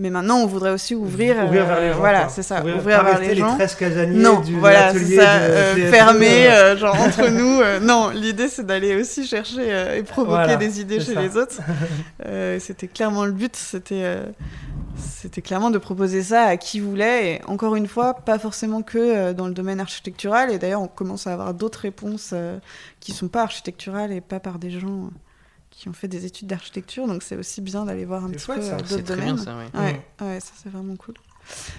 Mais 0.00 0.10
maintenant, 0.10 0.36
on 0.38 0.46
voudrait 0.46 0.70
aussi 0.70 0.94
ouvrir. 0.94 1.36
Ouvrir 1.44 1.62
euh, 1.64 1.66
vers 1.66 1.80
les 1.80 1.88
gens. 1.92 1.98
Voilà, 1.98 2.28
c'est 2.28 2.44
ça. 2.44 2.60
Ouvrir, 2.60 2.76
Ouvrir 2.76 3.02
vers 3.02 3.18
rester 3.18 3.34
les 3.34 3.40
gens. 3.40 3.56
13 3.56 3.74
casaniers 3.74 4.16
Non, 4.22 4.38
du 4.40 4.54
voilà, 4.56 4.92
c'est 4.92 5.16
ça, 5.16 5.38
de 5.40 5.52
euh, 5.52 5.90
fermé, 5.90 6.46
euh, 6.46 6.50
euh, 6.74 6.76
genre 6.76 6.94
entre 7.00 7.28
nous. 7.30 7.60
euh, 7.60 7.80
non, 7.80 8.10
l'idée 8.10 8.46
c'est 8.46 8.64
d'aller 8.64 8.94
aussi 8.94 9.26
chercher 9.26 9.56
euh, 9.72 9.96
et 9.96 10.04
provoquer 10.04 10.36
Voilà, 10.44 10.56
des 10.56 10.80
idées 10.80 11.00
chez 11.00 11.14
ça. 11.14 11.20
les 11.20 11.36
autres. 11.36 11.58
Euh, 12.26 12.58
c'était 12.60 12.86
clairement 12.88 13.24
le 13.24 13.32
but, 13.32 13.56
c'était 13.56 14.02
euh, 14.04 14.22
c'était 14.98 15.42
clairement 15.42 15.70
de 15.70 15.78
proposer 15.78 16.22
ça 16.22 16.42
à 16.42 16.56
qui 16.56 16.80
voulait. 16.80 17.34
Et 17.34 17.44
encore 17.44 17.76
une 17.76 17.86
fois, 17.86 18.14
pas 18.14 18.38
forcément 18.38 18.82
que 18.82 18.98
euh, 18.98 19.32
dans 19.32 19.46
le 19.46 19.54
domaine 19.54 19.80
architectural. 19.80 20.50
Et 20.50 20.58
d'ailleurs, 20.58 20.82
on 20.82 20.88
commence 20.88 21.26
à 21.26 21.32
avoir 21.32 21.54
d'autres 21.54 21.80
réponses 21.80 22.30
euh, 22.32 22.58
qui 23.00 23.12
sont 23.12 23.28
pas 23.28 23.42
architecturales 23.42 24.12
et 24.12 24.20
pas 24.20 24.40
par 24.40 24.58
des 24.58 24.70
gens 24.70 25.04
euh, 25.04 25.10
qui 25.70 25.88
ont 25.88 25.92
fait 25.92 26.08
des 26.08 26.24
études 26.24 26.48
d'architecture. 26.48 27.06
Donc 27.06 27.22
c'est 27.22 27.36
aussi 27.36 27.60
bien 27.60 27.84
d'aller 27.84 28.04
voir 28.04 28.24
un 28.24 28.30
petit 28.30 28.44
chouette, 28.44 28.58
peu 28.58 28.64
ça. 28.64 28.76
C'est 28.84 28.96
d'autres 28.96 29.04
très 29.04 29.16
domaines. 29.16 29.34
bien 29.36 29.44
ça, 29.44 29.56
oui. 29.56 29.80
Ouais, 29.80 30.00
ouais, 30.26 30.40
ça 30.40 30.52
c'est 30.62 30.70
vraiment 30.70 30.96
cool. 30.96 31.14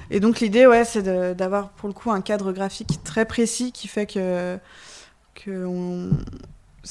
Et 0.10 0.20
donc 0.20 0.40
l'idée, 0.40 0.66
ouais, 0.66 0.84
c'est 0.84 1.04
d'avoir 1.36 1.70
pour 1.70 1.88
le 1.90 1.94
coup 1.94 2.10
un 2.12 2.22
cadre 2.22 2.52
graphique 2.52 3.04
très 3.04 3.26
précis 3.26 3.72
qui 3.72 3.88
fait 3.88 4.08
que 4.08 4.58
que 5.36 5.66
on 5.66 6.10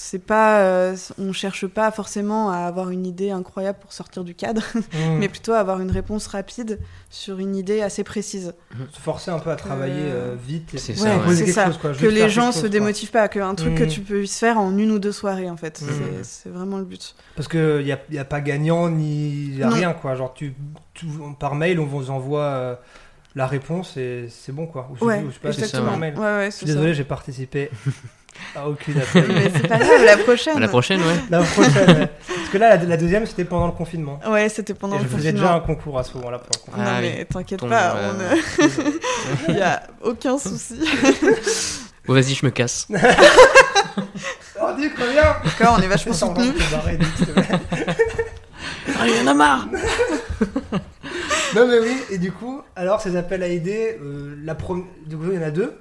c'est 0.01 0.21
pas 0.21 0.61
euh, 0.61 0.97
on 1.19 1.33
cherche 1.33 1.67
pas 1.67 1.91
forcément 1.91 2.53
à 2.53 2.59
avoir 2.59 2.91
une 2.91 3.05
idée 3.05 3.33
incroyable 3.33 3.79
pour 3.81 3.93
sortir 3.93 4.23
du 4.23 4.33
cadre, 4.37 4.63
mm. 4.75 5.19
mais 5.19 5.29
plutôt 5.29 5.55
à 5.55 5.59
avoir 5.59 5.81
une 5.81 5.91
réponse 5.91 6.29
rapide 6.29 6.79
sur 7.11 7.41
une 7.41 7.57
idée 7.57 7.83
assez 7.83 8.05
précise. 8.05 8.55
se 8.93 9.01
forcer 9.01 9.33
un 9.33 9.41
peu 9.41 9.51
à 9.51 9.57
travailler 9.57 9.95
Euh, 10.05 10.35
euh, 10.35 10.37
vite 10.41 10.73
et 10.75 10.79
C'est 10.79 10.95
ça, 10.95 11.05
ouais. 11.09 11.17
proposer 11.17 11.37
c'est 11.39 11.45
quelque 11.47 11.55
ça. 11.55 11.67
chose, 11.67 11.79
quoi. 11.79 11.93
que 11.95 12.07
les 12.07 12.29
gens 12.29 12.43
quelque 12.43 12.53
se 12.55 12.61
chose, 12.61 12.61
quoi. 12.63 12.69
démotivent 12.69 13.11
pas, 13.11 13.27
qu'un 13.29 13.55
truc 13.57 13.75
que 13.75 13.83
Mm. 13.85 13.89
tu 13.89 14.01
peux 14.03 14.25
se 14.25 14.39
faire 14.39 14.59
en 14.59 14.79
une 14.79 14.93
ou 14.93 15.01
deux 15.01 15.11
soirées 15.11 15.51
en 15.51 15.57
fait. 15.57 15.83
C'est- 16.23 16.49
vraiment 16.49 16.79
le 16.79 16.85
but. 16.85 17.17
Parce 17.35 17.49
qu'il 17.49 17.85
n'y 17.85 17.91
a, 17.93 17.99
y 18.11 18.19
a 18.19 18.25
pas 18.25 18.41
gagnant 18.41 18.89
ni 18.89 19.57
y 19.57 19.63
a 19.65 19.69
rien, 19.69 19.95
quoi. 19.95 20.15
Genre, 20.15 20.33
tu, 20.33 20.55
tu- 20.95 21.07
par 21.41 21.57
mail, 21.57 21.81
on 21.81 21.87
vous 21.87 22.11
envoie 22.11 22.43
euh, 22.45 22.75
la 23.35 23.49
réponse 23.49 23.97
et 23.97 24.29
c'est 24.31 24.53
bon, 24.53 24.67
quoi. 24.69 24.89
Ou 24.93 24.97
je- 24.97 25.05
Ouais, 25.05 25.23
ou 25.27 25.31
je 25.33 25.39
pas, 25.41 25.49
exactement. 25.49 25.87
par 25.87 25.99
mail. 25.99 26.15
Ouais, 26.15 26.21
ouais, 26.21 26.45
Je 26.47 26.51
c'est 26.53 26.57
suis 26.59 26.67
ça. 26.69 26.73
désolé, 26.75 26.95
j'ai 26.95 27.05
participé 27.05 27.71
à 28.57 28.69
aucune 28.69 28.99
appel. 29.01 29.25
Mais 29.29 29.51
c'est 29.55 29.69
pas 29.69 29.79
grave, 29.79 30.05
la 30.05 30.17
prochaine. 30.17 30.59
La 30.61 30.69
prochaine, 30.69 31.01
ouais. 31.01 31.15
La 31.31 31.41
prochaine, 31.43 31.91
ouais. 32.01 32.09
Parce 32.27 32.49
que 32.53 32.59
là, 32.59 32.77
la, 32.77 32.85
la 32.85 32.97
deuxième, 32.97 33.27
c'était 33.27 33.45
pendant 33.45 33.67
le 33.67 33.73
confinement. 33.73 34.19
Ouais, 34.29 34.49
c'était 34.49 34.75
pendant 34.75 34.97
et 34.97 34.99
le 34.99 35.05
je 35.05 35.09
faisais 35.09 35.31
confinement. 35.33 35.41
déjà 35.49 35.55
un 35.57 35.61
concours 35.61 35.99
à 35.99 36.05
ce 36.05 36.15
moment-là 36.19 36.39
pour 36.39 36.49
le 36.55 36.59
confinement. 36.71 36.85
Non 36.91 36.95
Ah 36.97 37.01
mais 37.01 37.17
oui. 37.21 37.27
t'inquiète 37.27 37.61
Ton, 37.61 37.69
pas, 37.69 37.95
euh, 37.97 38.13
on, 38.13 38.21
euh, 38.63 38.93
il 39.49 39.57
y 39.57 39.61
a 39.61 39.83
aucun 40.03 40.39
souci. 40.39 40.81
Bon, 42.07 42.15
vas-y, 42.15 42.35
je 42.35 42.45
me 42.47 42.51
casse. 42.51 42.87
Oh, 44.61 44.71
dis, 44.77 44.89
reviens 44.89 45.37
D'accord, 45.45 45.77
on 45.79 45.83
est 45.83 45.87
vachement 45.87 46.13
soutenus. 46.13 46.53
Ah, 48.99 49.07
il 49.07 49.17
y 49.17 49.21
en 49.21 49.27
a 49.29 49.35
marre 49.35 49.69
Non, 51.55 51.67
mais 51.67 51.79
oui, 51.81 51.97
et 52.11 52.19
du 52.19 52.33
coup, 52.33 52.63
alors 52.77 53.01
ces 53.01 53.17
appels 53.17 53.43
à 53.43 53.49
idées, 53.49 53.97
euh, 54.03 54.35
la 54.45 54.55
prom- 54.55 54.87
du 55.07 55.17
coup, 55.17 55.27
il 55.33 55.37
y 55.37 55.39
en 55.39 55.47
a 55.47 55.51
deux. 55.51 55.75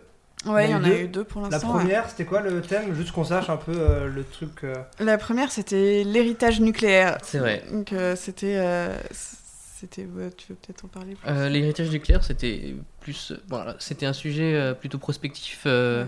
Ouais, 0.45 0.65
il 0.69 0.71
y 0.71 0.75
en 0.75 0.83
a 0.83 0.89
eu 0.89 1.07
deux 1.07 1.23
pour 1.23 1.41
La 1.41 1.49
l'instant. 1.49 1.73
ouais. 1.73 1.79
première, 1.79 2.09
c'était 2.09 2.25
quoi 2.25 2.41
le 2.41 2.61
thème? 2.61 2.93
Juste 2.93 3.11
qu'on 3.11 3.23
sache 3.23 3.49
un 3.49 3.57
peu 3.57 3.73
euh, 3.75 4.07
le 4.07 4.23
truc. 4.23 4.63
euh, 4.63 4.75
La 4.99 5.17
première, 5.17 5.51
c'était 5.51 6.03
l'héritage 6.05 6.61
nucléaire. 6.61 7.17
C'est 7.23 7.39
vrai. 7.39 7.63
Donc, 7.71 7.91
euh, 7.91 8.15
c'était. 8.15 8.55
euh, 8.57 8.95
c'était. 9.11 10.05
ouais, 10.05 10.29
tu 10.37 10.45
veux 10.49 10.55
peut-être 10.55 10.85
en 10.85 10.87
parler 10.87 11.15
plus? 11.15 11.27
Euh, 11.29 11.49
L'héritage 11.49 11.89
nucléaire, 11.89 12.23
c'était 12.23 12.75
plus. 13.01 13.33
Voilà, 13.49 13.75
c'était 13.79 14.05
un 14.05 14.13
sujet 14.13 14.53
euh, 14.55 14.73
plutôt 14.73 14.99
prospectif. 14.99 15.63
euh, 15.65 16.05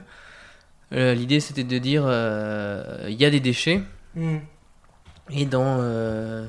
euh, 0.94 1.14
L'idée, 1.16 1.40
c'était 1.40 1.64
de 1.64 1.78
dire 1.80 2.04
euh, 2.06 3.06
il 3.10 3.20
y 3.20 3.26
a 3.26 3.30
des 3.32 3.40
déchets, 3.40 3.82
hmm. 4.16 4.38
et 5.32 5.46
dans, 5.46 5.78
euh, 5.82 6.48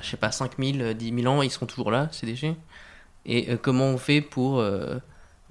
je 0.00 0.08
sais 0.08 0.16
pas, 0.16 0.30
5000, 0.32 0.94
10 0.94 1.14
000 1.22 1.32
ans, 1.32 1.42
ils 1.42 1.50
seront 1.50 1.66
toujours 1.66 1.90
là, 1.90 2.08
ces 2.12 2.24
déchets. 2.26 2.54
Et 3.26 3.50
euh, 3.50 3.56
comment 3.60 3.86
on 3.86 3.98
fait 3.98 4.20
pour. 4.22 4.64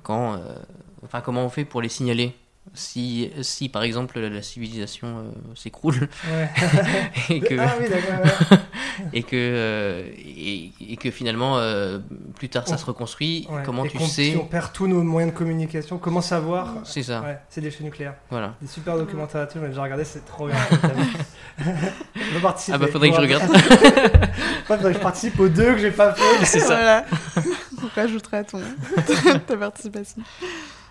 Quand. 0.03 0.33
euh, 0.33 0.38
enfin, 1.03 1.21
comment 1.21 1.45
on 1.45 1.49
fait 1.49 1.65
pour 1.65 1.81
les 1.81 1.89
signaler 1.89 2.35
si, 2.75 3.31
si, 3.41 3.67
par 3.67 3.81
exemple, 3.81 4.19
la 4.19 4.43
civilisation 4.43 5.07
euh, 5.07 5.21
s'écroule 5.55 6.07
Ouais. 6.31 6.49
et 7.35 7.39
que 7.39 7.55
Ah 7.57 7.73
oui, 7.81 7.88
d'accord, 7.89 8.23
ouais. 8.23 8.57
et 9.13 9.23
que 9.23 9.29
euh, 9.35 10.03
et, 10.19 10.71
et 10.88 10.95
que 10.97 11.09
finalement 11.09 11.57
euh, 11.57 11.97
plus 12.35 12.47
tard 12.47 12.67
ça 12.67 12.75
On- 12.75 12.77
se 12.77 12.85
reconstruit 12.85 13.47
Ouais. 13.49 13.63
comment 13.65 13.85
Et 13.85 13.89
tu 13.89 13.97
sais 14.01 14.31
Si 14.31 14.38
on 14.39 14.45
perd 14.45 14.71
tous 14.71 14.85
nos 14.85 15.01
moyens 15.01 15.33
de 15.33 15.38
communication, 15.38 15.97
comment 15.97 16.21
savoir 16.21 16.75
C'est 16.83 17.01
ça. 17.01 17.21
Ouais, 17.21 17.39
c'est 17.49 17.62
des 17.62 17.71
déchets 17.71 17.83
nucléaires. 17.83 18.13
Voilà. 18.29 18.53
Des 18.62 18.67
super 18.67 18.97
documentaires 18.97 19.41
là-dessus, 19.41 19.57
a 19.65 19.67
déjà 19.67 19.81
regardé, 19.81 20.03
c'est 20.03 20.23
trop 20.25 20.45
bien. 20.45 20.55
on 21.65 22.33
va 22.35 22.39
participer. 22.41 22.75
Ah 22.75 22.77
bah, 22.77 22.88
faudrait 22.91 23.09
que 23.09 23.15
je 23.15 23.21
regarde. 23.21 23.43
Faudrait 24.65 24.91
que 24.93 24.99
je 24.99 25.01
participe 25.03 25.39
aux 25.39 25.49
deux 25.49 25.73
que 25.73 25.79
j'ai 25.79 25.91
pas 25.91 26.13
fait. 26.13 26.45
C'est 26.45 26.59
ça. 26.59 27.03
Voilà. 27.80 27.92
On 27.98 28.02
rajoutera 28.02 28.44
ton 28.44 28.62
ta 29.48 29.58
participation. 29.58 30.22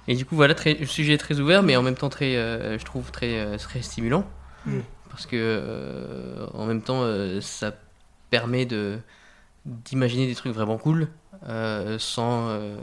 et 0.07 0.15
du 0.17 0.25
coup 0.25 0.37
voilà 0.37 0.55
très, 0.55 0.75
le 0.75 0.87
sujet 0.87 1.15
est 1.15 1.19
très 1.19 1.39
ouvert 1.41 1.63
mais 1.63 1.77
en 1.77 1.83
même 1.83 1.97
temps 1.97 2.09
très 2.09 2.37
euh, 2.37 2.79
je 2.79 2.85
trouve 2.85 3.11
très 3.11 3.39
euh, 3.39 3.57
très 3.59 3.83
stimulant 3.83 4.25
Mm. 4.67 4.81
parce 5.11 5.25
que 5.27 5.37
euh, 5.37 6.47
en 6.53 6.67
même 6.67 6.83
temps 6.83 7.01
euh, 7.03 7.41
ça 7.41 7.73
permet 8.31 8.67
de 8.67 8.99
d'imaginer 9.65 10.27
des 10.27 10.35
trucs 10.35 10.53
vraiment 10.53 10.79
cool 10.79 11.09
euh, 11.49 11.97
sans 12.01 12.49
euh, 12.49 12.77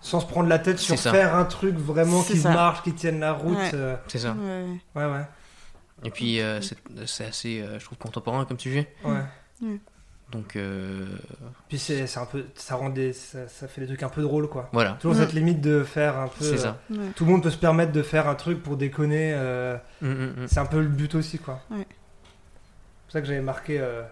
Sans 0.00 0.20
se 0.20 0.26
prendre 0.26 0.48
la 0.48 0.58
tête 0.58 0.78
sur 0.78 0.98
ça. 0.98 1.12
faire 1.12 1.34
un 1.36 1.44
truc 1.44 1.76
vraiment 1.76 2.22
qui 2.22 2.36
ça. 2.38 2.50
marche, 2.50 2.82
qui 2.82 2.92
tienne 2.94 3.20
la 3.20 3.32
route. 3.32 3.56
Ouais. 3.56 3.70
euh, 3.74 3.96
c'est 4.08 4.18
ça 4.18 4.34
Ouais, 4.94 5.04
ouais. 5.06 5.26
Et 6.04 6.10
puis 6.10 6.40
euh, 6.40 6.60
c'est 7.06 7.24
assez 7.26 7.60
euh, 7.60 7.78
je 7.78 7.84
trouve 7.84 7.98
contemporain 7.98 8.44
comme 8.44 8.58
sujet 8.58 8.92
ouais. 9.04 9.22
Ouais. 9.62 9.80
Donc 10.30 10.56
euh, 10.56 11.06
Puis 11.68 11.78
c'est 11.78 12.06
c'est 12.06 12.20
un 12.20 12.26
peu, 12.26 12.44
ça 12.54 12.76
rend 12.76 12.90
des, 12.90 13.12
ça, 13.14 13.48
ça 13.48 13.66
fait 13.66 13.80
des 13.80 13.86
trucs 13.86 14.02
un 14.02 14.08
peu 14.10 14.20
drôles 14.22 14.48
quoi. 14.48 14.68
voilà 14.72 14.92
Toujours 15.00 15.16
Mm. 15.16 15.20
cette 15.20 15.32
limite 15.32 15.60
de 15.62 15.82
faire 15.84 16.18
un 16.18 16.28
peu. 16.28 16.44
c'est 16.44 16.54
euh, 16.54 16.56
ça 16.58 16.78
Ouais. 16.90 16.98
Tout 17.16 17.24
le 17.24 17.30
monde 17.30 17.42
peut 17.42 17.50
se 17.50 17.56
permettre 17.56 17.92
de 17.92 18.02
faire 18.02 18.28
un 18.28 18.34
truc 18.34 18.62
pour 18.62 18.76
déconner. 18.76 19.32
euh, 19.34 19.76
Mm, 20.02 20.08
mm, 20.08 20.42
mm. 20.42 20.48
C'est 20.48 20.60
un 20.60 20.66
peu 20.66 20.80
le 20.80 20.88
but 20.88 21.14
aussi 21.14 21.38
quoi. 21.38 21.60
Ouais. 21.70 21.78
C'est 21.78 23.04
pour 23.04 23.12
ça 23.12 23.20
que 23.22 23.26
j'avais 23.26 23.40
marqué 23.40 23.78
euh, 23.80 24.02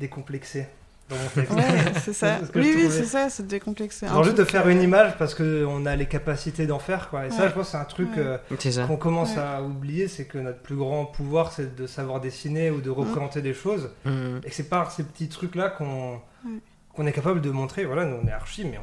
décomplexé 0.00 0.66
dans 1.10 1.16
mon 1.16 1.28
texte. 1.34 1.52
Ouais, 1.52 1.92
c'est 2.02 2.12
ça. 2.12 2.38
C'est 2.40 2.52
ce 2.52 2.58
Oui, 2.58 2.72
oui, 2.76 2.86
c'est 2.90 3.04
ça, 3.04 3.28
c'est 3.30 3.46
décomplexé. 3.46 4.06
Genre 4.06 4.24
juste 4.24 4.38
de 4.38 4.44
faire 4.44 4.68
une 4.68 4.80
image 4.82 5.16
parce 5.18 5.34
qu'on 5.34 5.86
a 5.86 5.96
les 5.96 6.06
capacités 6.06 6.66
d'en 6.66 6.78
faire 6.78 7.10
quoi. 7.10 7.26
Et 7.26 7.30
ça 7.30 7.48
je 7.48 7.52
pense 7.54 7.68
c'est 7.70 7.76
un 7.76 7.84
truc 7.84 8.08
Ouais. 8.16 8.22
euh, 8.22 8.38
c'est 8.58 8.86
qu'on 8.86 8.96
commence 8.96 9.34
Ouais. 9.36 9.42
à 9.42 9.62
oublier, 9.62 10.08
c'est 10.08 10.24
que 10.24 10.38
notre 10.38 10.60
plus 10.60 10.76
grand 10.76 11.04
pouvoir 11.04 11.52
c'est 11.52 11.76
de 11.76 11.86
savoir 11.86 12.20
dessiner 12.20 12.70
ou 12.70 12.80
de 12.80 12.90
représenter 12.90 13.42
des 13.42 13.54
choses. 13.54 13.90
Mm, 14.04 14.10
mm. 14.10 14.40
Et 14.44 14.48
que 14.48 14.54
c'est 14.54 14.68
par 14.68 14.90
ces 14.92 15.04
petits 15.04 15.28
trucs 15.28 15.54
là 15.54 15.68
qu'on 15.68 16.14
Ouais. 16.46 16.58
qu'on 16.94 17.06
est 17.06 17.12
capable 17.12 17.40
de 17.40 17.50
montrer, 17.50 17.84
voilà, 17.84 18.04
nous 18.04 18.16
on 18.22 18.26
est 18.28 18.32
archi, 18.32 18.64
mais 18.64 18.78
on, 18.78 18.82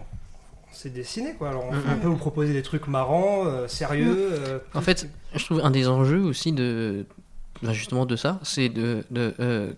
on 0.70 0.74
sait 0.74 0.90
dessiner 0.90 1.34
quoi. 1.34 1.50
Alors 1.50 1.66
on, 1.66 1.74
on 1.92 1.98
peut 1.98 2.08
vous 2.08 2.18
proposer 2.18 2.54
des 2.54 2.62
trucs 2.64 2.88
marrants, 2.88 3.46
euh, 3.46 3.68
sérieux. 3.68 4.30
euh, 4.32 4.60
En 4.74 4.82
fait, 4.82 5.08
je 5.36 5.44
trouve 5.46 5.62
un 5.64 5.72
des 5.72 5.88
enjeux 5.88 6.22
aussi 6.22 6.52
de 6.54 7.06
ben, 7.64 7.74
justement 7.74 8.06
de 8.06 8.16
ça, 8.16 8.40
c'est 8.44 8.70
de, 8.70 9.04
de 9.12 9.34
euh, 9.40 9.72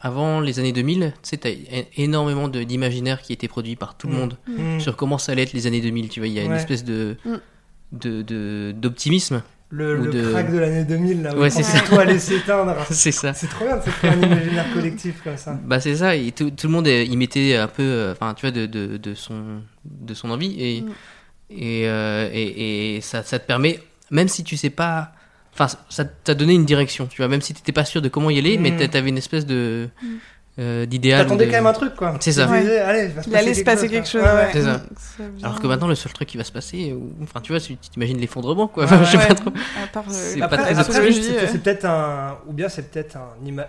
avant 0.00 0.40
les 0.40 0.58
années 0.58 0.72
2000, 0.72 1.12
tu 1.22 1.28
sais, 1.30 1.36
t'as 1.38 1.50
énormément 1.96 2.48
de- 2.48 2.62
d'imaginaire 2.62 3.22
qui 3.22 3.32
était 3.32 3.48
produit 3.48 3.76
par 3.76 3.96
tout 3.96 4.06
le 4.08 4.14
Mm. 4.14 4.16
monde 4.18 4.36
Mhm. 4.46 4.80
sur 4.80 4.96
comment 4.96 5.18
ça 5.18 5.32
allait 5.32 5.42
être 5.42 5.52
les 5.52 5.66
années 5.66 5.80
2000. 5.80 6.08
Tu 6.08 6.20
vois, 6.20 6.26
il 6.28 6.34
y 6.34 6.38
a 6.38 6.42
une 6.44 6.52
espèce 6.52 6.84
de 6.84 7.16
Mm. 7.24 7.34
de- 7.92 8.22
de- 8.22 8.74
d'optimisme. 8.76 9.42
le, 9.68 9.96
le 9.96 10.12
de- 10.12 10.30
crack 10.30 10.52
de 10.52 10.58
l'année 10.58 10.84
2000 10.84 11.22
là, 11.22 11.34
où 11.34 11.40
Ouais, 11.40 11.50
c'est 11.50 11.64
ça. 11.64 11.80
tout 11.80 11.96
allait 11.98 12.20
s'éteindre. 12.20 12.76
c'est 12.90 13.10
ça. 13.10 13.32
C'est 13.34 13.48
trop 13.48 13.64
bien 13.64 13.76
de 13.78 13.82
se 13.82 13.90
créer 13.90 14.10
un 14.12 14.22
imaginaire 14.22 14.72
collectif 14.72 15.20
comme 15.24 15.36
ça. 15.36 15.58
Bah 15.64 15.80
c'est 15.80 15.96
ça, 15.96 16.14
et 16.14 16.30
tout, 16.30 16.50
tout 16.50 16.68
le 16.68 16.72
monde 16.72 16.86
y 16.86 17.16
mettait 17.16 17.56
un 17.56 17.66
peu, 17.66 17.82
euh, 17.82 18.12
enfin 18.12 18.32
tu 18.34 18.42
vois, 18.42 18.52
de, 18.52 18.66
de, 18.66 18.96
de 18.96 19.14
son, 19.14 19.62
de 19.84 20.14
son 20.14 20.30
envie, 20.30 20.54
et, 20.62 20.82
Mm. 20.82 20.88
et, 21.50 21.88
euh, 21.88 22.30
et, 22.32 22.96
et 22.96 23.00
ça, 23.00 23.24
ça 23.24 23.40
te 23.40 23.46
permet, 23.46 23.80
même 24.12 24.28
si 24.28 24.44
tu 24.44 24.56
sais 24.56 24.70
pas, 24.70 25.12
enfin 25.58 25.66
ça 25.88 26.04
t'a 26.04 26.34
donné 26.34 26.54
une 26.54 26.64
direction, 26.64 27.06
tu 27.06 27.18
vois, 27.18 27.28
même 27.28 27.40
si 27.40 27.54
t'étais 27.54 27.72
pas 27.72 27.84
sûr 27.84 28.02
de 28.02 28.08
comment 28.08 28.30
y 28.30 28.38
aller, 28.38 28.58
mais 28.58 28.70
Mm. 28.72 28.76
t'a- 28.76 28.88
t'avais 28.88 29.08
une 29.08 29.18
espèce 29.18 29.46
de 29.46 29.88
Mm. 30.02 30.06
euh, 30.58 30.86
d'idéal. 30.86 31.22
T'attendais 31.24 31.46
de- 31.46 31.50
quand 31.50 31.56
même 31.56 31.66
un 31.66 31.72
truc 31.72 31.94
quoi. 31.96 32.14
C'est 32.20 32.32
ça. 32.32 32.46
Tu 32.46 32.60
disais, 32.60 32.78
allez, 32.78 33.04
il 33.04 33.10
va 33.10 33.22
se 33.22 33.28
Il 33.28 33.32
passer 33.32 33.44
allait 33.44 33.54
se 33.54 33.64
passer 33.64 33.88
quelque 33.88 34.08
chose. 34.08 34.22
ouais. 34.22 34.48
C'est 34.52 34.62
ça. 34.62 34.82
Ça 34.96 35.24
Alors 35.46 35.60
que 35.60 35.66
maintenant, 35.66 35.86
le 35.88 35.94
seul 35.94 36.12
truc 36.12 36.28
qui 36.28 36.36
va 36.38 36.44
se 36.44 36.52
passer, 36.52 36.92
ou- 36.92 37.12
enfin 37.22 37.40
tu 37.40 37.52
vois, 37.52 37.60
tu 37.60 37.76
tu 37.76 37.88
t'imagines 37.90 38.18
l'effondrement 38.18 38.66
quoi, 38.68 38.84
Ouais, 38.84 38.92
Enfin, 38.92 39.04
je 39.04 39.10
sais 39.10 39.16
Ouais, 39.18 39.26
pas 39.28 39.34
trop. 39.34 39.50
Euh, 39.50 40.02
C'est 40.10 40.38
pas 40.40 40.48
très 40.48 40.74
c'est 40.74 40.90
euh, 40.90 41.46
c'est 41.50 41.62
peut-être 41.62 41.84
un. 41.84 42.38
Ou 42.46 42.52
bien 42.52 42.68
c'est 42.68 42.90
peut-être 42.90 43.16
un. 43.16 43.28
Ima... 43.46 43.66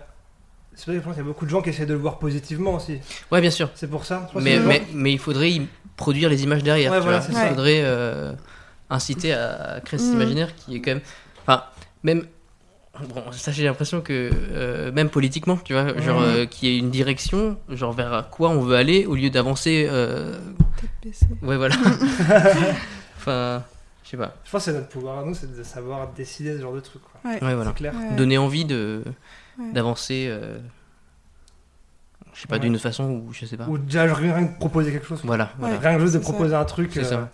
C'est 0.76 0.86
vrai 0.86 0.96
que 0.96 1.00
je 1.00 1.06
pense 1.06 1.14
qu'il 1.16 1.24
y 1.24 1.26
a 1.26 1.28
beaucoup 1.28 1.46
de 1.46 1.50
gens 1.50 1.62
qui 1.64 1.70
essaient 1.72 1.88
de 1.88 1.94
le 1.94 2.00
voir 2.00 2.20
positivement 2.20 2.76
aussi. 2.76 3.00
Ouais, 3.32 3.42
bien 3.42 3.50
sûr. 3.50 3.70
C'est 3.74 3.90
pour 3.90 4.06
ça. 4.06 4.30
Mais, 4.36 4.58
que 4.58 4.62
mais, 4.62 4.84
mais 4.94 5.12
il 5.12 5.18
faudrait 5.20 5.50
y 5.52 5.68
produire 5.96 6.30
les 6.30 6.44
images 6.44 6.62
derrière. 6.64 6.92
Ouais, 6.92 7.00
tu 7.00 7.04
voilà, 7.04 7.20
vois. 7.20 7.28
il 7.30 7.36
ça. 7.36 7.48
faudrait 7.48 7.82
euh, 7.84 8.32
inciter 8.92 9.34
à, 9.34 9.74
à 9.76 9.80
créer 9.82 10.00
cet 10.00 10.10
Mm. 10.12 10.14
imaginaire 10.14 10.56
qui 10.56 10.76
est 10.76 10.80
quand 10.82 10.92
même. 10.92 11.02
Enfin, 11.48 11.64
même. 12.04 12.26
Bon, 13.14 13.32
ça 13.32 13.52
j'ai 13.52 13.64
l'impression 13.66 14.02
que 14.02 14.32
euh, 14.34 14.92
même 14.92 15.10
politiquement, 15.10 15.58
tu 15.58 15.74
vois, 15.74 15.96
genre 16.00 16.20
euh, 16.22 16.46
qu'il 16.46 16.70
y 16.70 16.76
ait 16.76 16.80
une 16.80 16.90
direction, 16.90 17.56
genre 17.70 17.94
vers 17.94 18.30
quoi 18.32 18.50
on 18.50 18.62
veut 18.62 18.76
aller, 18.76 19.06
au 19.06 19.14
lieu 19.16 19.30
d'avancer. 19.30 19.88
euh. 19.90 20.36
Ouais, 21.44 21.58
voilà. 21.58 21.76
enfin, 23.18 23.64
je 24.04 24.10
sais 24.10 24.18
pas. 24.18 24.34
Je 24.46 24.50
pense 24.52 24.66
que 24.66 24.72
c'est 24.72 24.78
notre 24.78 24.90
pouvoir 24.90 25.20
à 25.20 25.24
nous, 25.26 25.36
c'est 25.36 25.56
de 25.56 25.64
savoir 25.64 26.08
décider 26.14 26.56
ce 26.58 26.62
genre 26.62 26.74
de 26.74 26.80
truc. 26.80 27.02
Quoi. 27.04 27.32
Ouais. 27.32 27.44
Ouais, 27.44 27.54
voilà. 27.56 27.70
C'est 27.72 27.78
clair. 27.78 27.94
Ouais. 27.94 28.16
Donner 28.16 28.38
envie 28.38 28.66
de 28.66 29.04
Ouais. 29.60 29.72
d'avancer. 29.74 30.26
euh, 30.30 30.58
je 32.34 32.42
sais 32.42 32.48
pas 32.48 32.56
Ouais. 32.56 32.60
d'une 32.62 32.74
autre 32.76 32.84
façon 32.84 33.06
ou 33.06 33.34
je 33.34 33.46
sais 33.46 33.58
pas. 33.58 33.66
Ou 33.68 33.78
déjà 33.80 34.12
rien 34.14 34.46
que 34.46 34.58
proposer 34.60 34.92
quelque 34.92 35.08
chose. 35.08 35.22
quoi. 35.22 35.28
Voilà, 35.28 35.52
voilà. 35.58 35.78
Rien 35.80 35.96
que 35.96 36.02
juste 36.02 36.14
de 36.16 36.20
ça. 36.20 36.24
proposer 36.32 36.56
un 36.56 36.66
truc. 36.66 36.92
C'est 36.94 37.00
euh, 37.00 37.04
ça. 37.04 37.30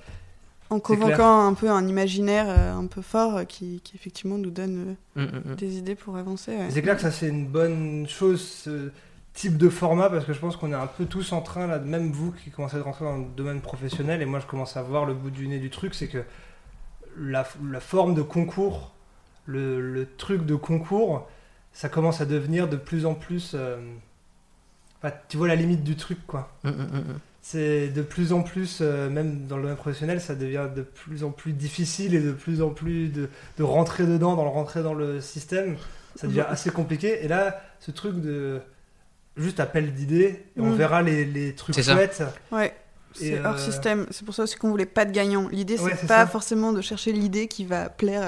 En 0.75 0.79
convoquant 0.79 1.47
un 1.47 1.53
peu 1.53 1.69
un 1.69 1.87
imaginaire 1.87 2.45
euh, 2.49 2.73
un 2.75 2.87
peu 2.87 3.01
fort 3.01 3.37
euh, 3.37 3.43
qui, 3.45 3.81
qui 3.83 3.95
effectivement 3.95 4.37
nous 4.37 4.51
donne 4.51 4.95
Mm, 5.15 5.21
mm, 5.21 5.25
euh, 5.35 5.51
mm. 5.51 5.55
des 5.55 5.77
idées 5.77 5.95
pour 5.95 6.17
avancer. 6.17 6.51
ouais. 6.57 6.69
C'est 6.69 6.81
clair 6.81 6.95
que 6.95 7.01
ça 7.01 7.11
c'est 7.11 7.27
une 7.29 7.47
bonne 7.47 8.07
chose, 8.07 8.41
ce 8.41 8.89
type 9.33 9.57
de 9.57 9.69
format, 9.69 10.09
parce 10.09 10.25
que 10.25 10.33
je 10.33 10.39
pense 10.39 10.57
qu'on 10.57 10.71
est 10.71 10.75
un 10.75 10.87
peu 10.87 11.05
tous 11.05 11.31
en 11.31 11.41
train, 11.41 11.67
là, 11.67 11.79
même 11.79 12.11
vous 12.11 12.31
qui 12.31 12.49
commencez 12.51 12.77
à 12.77 12.81
rentrer 12.81 13.05
dans 13.05 13.17
le 13.17 13.25
domaine 13.35 13.61
professionnel, 13.61 14.21
et 14.21 14.25
moi 14.25 14.39
je 14.39 14.45
commence 14.45 14.77
à 14.77 14.83
voir 14.83 15.05
le 15.05 15.13
bout 15.13 15.31
du 15.31 15.47
nez 15.47 15.59
du 15.59 15.69
truc, 15.69 15.95
c'est 15.95 16.07
que 16.07 16.23
la, 17.17 17.45
la 17.71 17.79
forme 17.79 18.13
de 18.15 18.21
concours, 18.21 18.91
le, 19.45 19.81
le 19.81 20.07
truc 20.17 20.45
de 20.45 20.55
concours, 20.55 21.27
ça 21.73 21.89
commence 21.89 22.21
à 22.21 22.25
devenir 22.25 22.67
de 22.67 22.77
plus 22.77 23.05
en 23.05 23.15
plus... 23.15 23.51
euh, 23.55 23.77
tu 25.27 25.37
vois 25.37 25.47
la 25.47 25.55
limite 25.55 25.83
du 25.83 25.95
truc, 25.95 26.19
quoi. 26.25 26.49
Mm, 26.63 26.69
mm, 26.69 26.73
mm, 26.73 26.97
mm. 26.97 27.19
C'est 27.45 27.89
de 27.89 28.01
plus 28.01 28.31
en 28.31 28.41
plus, 28.41 28.79
euh, 28.79 29.09
même 29.09 29.47
dans 29.47 29.57
le 29.57 29.63
domaine 29.63 29.75
professionnel, 29.77 30.21
ça 30.21 30.33
devient 30.33 30.67
de 30.73 30.81
plus 30.81 31.25
en 31.25 31.31
plus 31.31 31.51
difficile 31.51 32.15
et 32.15 32.21
de 32.21 32.31
plus 32.31 32.61
en 32.61 32.69
plus 32.69 33.09
de, 33.09 33.27
de 33.57 33.63
rentrer 33.63 34.05
dedans, 34.05 34.35
dans 34.37 34.43
le 34.45 34.49
rentrer 34.49 34.81
dans 34.81 34.93
le 34.93 35.19
système. 35.19 35.75
Ça 36.15 36.27
devient 36.27 36.45
assez 36.47 36.69
compliqué. 36.69 37.25
Et 37.25 37.27
là, 37.27 37.61
ce 37.81 37.91
truc 37.91 38.21
de 38.21 38.61
juste 39.35 39.59
appel 39.59 39.93
d'idées, 39.93 40.45
et 40.55 40.61
on 40.61 40.69
Mm. 40.71 40.75
verra 40.75 41.01
les, 41.01 41.25
les 41.25 41.53
trucs 41.53 41.75
chouettes. 41.95 42.23
Ouais, 42.53 42.73
c'est 43.13 43.39
hors 43.45 43.55
euh, 43.55 43.57
système. 43.57 44.05
C'est 44.11 44.25
pour 44.25 44.33
ça 44.35 44.43
aussi 44.43 44.55
qu'on 44.57 44.69
voulait 44.69 44.85
pas 44.85 45.05
de 45.05 45.11
gagnant. 45.11 45.47
L'idée, 45.49 45.77
c'est 45.77 45.83
Ouais, 45.83 45.95
pas 46.07 46.25
ça. 46.25 46.27
forcément 46.27 46.71
de 46.73 46.81
chercher 46.81 47.11
l'idée 47.11 47.47
qui 47.47 47.65
va 47.65 47.89
plaire 47.89 48.21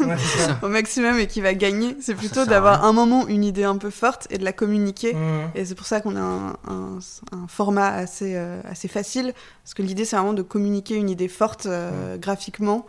euh, 0.00 0.06
Ouais, 0.06 0.16
au 0.62 0.68
maximum 0.68 1.18
et 1.18 1.26
qui 1.26 1.40
va 1.40 1.54
gagner. 1.54 1.96
C'est 2.00 2.12
Ça 2.14 2.18
plutôt 2.18 2.44
d'avoir 2.46 2.84
un 2.84 2.92
moment 2.92 3.26
une 3.28 3.44
idée 3.44 3.64
un 3.64 3.76
peu 3.76 3.90
forte 3.90 4.26
et 4.30 4.38
de 4.38 4.44
la 4.44 4.52
communiquer. 4.52 5.14
Mm. 5.14 5.50
Et 5.54 5.64
c'est 5.64 5.74
pour 5.74 5.86
ça 5.86 6.00
qu'on 6.00 6.16
a 6.16 6.20
un, 6.20 6.48
un- 6.68 6.98
un 7.32 7.46
format 7.48 7.88
assez, 7.88 8.34
euh, 8.36 8.60
assez 8.64 8.88
facile. 8.88 9.32
Parce 9.64 9.74
que 9.74 9.82
l'idée, 9.82 10.04
c'est 10.04 10.16
vraiment 10.16 10.32
de 10.34 10.42
communiquer 10.42 10.94
une 10.94 11.10
idée 11.10 11.28
forte 11.28 11.66
euh, 11.66 12.16
graphiquement, 12.16 12.86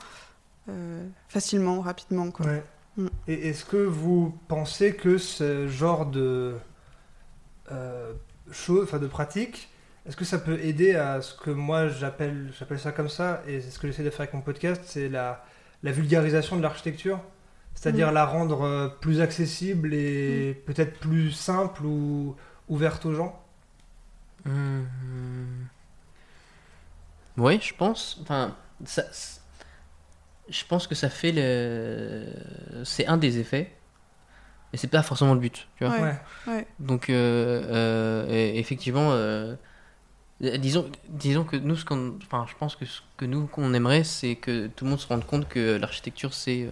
euh, 0.70 1.04
facilement, 1.28 1.82
rapidement. 1.82 2.32
Quoi. 2.32 2.45
Ouais. 2.45 2.64
Mm. 2.97 3.08
Et 3.28 3.50
est-ce 3.50 3.66
que 3.66 3.78
vous 3.78 4.34
pensez 4.47 4.93
que 4.93 5.18
ce 5.18 5.68
genre 5.68 6.06
de 6.06 6.56
euh, 7.72 8.14
choses, 8.52 8.84
enfin 8.84 8.97
de 9.00 9.08
pratique, 9.08 9.70
est-ce 10.08 10.16
que 10.16 10.26
ça 10.26 10.39
peut 10.39 10.60
aider 10.62 10.95
à 10.95 11.22
ce 11.22 11.34
que 11.36 11.50
moi 11.52 11.88
j'appelle, 11.89 12.52
j'appelle 12.58 12.80
ça 12.80 12.91
comme 12.91 13.10
ça, 13.10 13.41
et 13.47 13.62
c'est 13.62 13.70
ce 13.72 13.80
que 13.80 13.88
j'essaie 13.88 14.04
de 14.04 14.10
faire 14.10 14.22
avec 14.22 14.34
mon 14.34 14.41
podcast, 14.41 14.82
c'est 14.86 15.10
la, 15.10 15.43
la 15.84 15.91
vulgarisation 15.91 16.58
de 16.58 16.62
l'architecture 16.62 17.20
C'est-à-dire 17.76 18.12
Mm. 18.12 18.14
la 18.14 18.26
rendre 18.26 18.62
euh, 18.64 18.88
plus 18.89 19.22
accessible 19.22 19.93
et 19.93 20.52
Mm. 20.58 20.66
peut-être 20.66 21.00
plus 21.00 21.32
simple 21.32 21.84
ou 21.86 22.36
ouverte 22.68 23.06
aux 23.06 23.14
gens? 23.14 23.41
Hum, 24.45 24.86
Ouais, 27.38 27.60
je 27.62 27.74
pense. 27.74 28.18
Enfin, 28.22 28.56
ça, 28.86 29.04
c- 29.14 29.39
je 30.50 30.64
pense 30.66 30.88
que 30.88 30.95
ça 30.95 31.10
fait 31.10 31.32
le. 31.32 32.26
C'est 32.84 33.06
un 33.08 33.18
des 33.18 33.39
effets, 33.39 33.72
mais 34.74 34.80
c'est 34.80 34.88
pas 34.89 35.04
forcément 35.04 35.34
le 35.36 35.39
but, 35.39 35.68
tu 35.78 35.86
vois. 35.86 35.93
Ouais. 35.95 36.02
Ouais. 36.02 36.18
Ouais. 36.47 36.68
Donc, 36.80 37.10
euh, 37.10 37.64
euh, 37.70 38.28
effectivement, 38.56 39.12
euh, 39.14 39.56
disons, 40.41 40.89
disons 41.09 41.43
que 41.43 41.55
nous, 41.57 41.75
ce 41.75 41.85
qu'on, 41.85 42.15
enfin, 42.23 42.45
je 42.49 42.55
pense 42.57 42.75
que 42.75 42.85
ce 42.85 43.01
que 43.17 43.25
nous 43.25 43.47
qu'on 43.47 43.73
aimerait, 43.73 44.03
c'est 44.03 44.35
que 44.35 44.67
tout 44.67 44.85
le 44.85 44.91
monde 44.91 44.99
se 44.99 45.07
rende 45.07 45.25
compte 45.25 45.47
que 45.49 45.77
l'architecture, 45.77 46.33
c'est 46.33 46.63
euh, 46.63 46.71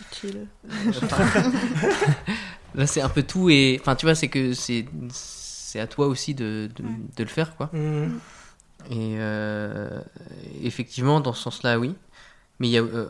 Utile. 0.00 0.46
Enfin, 0.88 1.50
Là, 2.74 2.86
c'est 2.86 3.00
un 3.00 3.08
peu 3.08 3.22
tout 3.24 3.50
et 3.50 3.78
enfin, 3.80 3.96
tu 3.96 4.06
vois, 4.06 4.14
c'est 4.14 4.28
que 4.28 4.52
c'est 4.52 4.86
c'est 5.10 5.80
à 5.80 5.86
toi 5.86 6.06
aussi 6.06 6.34
de, 6.34 6.68
de, 6.74 6.82
Ouais. 6.84 6.90
de 7.16 7.22
le 7.24 7.28
faire, 7.28 7.56
quoi. 7.56 7.70
Mhm. 7.72 8.18
Et 8.90 9.16
euh, 9.18 10.00
effectivement, 10.62 11.20
dans 11.20 11.32
ce 11.32 11.42
sens-là, 11.42 11.78
oui. 11.78 11.94
Mais 12.60 12.68
il 12.68 12.70
y 12.70 12.78
a, 12.78 12.82
euh, 12.82 13.08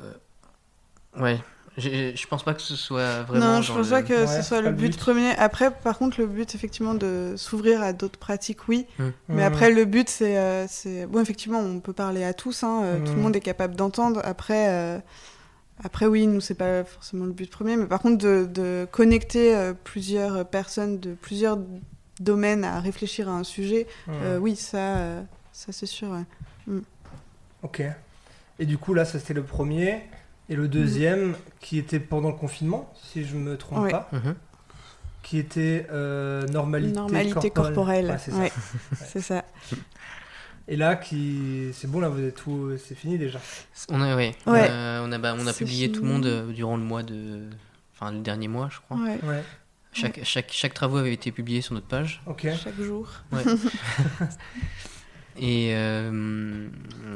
ouais, 1.19 1.41
je, 1.79 2.13
je 2.15 2.27
pense 2.27 2.43
pas 2.43 2.53
que 2.55 2.61
ce 2.63 2.77
soit 2.77 3.23
vraiment. 3.23 3.55
non, 3.57 3.63
je 3.63 3.73
pense 3.73 3.87
le- 3.87 3.91
pas 3.91 4.03
que 4.03 4.21
Ouais, 4.27 4.27
ce 4.27 4.43
soit 4.43 4.61
le 4.61 4.73
but, 4.73 4.91
but. 4.91 4.97
premier. 4.99 5.31
Après, 5.37 5.71
par 5.71 5.97
contre, 5.99 6.21
le 6.21 6.27
but, 6.27 6.55
effectivement, 6.55 6.95
de 6.95 7.35
s'ouvrir 7.37 7.81
à 7.83 7.93
d'autres 7.93 8.19
pratiques, 8.19 8.69
oui. 8.69 8.87
Mm. 8.99 9.05
Mais 9.29 9.35
Mhm. 9.37 9.41
après, 9.43 9.71
le 9.71 9.85
but, 9.85 10.09
c'est. 10.09 10.37
euh, 10.39 10.67
c'est- 10.69 11.07
bon, 11.07 11.21
effectivement, 11.21 11.61
on 11.61 11.81
peut 11.81 11.93
parler 11.93 12.25
à 12.25 12.35
tous, 12.35 12.65
hein, 12.65 12.83
euh, 12.83 12.99
tout 12.99 13.13
le 13.13 13.17
Mhm. 13.17 13.23
monde 13.23 13.37
est 13.37 13.41
capable 13.41 13.77
d'entendre. 13.77 14.21
Après, 14.25 14.69
euh, 14.71 14.99
après, 15.83 16.07
oui, 16.07 16.27
nous, 16.27 16.41
c'est 16.41 16.55
pas 16.55 16.85
forcément 16.85 17.25
le 17.25 17.33
but 17.33 17.51
premier. 17.51 17.77
Mais 17.77 17.87
par 17.87 18.01
contre, 18.01 18.19
de, 18.19 18.47
de 18.53 18.87
connecter 18.91 19.55
euh, 19.55 19.73
plusieurs 19.85 20.45
personnes 20.47 20.99
de 21.01 21.15
plusieurs 21.15 21.59
domaines 22.19 22.65
à 22.65 22.81
réfléchir 22.81 23.29
à 23.29 23.33
un 23.33 23.45
sujet, 23.45 23.87
oui, 24.41 24.57
ça, 24.57 24.97
euh, 24.99 25.23
ça 25.53 25.73
c'est 25.73 25.87
sûr. 25.87 26.11
ouais. 26.11 26.81
Ok. 27.63 27.83
Et 28.59 28.67
du 28.67 28.77
coup, 28.79 28.93
là, 28.95 29.05
ça 29.05 29.19
c'était 29.19 29.35
le 29.35 29.43
premier. 29.43 30.03
Et 30.51 30.57
le 30.57 30.69
deuxième, 30.69 31.37
qui 31.61 31.79
était 31.79 32.01
pendant 32.01 32.29
le 32.29 32.35
confinement, 32.37 32.93
si 33.03 33.25
je 33.25 33.37
me 33.37 33.57
trompe 33.57 33.85
Ouais. 33.85 33.91
pas, 33.91 34.09
Mhm. 34.13 34.35
qui 35.23 35.39
était 35.39 35.87
euh, 35.93 36.47
normalité, 36.49 36.95
Normalité 36.97 37.51
corporelle. 37.51 38.07
Ouais, 38.11 38.19
c'est 38.19 38.31
ça. 38.33 38.37
Ouais, 38.39 38.53
c'est 38.95 39.21
ça. 39.23 39.45
Et 40.69 40.77
là, 40.77 40.97
qui, 40.97 41.71
c'est 41.73 41.89
bon, 41.91 42.01
là, 42.01 42.09
vous 42.09 42.21
êtes 42.23 42.35
tout, 42.37 42.73
c'est 42.85 42.95
fini 42.95 43.17
déjà. 43.17 43.41
On 43.91 44.01
a, 44.03 44.15
ouais, 44.17 44.35
Ouais. 44.47 44.67
Euh, 44.71 45.05
on 45.07 45.11
a, 45.13 45.19
bah, 45.19 45.35
on 45.39 45.47
a 45.47 45.53
C'est 45.53 45.65
publié 45.65 45.91
tout 45.91 46.03
le 46.03 46.09
monde 46.09 46.27
euh, 46.27 46.53
durant 46.53 46.77
le 46.77 46.83
mois 46.85 47.03
de, 47.03 47.49
enfin, 47.95 48.13
le 48.13 48.19
dernier 48.21 48.49
mois, 48.49 48.69
je 48.73 48.79
crois. 48.81 48.97
Ouais, 48.99 49.19
Ouais. 49.23 49.43
Chaque, 49.93 50.21
chaque, 50.23 50.51
chaque 50.53 50.75
travaux 50.75 50.99
avait 50.99 51.13
été 51.13 51.33
publié 51.33 51.61
sur 51.63 51.75
notre 51.75 51.89
page. 51.89 52.23
Ok. 52.27 52.47
chaque 52.63 52.81
jour. 52.81 53.09
Et 55.43 55.71
euh, 55.75 56.69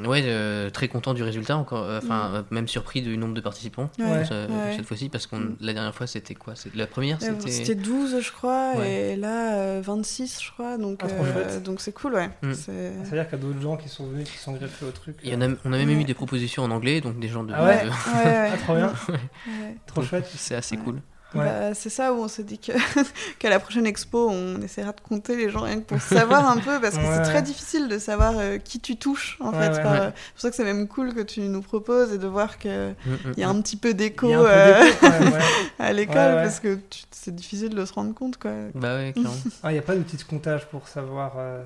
ouais, 0.06 0.22
euh, 0.24 0.70
très 0.70 0.88
content 0.88 1.12
du 1.12 1.22
résultat, 1.22 1.56
encore, 1.58 1.84
euh, 1.84 2.00
enfin, 2.02 2.30
euh, 2.34 2.42
même 2.50 2.66
surpris 2.68 3.02
du 3.02 3.18
nombre 3.18 3.34
de 3.34 3.40
participants 3.40 3.90
Ouais, 3.98 4.04
Ouais. 4.06 4.18
ouais. 4.20 4.76
cette 4.76 4.86
fois-ci, 4.86 5.08
parce 5.10 5.26
que 5.26 5.36
Mm. 5.36 5.56
la 5.60 5.72
dernière 5.74 5.94
fois 5.94 6.06
c'était 6.06 6.34
quoi? 6.34 6.54
C'est- 6.56 6.74
La 6.74 6.86
première 6.86 7.20
c'était. 7.20 7.50
C'était 7.50 7.74
12, 7.74 8.20
je 8.20 8.32
crois, 8.32 8.72
Ouais. 8.76 9.12
et 9.12 9.16
là, 9.16 9.56
euh, 9.56 9.82
26, 9.84 10.40
je 10.42 10.50
crois. 10.52 10.78
Donc, 10.78 11.00
Ah, 11.02 11.06
trop 11.08 11.22
euh, 11.24 11.32
chouette. 11.32 11.62
donc 11.62 11.80
c'est 11.80 11.92
cool, 11.92 12.14
ouais. 12.14 12.28
Mm. 12.42 12.54
C'est- 12.54 12.92
C'est-à-dire 13.04 13.28
qu'il 13.28 13.38
y 13.38 13.42
a 13.42 13.44
d'autres 13.46 13.60
gens 13.60 13.76
qui 13.76 13.88
sont 13.88 14.06
venus, 14.06 14.30
qui 14.30 14.38
sont 14.38 14.52
greffés 14.52 14.86
au 14.86 14.90
truc. 14.90 15.16
Il 15.22 15.30
y 15.30 15.36
en 15.36 15.42
a, 15.42 15.48
on 15.64 15.72
a 15.72 15.76
même 15.76 15.88
Ouais. 15.88 15.94
eu 16.00 16.04
des 16.04 16.14
propositions 16.14 16.62
en 16.64 16.70
anglais, 16.70 17.00
donc 17.02 17.18
des 17.20 17.28
gens 17.28 17.44
de. 17.44 17.52
Ah 17.54 17.64
ouais? 17.64 17.84
de- 17.84 17.88
Ouais, 17.90 18.24
ouais. 18.24 18.50
Ah, 18.54 18.56
trop 18.56 18.74
bien. 18.76 18.92
Ouais. 19.08 19.76
Trop 19.86 20.02
chouette. 20.02 20.26
C'est 20.34 20.54
assez 20.54 20.76
cool. 20.78 21.00
Ouais. 21.34 21.44
Bah, 21.44 21.74
c'est 21.74 21.90
ça 21.90 22.12
où 22.12 22.16
on 22.18 22.28
s'est 22.28 22.42
dit 22.44 22.58
que 22.58 22.72
qu'à 23.38 23.50
la 23.50 23.58
prochaine 23.60 23.86
expo, 23.86 24.28
on 24.30 24.60
essaiera 24.62 24.92
de 24.92 25.00
compter 25.00 25.36
les 25.36 25.50
gens 25.50 25.60
rien 25.62 25.76
que 25.80 25.84
pour 25.86 26.00
savoir 26.00 26.48
un 26.48 26.58
peu, 26.58 26.80
parce 26.80 26.96
que 26.96 27.00
Ouais, 27.00 27.14
c'est 27.16 27.22
très 27.22 27.42
difficile 27.42 27.88
de 27.88 27.98
savoir 27.98 28.34
euh, 28.38 28.58
qui 28.58 28.80
tu 28.80 28.96
touches, 28.96 29.36
en 29.40 29.52
Ouais, 29.52 29.58
fait. 29.60 29.72
ouais. 29.76 29.82
par- 29.82 29.92
Ouais. 29.92 30.12
C'est 30.14 30.32
pour 30.32 30.40
ça 30.40 30.50
que 30.50 30.56
c'est 30.56 30.64
même 30.64 30.86
cool 30.88 31.14
que 31.14 31.20
tu 31.22 31.40
nous 31.40 31.62
proposes 31.62 32.12
et 32.12 32.18
de 32.18 32.26
voir 32.26 32.58
qu'il 32.58 32.70
Mm, 33.06 33.10
mm, 33.12 33.32
y 33.36 33.42
a 33.42 33.48
un 33.48 33.60
petit 33.60 33.76
peu 33.76 33.94
d'écho 33.94 34.28
euh, 34.32 34.84
à 35.78 35.92
l'école, 35.92 36.16
Ouais, 36.16 36.22
ouais. 36.34 36.42
parce 36.42 36.60
que 36.60 36.76
tu- 36.90 37.02
c'est 37.10 37.34
difficile 37.34 37.70
de 37.70 37.84
se 37.84 37.92
rendre 37.92 38.14
compte, 38.14 38.36
quoi. 38.38 38.50
Bah 38.74 38.96
ouais, 38.96 39.12
clairement. 39.12 39.30
Ah, 39.62 39.70
il 39.70 39.74
n'y 39.74 39.78
a 39.78 39.82
pas 39.82 39.94
d'outil 39.96 40.16
de 40.16 40.22
comptage 40.24 40.66
pour 40.68 40.88
savoir. 40.88 41.32
euh, 41.38 41.62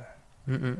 Mm, 0.46 0.54
mm. 0.54 0.76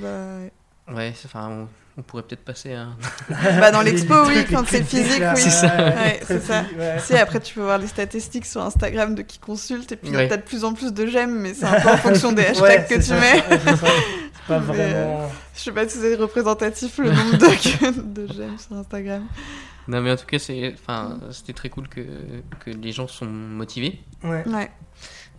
Bah, 0.00 0.94
ouais. 0.94 1.12
Enfin, 1.24 1.48
on, 1.50 1.68
on 1.98 2.02
pourrait 2.02 2.22
peut-être 2.22 2.44
passer 2.44 2.72
à. 2.74 2.88
Bah, 3.60 3.70
dans 3.70 3.82
l'expo, 3.82 4.14
oui, 4.26 4.44
quand 4.50 4.66
c'est 4.66 4.82
physique, 4.82 5.18
là, 5.20 5.34
oui. 5.36 5.40
C'est 5.42 5.50
ça, 5.50 5.66
ouais, 5.76 6.20
Ouais, 6.28 6.96
c'est 7.00 7.14
ouais. 7.14 7.20
Après, 7.20 7.40
tu 7.40 7.54
peux 7.54 7.60
voir 7.62 7.78
les 7.78 7.86
statistiques 7.86 8.46
sur 8.46 8.62
Instagram 8.62 9.14
de 9.14 9.22
qui 9.22 9.38
consulte, 9.38 9.92
et 9.92 9.96
puis 9.96 10.10
Ouais. 10.10 10.28
t'as 10.28 10.36
de 10.38 10.42
plus 10.42 10.64
en 10.64 10.72
plus 10.72 10.92
de 10.92 11.06
j'aime, 11.06 11.38
mais 11.40 11.54
c'est 11.54 11.66
un 11.66 11.80
peu 11.80 11.88
en 11.90 11.96
fonction 11.96 12.32
des 12.32 12.42
hashtags 12.46 12.62
Ouais, 12.62 12.86
que 12.88 12.94
tu 12.94 13.02
ça, 13.02 13.20
mets. 13.20 13.34
ouais, 13.34 13.58
c'est 13.66 14.46
pas 14.48 14.58
Mais, 14.60 14.66
vraiment. 14.66 15.30
Je 15.54 15.60
sais 15.60 15.72
pas 15.72 15.88
si 15.88 15.98
c'est 15.98 16.14
représentatif 16.14 16.98
le 16.98 17.10
nombre 17.12 17.36
de, 17.36 18.00
de 18.26 18.32
j'aime 18.32 18.58
sur 18.58 18.76
Instagram. 18.76 19.24
Non, 19.88 20.00
mais 20.00 20.12
en 20.12 20.16
tout 20.16 20.26
cas, 20.26 20.38
c'est, 20.38 20.74
enfin, 20.80 21.18
c'était 21.32 21.52
très 21.52 21.68
cool 21.68 21.88
que, 21.88 22.00
que 22.64 22.70
les 22.70 22.92
gens 22.92 23.08
sont 23.08 23.26
motivés. 23.26 24.00
Ouais. 24.24 24.44
Ouais. 24.48 24.70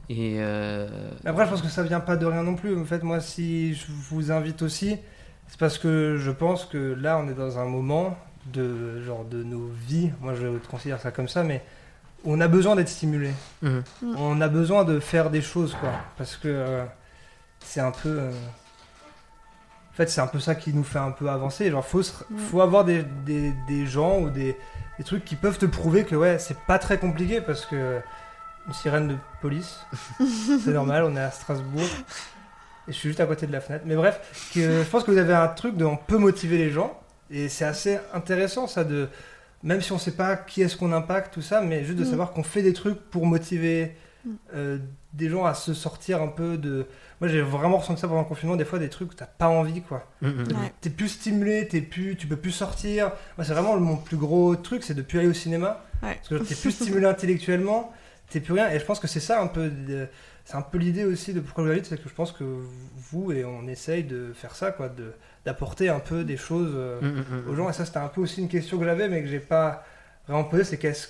Et 0.10 0.36
euh, 0.39 0.88
Après, 1.26 1.45
je 1.45 1.49
pense 1.51 1.62
que 1.62 1.70
ça 1.70 1.82
vient 1.82 2.01
pas 2.01 2.18
de 2.18 2.26
rien 2.26 2.43
non 2.43 2.56
plus. 2.56 2.78
En 2.78 2.84
fait, 2.84 3.01
moi, 3.04 3.22
si 3.22 3.74
je 3.74 3.86
vous 4.10 4.32
invite 4.32 4.62
aussi, 4.62 4.97
c'est 5.47 5.59
parce 5.59 5.77
que 5.77 6.17
je 6.17 6.31
pense 6.31 6.65
que 6.65 6.95
là, 6.99 7.17
on 7.17 7.29
est 7.29 7.33
dans 7.33 7.59
un 7.59 7.65
moment 7.65 8.17
de 8.47 9.01
genre 9.03 9.23
de 9.25 9.43
nos 9.43 9.69
vies. 9.87 10.11
Moi, 10.21 10.33
je 10.35 10.47
considère 10.69 10.99
ça 10.99 11.11
comme 11.11 11.27
ça, 11.29 11.43
mais 11.43 11.63
on 12.25 12.41
a 12.41 12.47
besoin 12.47 12.75
d'être 12.75 12.89
stimulé. 12.89 13.31
mhm. 13.61 13.83
On 14.17 14.41
a 14.41 14.47
besoin 14.47 14.83
de 14.83 14.99
faire 14.99 15.29
des 15.29 15.41
choses, 15.41 15.75
quoi. 15.79 15.91
Parce 16.17 16.35
que 16.37 16.47
euh, 16.47 16.85
c'est 17.59 17.81
un 17.81 17.91
peu. 17.91 18.09
euh, 18.19 18.31
En 19.91 19.95
fait, 19.95 20.09
c'est 20.09 20.21
un 20.21 20.27
peu 20.27 20.39
ça 20.39 20.55
qui 20.55 20.73
nous 20.73 20.83
fait 20.83 20.99
un 20.99 21.11
peu 21.11 21.29
avancer. 21.29 21.69
Genre, 21.69 21.85
faut, 21.85 22.01
se- 22.03 22.23
Mm. 22.29 22.37
faut 22.37 22.61
avoir 22.61 22.83
des, 22.83 23.03
des, 23.25 23.53
des 23.67 23.85
gens 23.85 24.19
ou 24.21 24.29
des, 24.31 24.57
des 24.97 25.03
trucs 25.03 25.23
qui 25.23 25.35
peuvent 25.35 25.57
te 25.59 25.65
prouver 25.67 26.03
que 26.03 26.15
ouais, 26.15 26.39
c'est 26.39 26.57
pas 26.65 26.79
très 26.79 26.97
compliqué 26.97 27.41
parce 27.41 27.65
que 27.65 28.01
une 28.67 28.73
sirène 28.73 29.07
de 29.09 29.17
police, 29.41 29.85
c'est 30.63 30.71
normal, 30.71 31.03
on 31.03 31.15
est 31.15 31.19
à 31.21 31.31
Strasbourg. 31.31 31.83
Et 32.88 32.91
je 32.91 32.97
suis 32.97 33.09
juste 33.09 33.19
à 33.21 33.25
côté 33.25 33.47
de 33.47 33.51
la 33.51 33.61
fenêtre. 33.61 33.84
Mais 33.88 33.95
bref, 33.95 34.19
que, 34.53 34.59
je 34.84 34.89
pense 34.89 35.03
que 35.03 35.11
vous 35.11 35.17
avez 35.17 35.34
un 35.34 35.47
truc 35.47 35.77
de 35.77 35.86
on 35.86 35.95
peut 35.97 36.17
motiver 36.17 36.57
les 36.57 36.69
gens. 36.69 36.99
Et 37.31 37.49
c'est 37.49 37.65
assez 37.65 37.97
intéressant 38.13 38.67
ça 38.67 38.84
de. 38.84 39.07
Même 39.63 39.81
si 39.81 39.93
on 39.93 39.97
sait 39.97 40.11
pas 40.11 40.36
qui 40.36 40.61
est-ce 40.61 40.75
qu'on 40.75 40.91
impacte, 40.91 41.34
tout 41.34 41.41
ça, 41.41 41.61
mais 41.61 41.86
juste 41.86 41.97
de 41.97 42.03
Mm. 42.03 42.09
savoir 42.09 42.31
qu'on 42.31 42.43
fait 42.43 42.61
des 42.61 42.73
trucs 42.73 42.99
pour 43.09 43.25
motiver 43.25 43.95
Mm. 44.25 44.29
euh, 44.55 44.77
des 45.13 45.29
gens 45.29 45.45
à 45.45 45.53
se 45.53 45.73
sortir 45.73 46.21
un 46.21 46.27
peu 46.27 46.57
de. 46.57 46.86
Moi 47.21 47.29
j'ai 47.29 47.41
vraiment 47.41 47.77
ressenti 47.77 48.01
ça 48.01 48.07
pendant 48.09 48.21
le 48.21 48.27
confinement, 48.27 48.57
des 48.57 48.65
fois 48.65 48.79
des 48.79 48.89
trucs 48.89 49.11
où 49.11 49.15
t'as 49.15 49.25
pas 49.27 49.47
envie 49.47 49.81
quoi. 49.81 50.05
Mhm. 50.21 50.39
Ouais. 50.49 50.73
T'es 50.81 50.89
plus 50.89 51.07
stimulé, 51.07 51.67
t'es 51.69 51.79
plus, 51.81 52.17
tu 52.17 52.27
peux 52.27 52.36
plus 52.36 52.51
sortir. 52.51 53.11
Moi 53.38 53.45
c'est 53.45 53.53
vraiment 53.53 53.77
mon 53.77 53.95
plus 53.95 54.17
gros 54.17 54.55
truc, 54.57 54.84
c'est 54.84 54.93
de 54.93 55.01
plus 55.01 55.19
aller 55.19 55.27
au 55.29 55.34
cinéma. 55.34 55.81
Ouais. 56.01 56.15
Parce 56.15 56.27
que 56.27 56.36
t'es 56.45 56.55
plus 56.61 56.71
stimulé 56.71 57.05
intellectuellement, 57.05 57.93
t'es 58.29 58.41
plus 58.41 58.53
rien. 58.53 58.69
Et 58.71 58.79
je 58.79 58.84
pense 58.86 58.99
que 58.99 59.07
c'est 59.07 59.21
ça 59.21 59.41
un 59.41 59.47
peu. 59.47 59.69
de- 59.69 60.07
C'est 60.45 60.55
un 60.55 60.61
peu 60.61 60.77
l'idée 60.77 61.05
aussi 61.05 61.33
de 61.33 61.39
pourquoi 61.39 61.63
je 61.63 61.69
l'invite, 61.69 61.85
c'est 61.85 62.01
que 62.01 62.09
je 62.09 62.13
pense 62.13 62.31
que 62.33 62.43
vous 62.43 63.31
et 63.31 63.45
on 63.45 63.65
essaye 63.67 64.03
de 64.03 64.33
faire 64.33 64.55
ça, 64.55 64.71
quoi, 64.71 64.89
de 64.89 65.13
d'apporter 65.45 65.89
un 65.89 65.99
peu 65.99 66.23
des 66.23 66.37
choses 66.37 66.71
euh, 66.75 67.01
Mhm, 67.01 67.23
mhm. 67.43 67.49
aux 67.49 67.55
gens. 67.55 67.69
Et 67.69 67.73
ça, 67.73 67.85
c'était 67.85 67.97
un 67.97 68.07
peu 68.07 68.21
aussi 68.21 68.41
une 68.41 68.47
question 68.49 68.77
que 68.77 68.85
j'avais, 68.85 69.07
mais 69.09 69.21
que 69.21 69.27
j'ai 69.27 69.39
pas 69.39 69.85
vraiment 70.27 70.43
posée. 70.45 70.63
C'est 70.63 70.77
qu'est-ce 70.77 71.07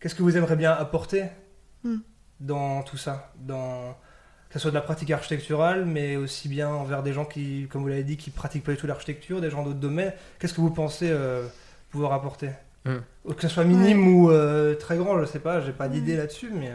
qu'est-ce 0.00 0.14
que 0.14 0.22
vous 0.22 0.36
aimeriez 0.36 0.56
bien 0.56 0.72
apporter 0.72 1.24
dans 2.40 2.82
tout 2.82 2.96
ça, 2.96 3.32
dans 3.36 3.96
que 4.48 4.54
ce 4.54 4.58
soit 4.60 4.70
de 4.70 4.76
la 4.76 4.80
pratique 4.80 5.10
architecturale, 5.10 5.84
mais 5.84 6.16
aussi 6.16 6.48
bien 6.48 6.68
envers 6.68 7.02
des 7.02 7.12
gens 7.12 7.24
qui, 7.26 7.66
comme 7.70 7.82
vous 7.82 7.88
l'avez 7.88 8.04
dit, 8.04 8.16
qui 8.16 8.30
pratiquent 8.30 8.64
pas 8.64 8.72
du 8.72 8.78
tout 8.78 8.86
l'architecture, 8.86 9.40
des 9.40 9.50
gens 9.50 9.62
d'autres 9.62 9.78
domaines. 9.78 10.12
Qu'est-ce 10.38 10.54
que 10.54 10.60
vous 10.60 10.70
pensez 10.70 11.10
euh, 11.10 11.46
pouvoir 11.90 12.12
apporter? 12.12 12.50
Que 12.84 13.42
ce 13.42 13.48
soit 13.48 13.64
minime 13.64 14.08
ou 14.08 14.30
euh, 14.30 14.74
très 14.74 14.96
grand, 14.96 15.20
je 15.20 15.26
sais 15.26 15.40
pas, 15.40 15.60
j'ai 15.60 15.72
pas 15.72 15.88
d'idée 15.88 16.16
là-dessus, 16.16 16.50
mais. 16.54 16.72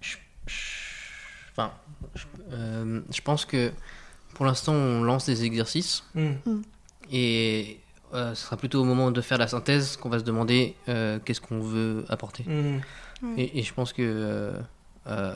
Je- 0.00 0.16
je- 0.46 0.77
Enfin, 1.58 1.72
je, 2.14 2.24
euh, 2.52 3.00
je 3.12 3.20
pense 3.20 3.44
que 3.44 3.72
pour 4.34 4.46
l'instant, 4.46 4.72
on 4.74 5.02
lance 5.02 5.26
des 5.26 5.44
exercices 5.44 6.04
mm. 6.14 6.30
et 7.12 7.80
euh, 8.14 8.34
ce 8.34 8.44
sera 8.46 8.56
plutôt 8.56 8.80
au 8.80 8.84
moment 8.84 9.10
de 9.10 9.20
faire 9.20 9.38
la 9.38 9.48
synthèse 9.48 9.96
qu'on 9.96 10.08
va 10.08 10.18
se 10.20 10.24
demander 10.24 10.76
euh, 10.88 11.18
qu'est-ce 11.24 11.40
qu'on 11.40 11.60
veut 11.60 12.04
apporter. 12.08 12.44
Mm. 12.44 12.76
Ouais. 12.76 13.32
Et, 13.42 13.58
et 13.58 13.62
je 13.64 13.74
pense 13.74 13.92
que. 13.92 14.02
euh, 14.02 14.52
euh, 15.08 15.32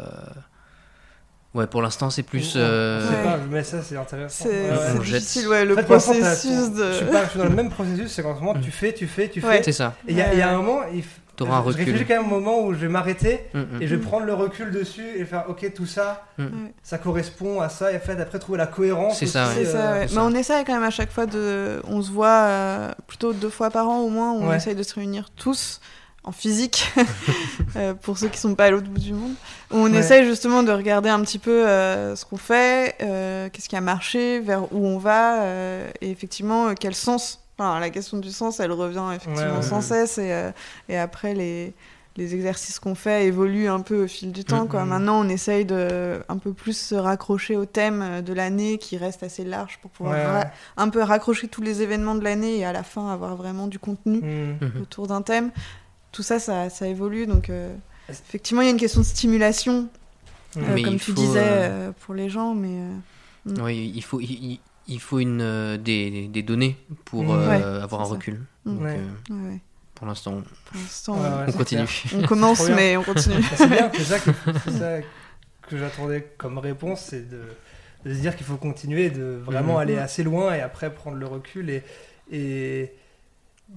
ouais, 1.54 1.66
pour 1.66 1.82
l'instant, 1.82 2.10
c'est 2.10 2.22
plus. 2.22 2.54
Je 2.54 2.58
euh, 2.58 3.08
sais 3.08 3.16
Ouais. 3.16 3.22
pas, 3.24 3.38
mais 3.50 3.64
ça 3.64 3.82
c'est 3.82 3.96
intéressant. 3.96 4.44
C'est 4.44 4.70
Ouais, 4.70 4.70
ouais. 4.70 4.76
c'est 4.92 4.98
On 4.98 5.02
jette. 5.02 5.20
difficile, 5.20 5.48
ouais, 5.48 5.64
le 5.64 5.74
En 5.74 5.76
fait, 5.78 5.82
processus 5.84 6.70
de. 6.72 6.92
Je 6.92 6.96
suis, 6.98 7.06
pas, 7.06 7.24
je 7.24 7.30
suis 7.30 7.38
dans 7.40 7.44
le 7.46 7.50
même 7.56 7.70
processus, 7.70 8.12
c'est 8.12 8.22
qu'en 8.22 8.36
ce 8.36 8.40
moment, 8.40 8.60
tu 8.60 8.70
fais, 8.70 8.92
tu 8.94 9.06
fais, 9.08 9.28
tu 9.28 9.40
fais. 9.40 9.46
Ouais. 9.48 9.62
C'est 9.64 9.72
ça. 9.72 9.96
Et 10.06 10.12
il 10.12 10.16
y, 10.18 10.22
a- 10.22 10.32
il 10.32 10.38
y 10.38 10.42
a 10.42 10.50
un 10.52 10.56
moment, 10.56 10.82
il 10.92 11.00
f- 11.00 11.04
T'auras 11.44 11.58
un 11.58 11.60
je- 11.60 11.64
je 11.64 11.68
recul. 11.78 11.84
réfléchis 11.84 12.04
quand 12.06 12.22
même 12.22 12.32
au 12.32 12.40
moment 12.40 12.60
où 12.64 12.72
je 12.72 12.78
vais 12.78 12.88
m'arrêter 12.88 13.46
Mm, 13.54 13.58
mm. 13.60 13.82
et 13.82 13.86
je 13.86 13.94
vais 13.94 14.00
prendre 14.02 14.24
le 14.26 14.34
recul 14.34 14.70
dessus 14.70 15.06
et 15.16 15.24
faire 15.24 15.44
ok 15.48 15.72
tout 15.74 15.86
ça, 15.86 16.24
Mm. 16.38 16.44
Ça 16.82 16.98
correspond 16.98 17.60
à 17.60 17.68
ça 17.68 17.92
et 17.92 17.96
en 17.96 18.00
fait 18.00 18.20
après 18.20 18.38
trouver 18.38 18.58
la 18.58 18.66
cohérence. 18.66 19.18
C'est 19.18 19.26
ça, 19.26 19.48
ouais. 19.48 20.06
Mais 20.12 20.18
on 20.20 20.30
essaye 20.34 20.64
quand 20.64 20.72
même 20.74 20.82
à 20.82 20.90
chaque 20.90 21.12
fois 21.12 21.26
de. 21.26 21.80
On 21.88 22.02
se 22.02 22.10
voit 22.10 22.28
euh, 22.28 22.90
plutôt 23.06 23.32
deux 23.32 23.50
fois 23.50 23.70
par 23.70 23.88
an 23.88 24.00
au 24.00 24.08
moins, 24.08 24.32
on 24.32 24.48
Ouais. 24.48 24.56
essaye 24.56 24.74
de 24.74 24.82
se 24.82 24.94
réunir 24.94 25.28
tous 25.36 25.80
en 26.24 26.30
physique, 26.32 26.86
euh, 27.76 27.94
pour 27.94 28.16
ceux 28.16 28.28
qui 28.28 28.38
sont 28.38 28.54
pas 28.54 28.66
à 28.66 28.70
l'autre 28.70 28.86
bout 28.88 29.00
du 29.00 29.12
monde. 29.12 29.32
Où 29.72 29.76
on 29.78 29.90
Ouais. 29.92 29.98
essaye 29.98 30.24
justement 30.24 30.62
de 30.62 30.70
regarder 30.70 31.08
un 31.08 31.20
petit 31.20 31.40
peu 31.40 31.66
euh, 31.66 32.14
ce 32.16 32.24
qu'on 32.24 32.36
fait, 32.36 32.94
euh, 33.02 33.48
qu'est-ce 33.52 33.68
qui 33.68 33.74
a 33.76 33.80
marché, 33.80 34.38
vers 34.40 34.72
où 34.72 34.86
on 34.86 34.98
va, 34.98 35.42
euh, 35.42 35.90
et 36.00 36.10
effectivement, 36.10 36.68
euh, 36.68 36.74
quel 36.78 36.94
sens. 36.94 37.40
Enfin, 37.70 37.80
la 37.80 37.90
question 37.90 38.18
du 38.18 38.30
sens, 38.30 38.60
elle 38.60 38.72
revient 38.72 39.04
effectivement 39.14 39.50
Ouais, 39.50 39.56
ouais, 39.56 39.62
sans 39.62 39.76
ouais. 39.76 39.82
cesse, 39.82 40.18
et, 40.18 40.32
euh, 40.32 40.50
et 40.88 40.98
après, 40.98 41.34
les, 41.34 41.72
les 42.16 42.34
exercices 42.34 42.78
qu'on 42.78 42.94
fait 42.94 43.26
évoluent 43.26 43.68
un 43.68 43.80
peu 43.80 44.04
au 44.04 44.06
fil 44.06 44.32
du 44.32 44.44
temps. 44.44 44.66
Quoi. 44.66 44.82
Mhm. 44.82 44.88
Maintenant, 44.90 45.20
on 45.24 45.28
essaye 45.28 45.64
de 45.64 46.20
un 46.28 46.36
peu 46.36 46.52
plus 46.52 46.76
se 46.76 46.94
raccrocher 46.94 47.56
au 47.56 47.64
thème 47.64 48.02
euh, 48.02 48.20
de 48.22 48.32
l'année 48.34 48.76
qui 48.78 48.96
reste 48.98 49.22
assez 49.22 49.44
large 49.44 49.78
pour 49.80 49.90
pouvoir 49.90 50.14
Ouais, 50.16 50.26
ra- 50.26 50.38
ouais. 50.40 50.50
un 50.76 50.88
peu 50.90 51.02
raccrocher 51.02 51.48
tous 51.48 51.62
les 51.62 51.80
événements 51.82 52.14
de 52.14 52.22
l'année 52.24 52.58
et 52.58 52.64
à 52.66 52.72
la 52.72 52.82
fin 52.82 53.10
avoir 53.10 53.34
vraiment 53.36 53.66
du 53.66 53.78
contenu 53.78 54.20
autour 54.80 55.06
d'un 55.06 55.22
thème. 55.22 55.50
Tout 56.12 56.22
ça, 56.22 56.38
ça, 56.38 56.68
ça 56.68 56.86
évolue. 56.86 57.26
Donc, 57.26 57.48
euh, 57.48 57.74
effectivement, 58.10 58.60
il 58.60 58.66
y 58.66 58.68
a 58.68 58.72
une 58.72 58.76
question 58.76 59.00
de 59.00 59.06
stimulation, 59.06 59.88
euh, 60.58 60.82
comme 60.84 60.98
tu 60.98 61.12
faut, 61.12 61.12
disais, 61.12 61.38
euh, 61.40 61.88
euh, 61.88 61.92
pour 62.04 62.12
les 62.12 62.28
gens. 62.28 62.54
Mais 62.54 62.68
euh, 63.48 63.52
mm. 63.54 63.62
Oui, 63.64 63.90
il 63.94 64.02
faut, 64.04 64.20
il, 64.20 64.30
il- 64.30 64.60
il 64.92 65.00
faut 65.00 65.18
une, 65.18 65.40
euh, 65.40 65.76
des, 65.76 66.28
des 66.28 66.42
données 66.42 66.76
pour 67.04 67.24
Mm. 67.24 67.30
euh, 67.30 67.48
Ouais, 67.48 67.82
avoir 67.82 68.02
un 68.02 68.04
ça. 68.04 68.10
recul. 68.12 68.40
Mm. 68.64 68.72
Donc, 68.74 68.82
Ouais. 68.82 68.98
euh, 69.30 69.34
Ouais. 69.50 69.60
Pour 69.94 70.06
l'instant, 70.08 70.42
on 71.08 71.52
continue. 71.52 71.84
clair. 71.86 72.20
On 72.22 72.26
commence, 72.26 72.68
mais 72.70 72.96
on 72.96 73.04
continue. 73.04 73.42
C'est 73.54 73.68
bien, 73.68 73.90
c'est 73.94 74.02
ça 74.04 74.18
que, 74.18 74.30
c'est 74.64 74.70
ça 74.78 74.98
que 75.68 75.76
j'attendais 75.78 76.28
comme 76.38 76.58
réponse, 76.58 77.02
c'est 77.10 77.28
de, 77.30 77.42
de 78.04 78.12
se 78.14 78.18
dire 78.18 78.34
qu'il 78.36 78.44
faut 78.46 78.56
continuer, 78.56 79.10
de 79.10 79.40
vraiment 79.44 79.74
Mhm. 79.74 79.78
aller 79.80 79.96
Mm. 79.96 80.00
assez 80.00 80.22
loin 80.24 80.54
et 80.54 80.60
après 80.60 80.92
prendre 80.92 81.16
le 81.18 81.26
recul. 81.26 81.70
Et, 81.70 81.82
et, 82.32 82.92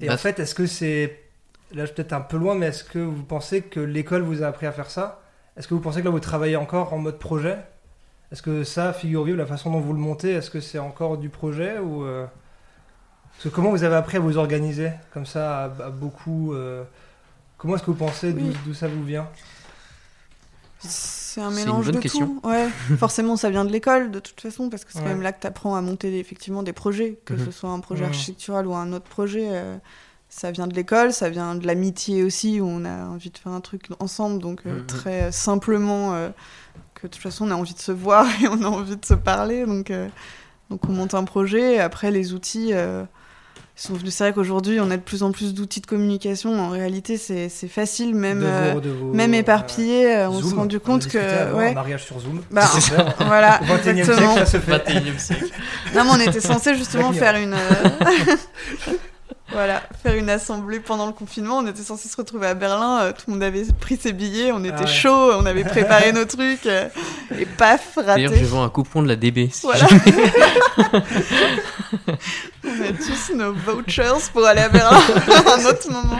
et 0.02 0.08
Bah, 0.08 0.16
en 0.16 0.18
fait, 0.18 0.40
est-ce 0.40 0.56
que 0.56 0.66
c'est. 0.66 1.20
Là, 1.74 1.82
je 1.84 1.88
suis 1.88 1.96
peut-être 1.96 2.14
un 2.14 2.22
peu 2.22 2.38
loin, 2.38 2.56
mais 2.56 2.68
est-ce 2.68 2.84
que 2.84 3.00
vous 3.00 3.24
pensez 3.24 3.62
que 3.62 3.80
l'école 3.80 4.22
vous 4.22 4.42
a 4.44 4.48
appris 4.48 4.66
à 4.66 4.72
faire 4.72 4.90
ça? 4.90 5.22
Est-ce 5.58 5.68
que 5.68 5.74
vous 5.74 5.80
pensez 5.80 6.00
que 6.02 6.06
là, 6.06 6.12
vous 6.12 6.20
travaillez 6.20 6.56
encore 6.56 6.94
en 6.94 6.98
mode 6.98 7.20
projet? 7.20 7.58
Est-ce 8.36 8.42
que 8.42 8.66
ça, 8.66 8.92
figure 8.92 9.24
vive, 9.24 9.38
la 9.38 9.46
façon 9.46 9.72
dont 9.72 9.80
vous 9.80 9.94
le 9.94 10.00
montez, 10.00 10.32
est-ce 10.34 10.50
que 10.50 10.60
c'est 10.60 10.78
encore 10.78 11.18
du 11.18 11.30
projet 11.30 11.80
ou 11.80 12.04
euh, 12.04 12.26
Parce 13.32 13.46
que 13.46 13.48
comment 13.48 13.70
vous 13.70 13.86
avez 13.86 13.96
appris 13.96 14.18
à 14.18 14.20
vous 14.20 14.36
organiser 14.38 14.92
comme 15.14 15.26
ça, 15.26 15.64
à, 15.64 15.64
à 15.86 15.90
beaucoup 15.90 16.52
euh, 16.54 16.84
Comment 17.58 17.76
est-ce 17.76 17.84
que 17.84 17.92
vous 17.92 17.98
pensez 17.98 18.34
d'où 18.34 18.48
Oui. 18.48 18.58
d'où 18.66 18.74
ça 18.74 18.90
vous 18.90 19.06
vient? 19.06 19.26
C'est 20.80 21.40
un 21.40 21.50
C'est 21.50 21.62
une 21.62 21.66
mélange 21.66 21.86
bonne 21.86 21.96
de 21.96 22.00
question. 22.02 22.28
tout. 22.28 22.42
Ouais, 22.50 22.68
forcément, 22.98 23.38
ça 23.38 23.50
vient 23.50 23.64
de 23.64 23.72
l'école 23.72 24.12
de 24.12 24.20
toute 24.20 24.42
façon, 24.42 24.70
parce 24.70 24.84
que 24.84 24.92
c'est 24.92 24.98
Ouais. 25.00 25.06
quand 25.06 25.10
même 25.12 25.22
là 25.22 25.32
que 25.32 25.40
tu 25.40 25.48
apprends 25.48 25.76
à 25.78 25.82
monter 25.82 26.20
effectivement 26.20 26.62
des 26.62 26.74
projets, 26.74 27.18
que 27.24 27.36
Mhm. 27.36 27.46
ce 27.46 27.52
soit 27.52 27.70
un 27.70 27.80
projet 27.80 28.04
architectural 28.04 28.68
ou 28.68 28.76
un 28.76 28.92
autre 28.92 29.06
projet. 29.08 29.48
euh, 29.50 29.78
ça 30.28 30.52
vient 30.52 30.68
de 30.68 30.74
l'école, 30.76 31.14
ça 31.14 31.30
vient 31.30 31.56
de 31.56 31.66
l'amitié 31.66 32.22
aussi, 32.24 32.60
où 32.60 32.66
on 32.68 32.84
a 32.84 33.06
envie 33.06 33.30
de 33.30 33.38
faire 33.38 33.54
un 33.54 33.62
truc 33.62 33.88
ensemble, 34.00 34.42
donc 34.42 34.64
euh, 34.66 34.80
Mhm. 34.80 34.86
très 34.88 35.32
simplement, 35.32 36.14
euh, 36.16 36.30
que 37.06 37.10
de 37.12 37.14
toute 37.14 37.24
façon, 37.24 37.48
on 37.48 37.52
a 37.52 37.56
envie 37.56 37.74
de 37.74 37.80
se 37.80 37.92
voir 37.92 38.26
et 38.44 38.48
on 38.48 38.62
a 38.64 38.68
envie 38.68 38.98
de 38.98 39.06
se 39.06 39.14
parler. 39.16 39.66
Donc, 39.66 39.92
euh, 39.92 40.08
donc 40.70 40.82
on 40.90 40.92
monte 40.94 41.14
un 41.14 41.24
projet, 41.24 41.76
et 41.76 41.80
après, 41.80 42.12
les 42.12 42.34
outils. 42.34 42.72
euh, 42.74 43.04
sont 43.78 43.94
venus. 43.94 44.14
C'est 44.14 44.24
vrai 44.24 44.32
qu'aujourd'hui, 44.34 44.80
on 44.80 44.90
a 44.90 44.96
de 44.96 45.02
plus 45.02 45.22
en 45.22 45.34
plus 45.34 45.54
d'outils 45.54 45.82
de 45.82 45.86
communication. 45.86 46.58
En 46.58 46.70
réalité, 46.70 47.18
c'est 47.18 47.50
c'est 47.50 47.68
facile, 47.68 48.16
même, 48.16 48.40
De 48.40 48.46
vos- 48.46 48.50
euh, 48.50 48.80
de 48.80 48.90
vos, 48.90 49.12
même 49.12 49.34
éparpillé. 49.34 50.16
euh, 50.16 50.30
on 50.30 50.42
s'est 50.42 50.56
rendu 50.56 50.78
on 50.78 50.80
compte 50.80 51.08
que. 51.08 51.18
avant, 51.18 51.58
ouais. 51.58 51.72
Un 51.72 51.74
mariage 51.74 52.06
sur 52.06 52.18
Zoom. 52.22 52.42
Bah, 52.52 52.64
voilà, 53.20 53.60
Au 53.64 53.66
21 53.66 53.96
e 53.96 53.98
exactement. 53.98 54.34
siècle, 54.36 54.48
ça 54.48 54.52
se 54.54 54.58
fait. 54.60 54.72
21e 54.78 55.20
siècle. 55.20 55.46
Non, 55.94 56.04
mais 56.06 56.10
on 56.26 56.30
était 56.30 56.40
censé 56.40 56.76
justement 56.76 57.12
faire 57.12 57.36
une. 57.36 57.54
Voilà, 59.56 59.82
faire 60.04 60.16
une 60.16 60.30
assemblée 60.30 60.80
pendant 60.80 61.06
le 61.08 61.14
confinement. 61.14 61.58
On 61.60 61.66
était 61.68 61.82
censé 61.82 62.10
se 62.10 62.18
retrouver 62.18 62.48
à 62.48 62.54
Berlin. 62.54 63.00
euh, 63.00 63.12
tout 63.14 63.24
le 63.28 63.34
monde 63.34 63.44
avait 63.44 63.64
pris 63.80 63.98
ses 63.98 64.12
billets. 64.14 64.52
On 64.52 64.64
était 64.64 64.74
Ah 64.78 64.82
ouais. 64.82 64.88
chaud. 64.88 65.32
On 65.40 65.46
avait 65.46 65.64
préparé 65.64 66.12
nos 66.12 66.26
trucs. 66.26 66.66
euh, 66.66 66.88
et 67.40 67.46
paf, 67.46 67.98
D'ailleurs, 67.98 68.32
raté. 68.32 68.42
je 68.44 68.46
vends 68.50 68.64
un 68.64 68.70
coupon 68.70 69.02
de 69.02 69.08
la 69.08 69.16
DB. 69.16 69.50
si 69.52 69.62
Voilà. 69.66 69.88
On 72.66 72.82
a 72.82 72.92
tous 72.94 73.34
nos 73.36 73.54
vouchers 73.54 74.12
pour 74.34 74.46
aller 74.46 74.62
à 74.62 74.70
Berlin 74.70 74.98
à 75.48 75.54
un 75.60 75.66
autre 75.66 75.90
moment. 75.92 76.20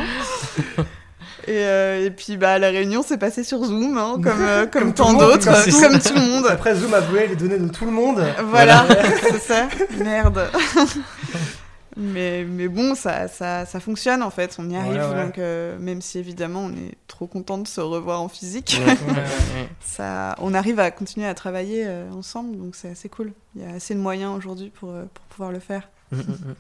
Et, 1.48 1.58
euh, 1.60 2.06
et 2.06 2.10
puis 2.12 2.38
bah, 2.38 2.58
la 2.58 2.70
réunion 2.70 3.04
s'est 3.04 3.18
passée 3.18 3.44
sur 3.44 3.64
Zoom, 3.64 3.98
hein, 3.98 4.14
comme, 4.16 4.42
euh, 4.42 4.66
comme, 4.66 4.94
tant 4.94 5.14
d'autres, 5.14 5.46
comme 5.82 6.00
tout 6.00 6.14
le 6.16 6.22
monde. 6.22 6.48
Après, 6.50 6.74
Zoom 6.76 6.94
a 6.94 7.02
volé 7.02 7.28
les 7.28 7.36
données 7.36 7.60
de 7.60 7.68
tout 7.68 7.86
le 7.86 7.92
monde. 7.92 8.24
Voilà, 8.50 8.86
c'est 9.22 9.42
ça. 9.42 9.68
Merde. 9.98 10.50
mais, 11.98 12.44
mais 12.44 12.68
bon, 12.68 12.94
ça, 12.96 13.28
ça, 13.28 13.66
ça 13.66 13.80
fonctionne 13.80 14.22
en 14.22 14.30
fait, 14.30 14.58
on 14.60 14.70
y 14.70 14.76
arrive. 14.76 14.96
Ouais, 14.96 15.08
ouais. 15.08 15.26
Donc, 15.26 15.38
euh, 15.38 15.78
même 15.80 16.02
si 16.02 16.20
évidemment 16.20 16.62
on 16.66 16.72
est 16.72 16.96
trop 17.08 17.28
content 17.28 17.58
de 17.58 17.68
se 17.68 17.80
revoir 17.82 18.22
en 18.22 18.28
physique, 18.28 18.80
Ouais, 18.86 18.92
ouais, 18.92 19.14
ouais. 19.14 19.70
ça, 19.80 20.36
on 20.40 20.54
arrive 20.54 20.80
à 20.80 20.92
continuer 20.92 21.28
à 21.28 21.34
travailler 21.34 21.86
euh, 21.88 22.12
ensemble, 22.12 22.58
donc 22.58 22.76
c'est 22.76 22.90
assez 22.90 23.10
cool. 23.10 23.32
Il 23.56 23.62
y 23.62 23.66
a 23.66 23.76
assez 23.76 23.96
de 23.96 24.00
moyens 24.00 24.36
aujourd'hui 24.36 24.70
pour, 24.70 24.90
euh, 24.90 25.06
pour 25.14 25.26
pouvoir 25.26 25.52
le 25.52 25.60
faire. 25.60 25.90
Mm, 26.12 26.18
mm, 26.18 26.22
mm. 26.22 26.56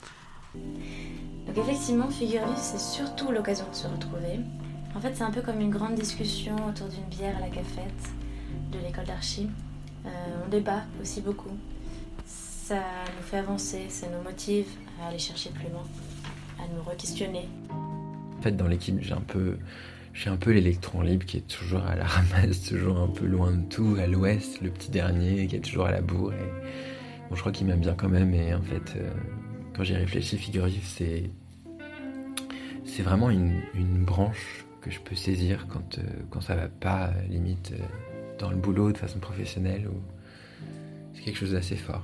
Donc 1.47 1.57
effectivement, 1.57 2.09
figure 2.09 2.45
vive, 2.45 2.57
c'est 2.57 2.79
surtout 2.79 3.31
l'occasion 3.31 3.65
de 3.69 3.75
se 3.75 3.87
retrouver. 3.87 4.39
En 4.95 5.01
fait, 5.01 5.13
c'est 5.13 5.23
un 5.23 5.31
peu 5.31 5.41
comme 5.41 5.59
une 5.59 5.69
grande 5.69 5.95
discussion 5.95 6.55
autour 6.67 6.87
d'une 6.87 7.03
bière 7.05 7.35
à 7.37 7.41
la 7.41 7.49
cafette 7.49 7.91
de 8.71 8.79
l'école 8.79 9.05
d'archi. 9.05 9.49
Euh, 10.05 10.09
on 10.45 10.49
débat 10.49 10.83
aussi 11.01 11.19
beaucoup. 11.19 11.51
Ça 12.67 12.81
nous 13.15 13.21
fait 13.21 13.37
avancer, 13.37 13.89
ça 13.89 14.07
nous 14.09 14.23
motive 14.23 14.65
à 14.99 15.09
aller 15.09 15.19
chercher 15.19 15.51
plus 15.51 15.69
loin, 15.69 15.83
à 16.57 16.67
nous 16.67 16.81
re-questionner. 16.81 17.47
En 17.69 18.41
fait, 18.41 18.53
dans 18.53 18.65
l'équipe, 18.65 18.97
j'ai 19.01 19.13
un 19.13 19.21
peu, 19.21 19.59
j'ai 20.15 20.31
un 20.31 20.35
peu 20.35 20.49
l'électron 20.49 21.01
libre 21.01 21.27
qui 21.27 21.37
est 21.37 21.47
toujours 21.47 21.83
à 21.85 21.95
la 21.95 22.05
ramasse, 22.05 22.63
toujours 22.67 22.97
un 22.97 23.07
peu 23.07 23.27
loin 23.27 23.51
de 23.51 23.69
tout, 23.69 23.97
à 23.99 24.07
l'ouest, 24.07 24.61
le 24.61 24.71
petit 24.71 24.89
dernier 24.89 25.45
qui 25.45 25.57
est 25.57 25.59
toujours 25.59 25.85
à 25.85 25.91
la 25.91 26.01
bourre. 26.01 26.33
Bon, 27.29 27.35
je 27.35 27.39
crois 27.39 27.51
qu'il 27.51 27.67
m'aime 27.67 27.81
bien 27.81 27.93
quand 27.93 28.09
même. 28.09 28.33
Et 28.33 28.55
en 28.55 28.63
fait, 28.63 28.97
euh, 28.97 29.11
quand 29.75 29.83
j'y 29.83 29.93
réfléchis, 29.95 30.35
figure 30.39 30.65
vive, 30.65 30.87
c'est, 30.87 31.29
c'est 32.83 33.03
vraiment 33.03 33.29
une, 33.29 33.61
branche 34.05 34.65
que 34.81 34.89
je 34.89 34.99
peux 35.01 35.15
saisir 35.15 35.67
quand, 35.67 35.99
euh, 35.99 36.01
quand 36.31 36.41
ça 36.41 36.55
va 36.55 36.67
pas, 36.67 37.09
euh, 37.09 37.27
limite, 37.27 37.73
euh, 37.73 37.83
dans 38.39 38.49
le 38.49 38.57
boulot 38.57 38.91
de 38.91 38.97
façon 38.97 39.19
professionnelle. 39.19 39.87
C'est 41.13 41.21
quelque 41.21 41.37
chose 41.37 41.51
d'assez 41.51 41.75
fort. 41.75 42.01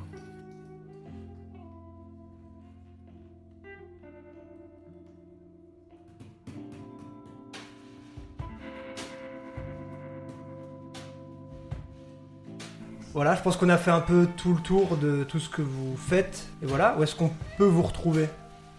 Voilà, 13.14 13.36
je 13.36 13.42
pense 13.42 13.58
qu'on 13.58 13.68
a 13.68 13.78
fait 13.78 13.92
un 13.92 14.00
peu 14.00 14.26
tout 14.38 14.54
le 14.54 14.62
tour 14.62 14.96
de 14.96 15.26
tout 15.26 15.40
ce 15.40 15.50
que 15.50 15.62
vous 15.62 15.98
faites. 15.98 16.48
Et 16.64 16.66
voilà, 16.66 16.96
où 16.98 17.04
est-ce 17.04 17.14
qu'on 17.14 17.32
peut 17.58 17.66
vous 17.66 17.82
retrouver 17.82 18.30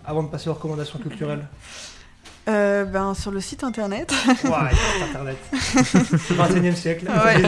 avant 0.07 0.22
de 0.22 0.28
passer 0.28 0.49
aux 0.49 0.55
recommandations 0.55 0.99
culturelles? 0.99 1.47
Euh, 2.49 2.84
ben, 2.84 3.14
sur 3.14 3.30
le 3.30 3.40
site 3.40 3.62
internet. 3.62 4.12
Ouais, 4.43 4.51
internet. 5.09 5.36
21 5.53 6.72
e 6.72 6.74
siècle. 6.74 7.07
Ouais. 7.07 7.40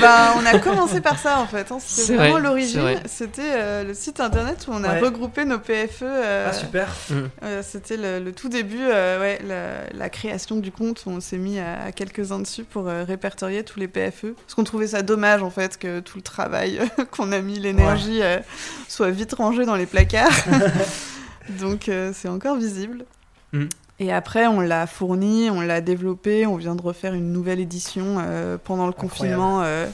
ben, 0.00 0.32
on 0.36 0.44
a 0.44 0.58
commencé 0.58 1.00
par 1.00 1.20
ça 1.20 1.38
en 1.38 1.46
fait. 1.46 1.70
hein. 1.70 1.78
C'est 1.80 2.00
C'était 2.02 2.16
vraiment 2.16 2.32
vrai, 2.32 2.42
l'origine. 2.42 2.80
vrai. 2.80 3.00
C'était 3.06 3.42
euh, 3.54 3.84
le 3.84 3.94
site 3.94 4.18
internet 4.18 4.66
où 4.68 4.72
on 4.72 4.82
a 4.82 4.94
Ouais. 4.94 4.98
regroupé 5.00 5.44
nos 5.44 5.60
PFE. 5.60 6.02
euh, 6.02 6.48
Ah, 6.50 6.52
super. 6.52 6.88
Mm. 7.10 7.14
euh, 7.44 7.62
C'était 7.64 7.96
le, 7.96 8.18
le 8.18 8.32
tout 8.32 8.48
début, 8.48 8.80
euh, 8.82 9.20
ouais, 9.20 9.38
la, 9.46 9.96
la 9.96 10.08
création 10.08 10.56
du 10.56 10.72
compte. 10.72 11.04
On 11.06 11.20
s'est 11.20 11.38
mis 11.38 11.60
à, 11.60 11.84
à 11.84 11.92
quelques-uns 11.92 12.40
dessus 12.40 12.64
pour 12.64 12.88
euh, 12.88 13.04
répertorier 13.04 13.62
tous 13.62 13.78
les 13.78 13.86
PFE. 13.86 14.32
Parce 14.34 14.54
qu'on 14.56 14.64
trouvait 14.64 14.88
ça 14.88 15.02
dommage 15.02 15.44
en 15.44 15.50
fait 15.50 15.78
que 15.78 16.00
tout 16.00 16.18
le 16.18 16.22
travail 16.22 16.80
qu'on 17.12 17.30
a 17.30 17.38
mis, 17.40 17.60
l'énergie, 17.60 18.20
euh, 18.22 18.38
soit 18.88 19.10
vite 19.10 19.34
rangé 19.34 19.64
dans 19.64 19.76
les 19.76 19.86
placards. 19.86 20.32
Donc 21.60 21.88
euh, 21.88 22.10
c'est 22.12 22.28
encore 22.28 22.56
visible. 22.56 23.04
Mm. 23.52 23.66
Et 24.00 24.12
après, 24.12 24.46
on 24.46 24.60
l'a 24.60 24.86
fourni, 24.86 25.50
on 25.50 25.60
l'a 25.60 25.80
développé, 25.80 26.46
on 26.46 26.54
vient 26.56 26.76
de 26.76 26.82
refaire 26.82 27.14
une 27.14 27.32
nouvelle 27.32 27.58
édition 27.58 28.18
euh, 28.20 28.56
pendant 28.62 28.84
le 28.86 28.90
Incroyable. 28.90 29.10
confinement. 29.36 29.60
euh. 29.64 29.86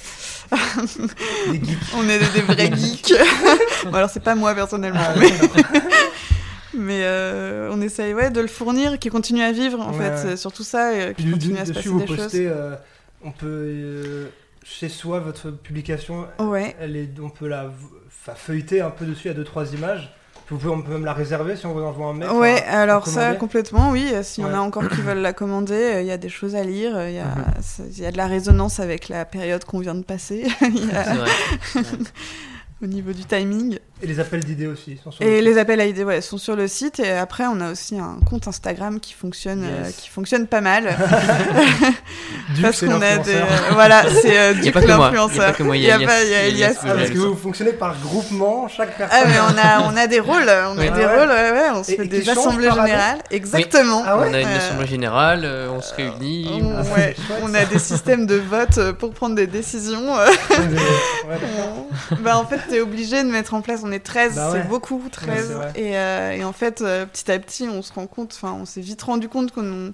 Des 1.50 1.58
geeks. 1.64 1.78
on 1.96 2.06
est 2.08 2.18
des, 2.18 2.40
vrais 2.42 2.70
geeks. 2.76 3.14
bon, 3.84 3.94
alors, 3.94 4.10
c'est 4.10 4.22
pas 4.22 4.34
moi 4.34 4.54
personnellement, 4.54 5.00
Ah, 5.02 5.14
mais, 6.74 7.00
euh, 7.04 7.70
on 7.72 7.80
essaye 7.80 8.12
ouais, 8.12 8.30
de 8.30 8.40
le 8.40 8.46
fournir, 8.46 8.98
qui 8.98 9.08
continue 9.08 9.42
à 9.42 9.52
vivre 9.52 9.80
en 9.80 9.92
Ouais, 9.92 9.98
fait. 9.98 10.10
ouais. 10.10 10.16
C'est 10.32 10.36
surtout 10.36 10.64
ça, 10.64 10.92
et, 10.92 11.14
Puis 11.14 11.22
qui 11.22 11.24
du- 11.24 11.32
continue 11.32 11.58
à 11.58 11.64
se 11.64 11.72
passer 11.72 11.88
vous 11.88 12.00
des 12.00 12.06
choses. 12.06 12.16
postez, 12.18 12.46
euh, 12.46 12.74
on 13.22 13.30
peut 13.30 14.28
chez 14.64 14.88
soi 14.90 15.20
votre 15.20 15.50
publication. 15.50 16.26
Ouais. 16.40 16.76
Elle 16.78 16.96
est, 16.96 17.08
on 17.22 17.30
peut 17.30 17.48
la 17.48 17.70
feuilleter 18.36 18.80
un 18.80 18.90
peu 18.90 19.06
dessus 19.06 19.28
à 19.30 19.34
deux 19.34 19.44
trois 19.44 19.72
images. 19.72 20.12
Vous 20.50 20.58
pouvez, 20.58 20.68
on 20.74 20.82
peut 20.82 20.92
même 20.92 21.06
la 21.06 21.14
réserver 21.14 21.56
si 21.56 21.64
on 21.64 21.72
vous 21.72 21.80
envoie 21.82 22.08
un 22.08 22.12
mail. 22.12 22.28
Ouais, 22.30 22.62
enfin, 22.66 22.78
alors 22.78 23.06
ça 23.06 23.34
complètement, 23.34 23.90
oui. 23.90 24.10
euh, 24.12 24.22
S'il 24.22 24.44
y 24.44 24.46
en 24.46 24.50
Ouais. 24.50 24.56
a 24.56 24.60
encore 24.62 24.88
qui 24.90 25.00
veulent 25.00 25.18
la 25.22 25.32
commander, 25.32 25.72
euh, 25.74 26.00
il 26.02 26.06
y 26.06 26.10
a 26.10 26.18
des 26.18 26.28
choses 26.28 26.54
à 26.54 26.62
lire. 26.64 26.92
euh, 26.94 27.08
Il 27.08 27.14
y, 27.16 27.18
a, 27.18 27.24
Mhm. 27.24 27.88
il 27.90 27.98
y 28.00 28.04
a 28.06 28.12
de 28.12 28.16
la 28.18 28.26
résonance 28.26 28.78
avec 28.78 29.08
la 29.08 29.24
période 29.24 29.64
qu'on 29.64 29.78
vient 29.78 29.94
de 29.94 30.02
passer. 30.04 30.44
Il 30.60 30.86
y 30.86 30.90
a- 30.90 31.04
Au 32.84 32.86
niveau 32.86 33.12
du 33.12 33.24
timing. 33.24 33.78
Et 34.02 34.06
les 34.06 34.20
appels 34.20 34.44
d'idées 34.44 34.66
aussi 34.66 34.98
sont 35.02 35.10
sur 35.10 35.22
Et 35.24 35.38
le 35.40 35.44
les 35.44 35.50
site. 35.52 35.58
appels 35.60 35.80
à 35.80 35.86
idées 35.86 36.04
ouais, 36.04 36.20
sont 36.20 36.36
sur 36.36 36.54
le 36.54 36.68
site. 36.68 37.00
Et 37.00 37.10
après, 37.12 37.44
on 37.46 37.58
a 37.62 37.70
aussi 37.72 37.98
un 37.98 38.18
compte 38.28 38.46
Instagram 38.46 39.00
qui 39.00 39.14
fonctionne, 39.14 39.64
euh, 39.64 39.88
qui 39.96 40.10
fonctionne 40.10 40.46
pas 40.46 40.60
mal. 40.60 40.84
Parce 42.60 42.80
qu'on 42.84 43.00
a 43.00 43.16
des. 43.18 43.32
l'influenceur. 43.32 43.48
euh, 43.70 43.72
voilà, 43.72 44.02
c'est 44.10 44.38
euh, 44.38 44.52
Duc 44.62 44.74
pas 44.74 44.82
que 44.82 44.86
moi, 44.86 44.96
y 44.96 44.98
a 44.98 45.00
l'influenceur. 45.12 45.46
pas 45.46 45.52
que 45.52 45.62
moi, 45.62 45.76
y 45.78 45.90
a 45.90 45.96
Y 45.98 46.04
a 46.34 46.42
Elias. 46.46 46.74
Ah, 46.82 46.88
parce 46.94 47.10
que 47.10 47.18
vous 47.18 47.36
fonctionnez 47.36 47.72
par 47.72 47.98
groupement, 48.00 48.68
chaque 48.68 48.98
personne. 48.98 49.18
Ah 49.22 49.26
mais 49.26 49.38
on 49.40 49.56
a 49.86 49.90
on 49.92 49.96
a 49.96 50.06
des 50.06 50.20
rôles, 50.20 50.42
on 50.42 50.76
a 50.78 50.82
des 50.82 50.88
Ah 50.88 50.96
ouais. 50.96 51.06
rôles, 51.20 51.28
ouais, 51.30 51.50
ouais, 51.52 51.70
on 51.74 51.82
se 51.84 51.92
Et- 51.92 51.96
fait 51.96 52.04
et 52.04 52.08
des 52.08 52.28
assemblées 52.28 52.70
générales, 52.70 53.18
exactement. 53.30 54.02
Ah 54.06 54.18
ouais 54.18 54.26
on 54.30 54.34
a 54.34 54.40
une 54.40 54.46
assemblée 54.48 54.86
générale, 54.86 55.42
euh, 55.44 55.70
on 55.74 55.80
se 55.80 55.94
réunit. 55.94 56.60
on, 56.62 56.74
Ah, 56.76 57.38
on 57.42 57.54
a 57.54 57.64
des 57.64 57.78
systèmes 57.78 58.26
de 58.26 58.36
vote 58.36 58.92
pour 58.98 59.12
prendre 59.14 59.34
des 59.36 59.46
décisions. 59.46 60.04
bah 62.20 62.36
en 62.38 62.44
fait 62.46 62.73
t'es 62.74 62.80
obligé 62.80 63.22
de 63.22 63.28
mettre 63.28 63.54
en 63.54 63.60
place, 63.62 63.80
on 63.84 63.92
est 63.92 64.00
13, 64.00 64.34
Bah 64.34 64.50
ouais. 64.52 64.62
c'est 64.62 64.68
beaucoup, 64.68 65.02
13. 65.10 65.46
c'est 65.48 65.52
vrai. 65.54 65.72
et, 65.76 65.96
euh, 65.98 66.32
et 66.32 66.44
en 66.44 66.52
fait 66.52 66.80
euh, 66.80 67.06
petit 67.06 67.30
à 67.30 67.38
petit 67.38 67.68
on 67.68 67.82
se 67.82 67.92
rend 67.92 68.06
compte, 68.06 68.32
enfin 68.34 68.52
on 68.52 68.64
s'est 68.64 68.80
vite 68.80 69.02
rendu 69.02 69.28
compte 69.28 69.52
qu'on 69.52 69.92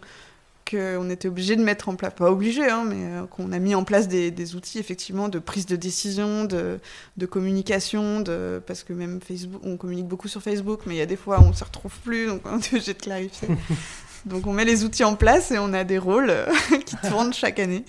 qu'on 0.70 1.10
était 1.10 1.26
obligé 1.26 1.56
de 1.56 1.62
mettre 1.64 1.88
en 1.88 1.96
place, 1.96 2.12
pas 2.14 2.30
obligé, 2.30 2.68
hein, 2.70 2.84
mais 2.86 2.94
euh, 3.04 3.26
qu'on 3.26 3.50
a 3.50 3.58
mis 3.58 3.74
en 3.74 3.82
place 3.82 4.06
des, 4.06 4.30
des 4.30 4.54
outils 4.54 4.78
effectivement 4.78 5.28
de 5.28 5.40
prise 5.40 5.66
de 5.66 5.74
décision, 5.74 6.44
de, 6.44 6.78
de 7.16 7.26
communication, 7.26 8.20
de, 8.20 8.62
parce 8.64 8.84
que 8.84 8.92
même 8.92 9.20
Facebook, 9.20 9.60
on 9.64 9.76
communique 9.76 10.06
beaucoup 10.06 10.28
sur 10.28 10.40
Facebook, 10.42 10.82
mais 10.86 10.94
il 10.94 10.98
y 10.98 11.02
a 11.02 11.06
des 11.06 11.16
fois 11.16 11.40
on 11.42 11.48
ne 11.48 11.54
se 11.54 11.64
retrouve 11.64 11.92
plus, 12.04 12.28
donc 12.28 12.42
on 12.44 12.58
est 12.60 12.68
obligé 12.72 12.94
de 12.94 12.98
clarifier. 13.02 13.48
donc 14.26 14.46
on 14.46 14.52
met 14.52 14.64
les 14.64 14.84
outils 14.84 15.02
en 15.02 15.16
place 15.16 15.50
et 15.50 15.58
on 15.58 15.72
a 15.72 15.82
des 15.82 15.98
rôles 15.98 16.32
qui 16.86 16.96
tournent 17.08 17.32
chaque 17.34 17.58
année. 17.58 17.84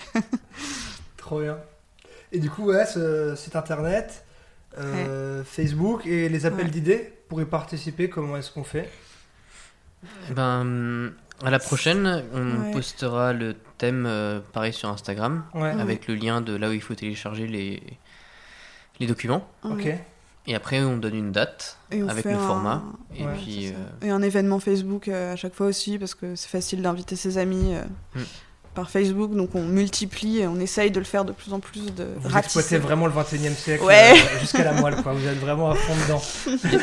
Trop 1.18 1.40
bien. 1.42 1.58
Et 2.32 2.40
du 2.40 2.50
coup, 2.50 2.64
ouais, 2.66 2.86
ce 2.86 3.36
site 3.36 3.56
internet, 3.56 4.24
euh, 4.78 5.44
Facebook 5.44 6.06
et 6.06 6.30
les 6.30 6.46
appels 6.46 6.66
Ouais. 6.66 6.72
d'idées 6.72 7.14
pour 7.28 7.42
y 7.42 7.46
participer, 7.46 8.10
comment 8.10 8.38
est-ce 8.38 8.52
qu'on 8.52 8.64
fait? 8.64 8.90
Eh 10.30 10.34
Ben, 10.34 11.12
à 11.44 11.50
la 11.50 11.60
prochaine, 11.60 12.24
on 12.34 12.62
Ouais. 12.66 12.72
postera 12.72 13.34
le 13.34 13.56
thème 13.78 14.06
euh, 14.08 14.40
pareil 14.54 14.74
sur 14.74 14.90
Instagram 14.90 15.44
Ouais. 15.54 15.70
avec 15.72 16.08
le 16.08 16.16
lien 16.16 16.42
de 16.42 16.56
là 16.56 16.70
où 16.70 16.74
il 16.74 16.82
faut 16.82 16.96
télécharger 16.96 17.48
les, 17.48 17.82
les 19.00 19.08
documents. 19.08 19.48
Ok. 19.64 19.88
Et 20.48 20.56
après, 20.56 20.82
on 20.82 20.98
donne 20.98 21.16
une 21.16 21.32
date 21.32 21.78
avec 21.92 22.24
fait 22.24 22.32
le 22.32 22.38
un- 22.40 22.48
format. 22.48 22.84
Et 23.16 23.24
Ouais, 23.24 23.34
puis, 23.38 23.68
euh, 23.68 23.74
Et 24.08 24.10
un 24.10 24.24
événement 24.24 24.60
Facebook 24.60 25.08
euh, 25.08 25.34
à 25.34 25.36
chaque 25.36 25.54
fois 25.54 25.68
aussi, 25.68 26.00
parce 26.00 26.16
que 26.16 26.36
c'est 26.36 26.50
facile 26.50 26.82
d'inviter 26.82 27.16
ses 27.16 27.38
amis 27.38 27.76
euh, 27.76 27.84
Hmm. 28.16 28.24
Par 28.74 28.90
Facebook, 28.90 29.36
donc 29.36 29.54
on 29.56 29.64
multiplie 29.64 30.40
et 30.40 30.48
on 30.48 30.60
essaye 30.60 30.92
de 30.92 31.00
le 31.00 31.06
faire 31.06 31.26
de 31.26 31.32
plus 31.34 31.52
en 31.54 31.60
plus, 31.60 31.94
de 31.94 32.06
Vous 32.18 32.30
ratisser. 32.30 32.60
exploitez 32.60 32.78
vraiment 32.78 33.06
le 33.06 33.12
21 33.12 33.52
e 33.52 33.54
siècle 33.54 33.84
Ouais. 33.84 34.14
euh, 34.14 34.40
jusqu'à 34.40 34.64
la 34.64 34.72
moelle, 34.74 34.96
quoi. 35.04 35.14
Vous 35.14 35.28
êtes 35.28 35.40
vraiment 35.40 35.72
à 35.72 35.76
fond 35.76 35.94
dedans. 36.06 36.22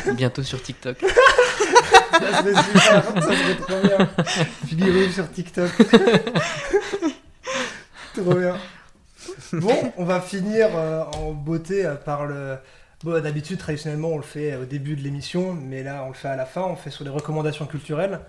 bi- 0.05 0.11
bientôt 0.15 0.43
sur 0.43 0.61
TikTok. 0.61 0.97
Ça 2.11 2.19
serait 2.43 2.53
super, 2.63 3.03
ça 3.05 3.21
serait 3.21 3.55
trop 3.55 3.81
bien. 3.81 4.09
Figurez 4.67 5.09
sur 5.09 5.31
TikTok. 5.31 5.71
trop 8.15 8.33
bien. 8.33 8.57
Bon, 9.53 9.93
on 9.97 10.03
va 10.03 10.19
finir 10.21 10.67
euh, 10.75 11.03
en 11.17 11.31
beauté 11.31 11.85
euh, 11.85 11.95
par 11.95 12.25
le. 12.25 12.57
Bon, 13.03 13.21
d'habitude, 13.21 13.57
traditionnellement, 13.57 14.09
on 14.09 14.17
le 14.17 14.23
fait 14.23 14.55
au 14.57 14.65
début 14.65 14.95
de 14.97 15.01
l'émission, 15.01 15.53
mais 15.53 15.83
là, 15.83 16.03
on 16.05 16.09
le 16.09 16.13
fait 16.15 16.27
à 16.27 16.35
la 16.35 16.45
fin. 16.45 16.61
On 16.61 16.75
fait 16.75 16.89
sur 16.89 17.03
les 17.05 17.09
recommandations 17.09 17.65
culturelles. 17.65 18.19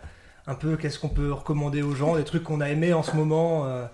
Un 0.47 0.55
peu, 0.55 0.76
qu'est-ce 0.76 0.99
qu'on 0.99 1.09
peut 1.09 1.32
recommander 1.32 1.82
aux 1.82 1.95
gens, 1.95 2.16
des 2.16 2.24
trucs 2.24 2.43
qu'on 2.43 2.61
a 2.61 2.68
aimés 2.68 2.93
en 2.93 3.03
ce 3.03 3.14
moment. 3.16 3.66
euh, 3.66 3.86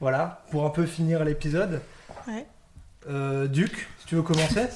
voilà, 0.00 0.42
pour 0.50 0.64
un 0.64 0.70
peu 0.70 0.86
finir 0.86 1.24
l'épisode. 1.24 1.82
Ouais. 2.26 2.46
Euh, 3.08 3.46
Duc, 3.46 3.88
si 3.98 4.06
tu 4.06 4.14
veux 4.14 4.22
commencer. 4.22 4.66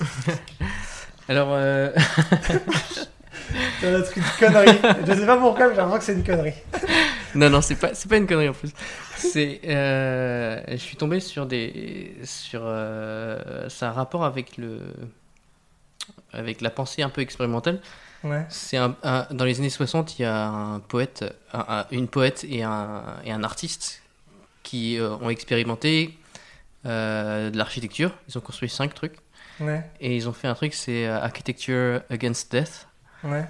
Alors, 1.29 1.49
euh, 1.53 1.91
C'est 3.81 3.95
un 3.95 4.03
truc 4.03 4.17
de 4.23 4.39
connerie. 4.39 4.79
Je 5.07 5.13
sais 5.15 5.27
pas 5.27 5.37
pourquoi, 5.39 5.69
mais 5.69 5.75
j'ai 5.75 5.81
l'impression 5.81 5.99
que 5.99 6.05
c'est 6.05 6.13
une 6.15 6.25
connerie. 6.25 6.55
non, 7.35 7.51
non, 7.51 7.61
c'est 7.61 7.77
pas, 7.77 7.95
c'est 7.95 8.09
pas 8.09 8.17
une 8.17 8.27
connerie 8.27 8.49
en 8.49 8.53
plus. 8.53 8.71
C'est, 9.17 9.61
euh, 9.67 10.61
je 10.69 10.77
suis 10.77 10.97
tombé 10.97 11.21
sur 11.21 11.47
des, 11.47 12.15
sur, 12.25 12.61
euh, 12.65 13.69
ça 13.69 13.89
a 13.89 13.91
un 13.91 13.93
rapport 13.93 14.25
avec 14.25 14.57
le, 14.59 14.81
avec 16.33 16.61
la 16.61 16.71
pensée 16.71 17.03
un 17.03 17.09
peu 17.11 17.23
expérimentale. 17.23 17.81
Ouais. 18.25 18.47
C'est 18.49 18.79
un, 18.79 18.97
un- 19.03 19.27
dans 19.31 19.45
les 19.45 19.59
années 19.61 19.71
60, 19.71 20.19
il 20.19 20.23
y 20.23 20.25
a 20.25 20.47
un 20.49 20.81
poète, 20.81 21.25
un- 21.53 21.65
un- 21.69 21.87
une 21.91 22.09
poète 22.09 22.45
et 22.49 22.63
un, 22.63 23.03
et 23.25 23.31
un 23.31 23.45
artiste 23.45 24.03
qui 24.63 24.99
euh, 24.99 25.15
ont 25.17 25.29
expérimenté 25.31 26.19
euh, 26.87 27.51
de 27.51 27.57
l'architecture. 27.59 28.13
Ils 28.29 28.39
ont 28.39 28.41
construit 28.41 28.69
cinq 28.71 28.95
trucs. 28.95 29.17
Ouais. 29.61 29.89
Et 30.01 30.17
ils 30.17 30.29
ont 30.29 30.33
fait 30.33 30.49
un 30.49 30.55
truc, 30.55 30.75
c'est 30.75 31.07
euh, 31.07 31.21
Architecture 31.21 32.01
Against 32.11 32.51
Death. 32.51 32.89
Ouais. 33.23 33.47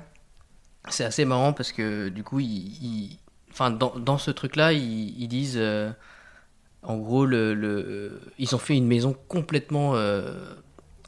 C'est 0.88 1.04
assez 1.04 1.24
marrant 1.24 1.52
parce 1.52 1.72
que 1.72 2.08
du 2.10 2.22
coup, 2.24 2.40
ils, 2.40 2.48
ils- 2.82 3.18
enfin, 3.52 3.70
dans, 3.70 3.94
dans 3.96 4.18
ce 4.18 4.30
truc-là, 4.32 4.72
ils, 4.72 5.18
ils 5.22 5.28
disent, 5.28 5.56
euh, 5.56 5.90
en 6.82 6.96
gros, 6.96 7.24
le, 7.26 7.54
le- 7.54 8.20
ils 8.38 8.54
ont 8.54 8.58
fait 8.58 8.76
une 8.76 8.86
maison 8.86 9.16
complètement 9.28 9.94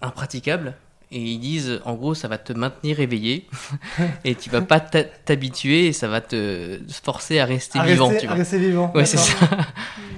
impraticable. 0.01 0.75
Et 1.17 1.21
ils 1.21 1.39
disent, 1.39 1.81
en 1.87 1.95
gros, 1.95 2.15
ça 2.15 2.29
va 2.29 2.37
te 2.37 2.53
maintenir 2.53 3.01
éveillé 3.01 3.47
et 4.25 4.35
tu 4.35 4.51
vas 4.51 4.61
pas 4.61 4.81
t'habituer 4.81 5.87
et 5.87 5.93
ça 5.95 6.09
va 6.09 6.21
te 6.21 6.79
forcer 7.03 7.39
à 7.39 7.47
rester 7.47 7.79
À 7.79 7.87
vivant. 7.87 8.09
rester- 8.09 8.21
tu 8.21 8.27
à 8.27 8.29
vois. 8.31 8.37
rester 8.39 8.59
vivant. 8.59 8.93
Ouais, 8.95 9.07
c'est 9.07 9.17
ça. 9.17 9.33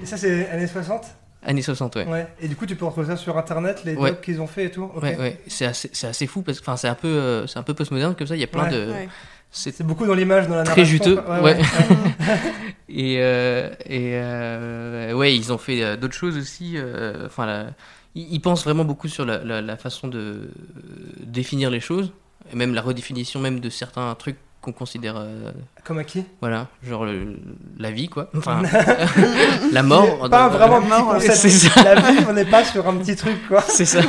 Et 0.03 0.05
ça, 0.05 0.17
c'est 0.17 0.49
années 0.49 0.67
60 0.67 1.05
Années 1.41 1.61
60, 1.61 1.95
ouais. 1.95 2.05
Ouais. 2.05 2.27
Et 2.41 2.49
du 2.49 2.57
coup, 2.57 2.65
tu 2.65 2.75
peux 2.75 2.83
retrouver 2.83 3.07
ça 3.07 3.15
sur 3.15 3.37
internet, 3.37 3.83
les 3.85 3.95
Ouais. 3.95 4.09
docs 4.09 4.19
qu'ils 4.19 4.41
ont 4.41 4.47
fait 4.47 4.65
et 4.65 4.71
tout 4.71 4.91
Ok. 4.93 5.01
Ouais, 5.03 5.15
ouais. 5.17 5.39
C'est 5.47 5.63
assez, 5.65 5.89
c'est 5.93 6.07
assez 6.07 6.27
fou 6.27 6.41
parce 6.41 6.59
que 6.59 6.63
enfin, 6.65 6.75
c'est 6.75 6.89
un 6.89 6.95
peu, 6.95 7.07
euh, 7.07 7.47
c'est 7.47 7.57
un 7.59 7.63
peu 7.63 7.73
postmoderne 7.73 8.13
comme 8.13 8.27
ça. 8.27 8.35
Il 8.35 8.41
y 8.41 8.43
a 8.43 8.47
plein 8.47 8.65
Ouais. 8.65 8.71
de, 8.71 8.91
Ouais. 8.91 9.09
c'est 9.49 9.81
beaucoup 9.83 10.05
dans 10.05 10.15
l'image, 10.15 10.49
dans 10.49 10.55
la 10.55 10.63
très 10.63 10.83
juteux. 10.83 11.15
quoi. 11.15 11.41
Ouais. 11.41 11.57
et 12.89 13.17
euh, 13.19 13.69
et 13.85 14.11
euh, 14.15 15.13
ouais, 15.13 15.33
ils 15.35 15.53
ont 15.53 15.57
fait 15.57 15.81
euh, 15.81 15.95
d'autres 15.95 16.13
choses 16.15 16.37
aussi. 16.37 16.73
euh, 16.75 17.27
Enfin, 17.27 17.45
la- 17.45 17.67
ils, 18.15 18.33
ils 18.33 18.39
pensent 18.39 18.63
vraiment 18.63 18.85
beaucoup 18.85 19.07
sur 19.07 19.25
la, 19.25 19.43
la- 19.43 19.61
la 19.61 19.77
façon 19.77 20.07
de 20.07 20.17
euh, 20.19 20.51
définir 21.25 21.69
les 21.69 21.79
choses, 21.79 22.11
et 22.51 22.55
même 22.55 22.73
la 22.73 22.81
redéfinition 22.81 23.39
même 23.39 23.59
de 23.59 23.69
certains 23.69 24.13
trucs 24.15 24.37
qu'on 24.61 24.73
considère, 24.73 25.15
euh, 25.17 25.51
Comme 25.85 25.99
à 25.99 26.03
qui? 26.03 26.25
voilà, 26.41 26.67
genre 26.83 27.05
le- 27.05 27.37
la 27.77 27.91
vie 27.91 28.09
quoi. 28.09 28.29
Enfin, 28.35 28.61
la 29.71 29.83
mort. 29.83 30.29
Pas 30.29 30.49
dans- 30.49 30.49
vraiment 30.57 30.81
mort, 30.81 31.13
concept. 31.13 31.33
C'est 31.35 31.49
ça. 31.49 31.81
La 31.83 31.95
vie, 32.11 32.25
on 32.27 32.33
n'est 32.33 32.43
pas 32.45 32.65
sur 32.65 32.85
un 32.87 32.97
petit 32.97 33.15
truc, 33.15 33.37
quoi. 33.47 33.61
C'est 33.67 33.85
ça. 33.85 34.01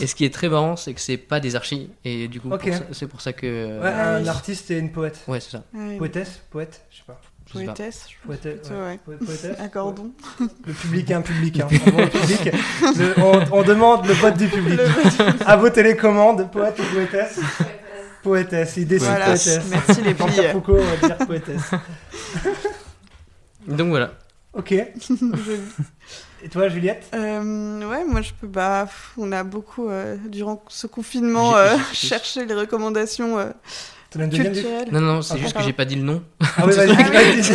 Et 0.00 0.06
ce 0.06 0.14
qui 0.14 0.24
est 0.26 0.34
très 0.34 0.48
marrant, 0.50 0.76
c'est 0.76 0.92
que 0.92 1.00
c'est 1.00 1.16
pas 1.16 1.40
des 1.40 1.56
archis. 1.56 1.88
Et 2.04 2.28
du 2.28 2.40
coup, 2.40 2.50
Ok. 2.52 2.64
pour 2.68 2.74
ça- 2.74 2.84
c'est 2.92 3.06
pour 3.06 3.20
ça 3.22 3.32
que. 3.32 3.80
Ouais, 3.80 3.88
Ah 3.94 4.16
un 4.16 4.26
artiste 4.26 4.70
et 4.70 4.78
une 4.78 4.92
poète. 4.92 5.24
Ouais, 5.28 5.40
c'est 5.40 5.52
ça. 5.52 5.62
Poétesse 5.98 6.42
Poète 6.50 6.84
Je 6.90 6.96
sais 6.98 7.02
pas. 7.06 7.18
Poétesse, 7.52 8.06
Poétesse, 8.26 8.60
plutôt, 8.60 8.74
ouais. 8.74 8.80
ouais. 8.86 8.98
Po- 9.18 9.24
Poétesse 9.24 9.60
Accordons. 9.60 10.10
Le 10.66 10.72
public, 10.72 11.10
un 11.12 11.20
public. 11.22 11.60
Hein. 11.60 11.68
Vraiment, 11.70 11.98
le 11.98 12.08
public. 12.08 12.50
Le- 12.96 13.14
on, 13.22 13.58
on 13.58 13.62
demande 13.62 14.06
le 14.06 14.14
vote 14.14 14.36
du 14.36 14.48
public. 14.48 14.80
À 15.46 15.56
vos 15.56 15.70
télécommandes, 15.70 16.50
poète 16.50 16.78
ou 16.80 16.94
poétesse 16.94 17.38
Poétesse, 18.22 18.76
il 18.78 18.86
décide 18.88 19.06
Voilà, 19.08 19.26
poétesse. 19.26 19.60
merci 19.70 20.02
les 20.02 20.14
filles. 20.14 20.48
Foucault, 20.52 20.78
on 20.78 20.84
va 20.84 21.08
dire 21.08 21.26
poétesse. 21.26 21.70
Donc 23.66 23.88
voilà. 23.88 24.12
Ok. 24.52 24.72
Et 24.72 26.48
toi, 26.50 26.68
Juliette? 26.68 27.06
Euh, 27.14 27.88
ouais, 27.90 28.04
moi 28.04 28.20
je 28.22 28.32
peux. 28.38 28.46
Bah, 28.46 28.86
on 29.16 29.32
a 29.32 29.42
beaucoup, 29.44 29.88
euh, 29.88 30.16
durant 30.28 30.62
ce 30.68 30.86
confinement, 30.86 31.56
euh, 31.56 31.76
cherché 31.92 32.44
les 32.44 32.54
recommandations 32.54 33.38
as 34.20 34.24
une 34.24 34.30
deuxième, 34.30 34.52
culturelles. 34.52 34.88
Non, 34.92 35.00
non, 35.00 35.22
c'est 35.22 35.34
Ah, 35.34 35.38
juste 35.38 35.56
que 35.56 35.62
j'ai 35.62 35.72
pas 35.72 35.84
dit 35.84 35.96
le 35.96 36.02
nom. 36.02 36.22
Ah 36.40 36.64
oui, 36.66 36.72
vas-y, 36.74 36.90
oui. 36.96 36.96
C'est 37.42 37.54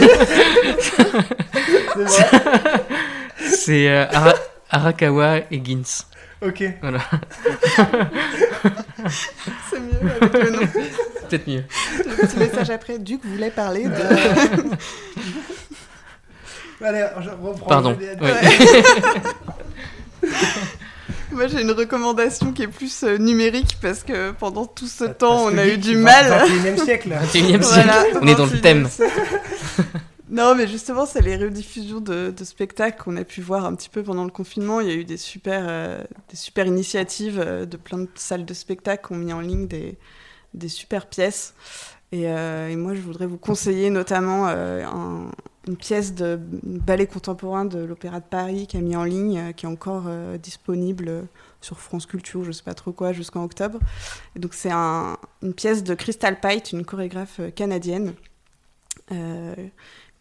vrai. 2.04 2.40
C'est 3.40 3.90
euh, 3.90 4.06
Ara- 4.12 4.36
Arakawa 4.70 5.38
et 5.52 5.62
Gins. 5.64 6.04
Ok. 6.42 6.64
Voilà. 6.82 7.00
C'est 9.70 9.80
mieux 9.80 10.12
avec 10.22 10.34
le 10.34 10.50
nom. 10.52 10.68
Peut-être 11.30 11.48
mieux. 11.48 11.64
Le 11.98 12.26
petit 12.28 12.38
message 12.38 12.70
après. 12.70 12.98
Duc 13.00 13.20
voulait 13.26 13.50
parler 13.52 13.84
de. 13.86 13.92
Allez, 16.86 17.06
je 17.22 17.30
reprends. 17.30 17.68
Pardon. 17.68 17.94
Juliette. 18.00 18.20
Moi 21.32 21.48
j'ai 21.48 21.62
une 21.62 21.72
recommandation 21.72 22.52
qui 22.54 22.64
est 22.64 22.68
plus 22.68 23.04
euh, 23.04 23.18
numérique 23.18 23.78
parce 23.82 24.04
que 24.04 24.32
pendant 24.32 24.66
tout 24.66 24.88
ce 24.88 25.06
Parce 25.06 25.18
temps 25.18 25.46
on 25.46 25.58
a 25.58 25.68
eu 25.68 25.78
du 25.78 25.96
mal. 25.96 26.26
21e 26.48 26.84
siècle. 26.84 27.10
21e 27.34 27.58
Voilà, 27.58 28.02
siècle. 28.02 28.20
On 28.22 28.28
est 28.28 28.36
dans 28.36 28.46
le 28.46 28.52
21e 28.52 28.62
thème. 28.62 28.90
Non, 30.32 30.54
mais 30.54 30.68
justement, 30.68 31.08
c'est 31.08 31.22
les 31.22 31.36
rediffusions 31.38 32.02
de, 32.02 32.32
de 32.36 32.44
spectacles 32.44 33.02
qu'on 33.02 33.18
a 33.18 33.24
pu 33.24 33.42
voir 33.42 33.66
un 33.66 33.74
petit 33.74 33.90
peu 33.90 34.04
pendant 34.04 34.26
le 34.26 34.30
confinement. 34.30 34.80
Il 34.80 34.88
y 34.88 34.92
a 34.92 34.94
eu 34.94 35.04
des 35.04 35.18
super, 35.18 35.66
euh, 35.68 36.04
des 36.30 36.36
super 36.36 36.68
initiatives 36.68 37.40
euh, 37.44 37.66
de 37.66 37.78
plein 37.78 37.98
de 38.00 38.10
salles 38.14 38.46
de 38.46 38.54
spectacles 38.54 39.08
qui 39.08 39.14
ont 39.14 39.18
mis 39.18 39.34
en 39.34 39.42
ligne 39.42 39.68
des, 39.68 39.98
des 40.54 40.70
super 40.70 41.08
pièces. 41.08 41.56
Et, 42.12 42.28
euh, 42.28 42.70
et 42.70 42.76
moi, 42.76 42.94
je 42.94 43.02
voudrais 43.02 43.26
vous 43.26 43.38
conseiller 43.38 43.90
notamment 43.90 44.48
euh, 44.48 44.84
un, 44.86 45.32
une 45.68 45.76
pièce 45.78 46.16
de 46.16 46.40
ballet 46.64 47.06
contemporain 47.06 47.66
de 47.66 47.80
l'Opéra 47.80 48.20
de 48.20 48.26
Paris 48.26 48.66
qui 48.68 48.78
a 48.78 48.82
mis 48.82 48.96
en 48.96 49.04
ligne, 49.04 49.38
euh, 49.38 49.52
qui 49.52 49.66
est 49.66 49.70
encore 49.70 50.06
euh, 50.08 50.38
disponible 50.38 51.28
sur 51.62 51.80
France 51.80 52.06
Culture, 52.06 52.44
je 52.44 52.52
sais 52.52 52.64
pas 52.64 52.74
trop 52.74 52.92
quoi, 52.94 53.12
jusqu'en 53.12 53.44
octobre. 53.44 53.80
Donc 54.36 54.54
c'est 54.54 54.72
un- 54.72 55.18
une 55.44 55.54
pièce 55.54 55.84
de 55.84 55.94
Crystal 55.96 56.40
Pite, 56.40 56.72
une 56.72 56.86
chorégraphe 56.86 57.40
euh, 57.42 57.52
canadienne, 57.52 58.14
euh, 59.12 59.54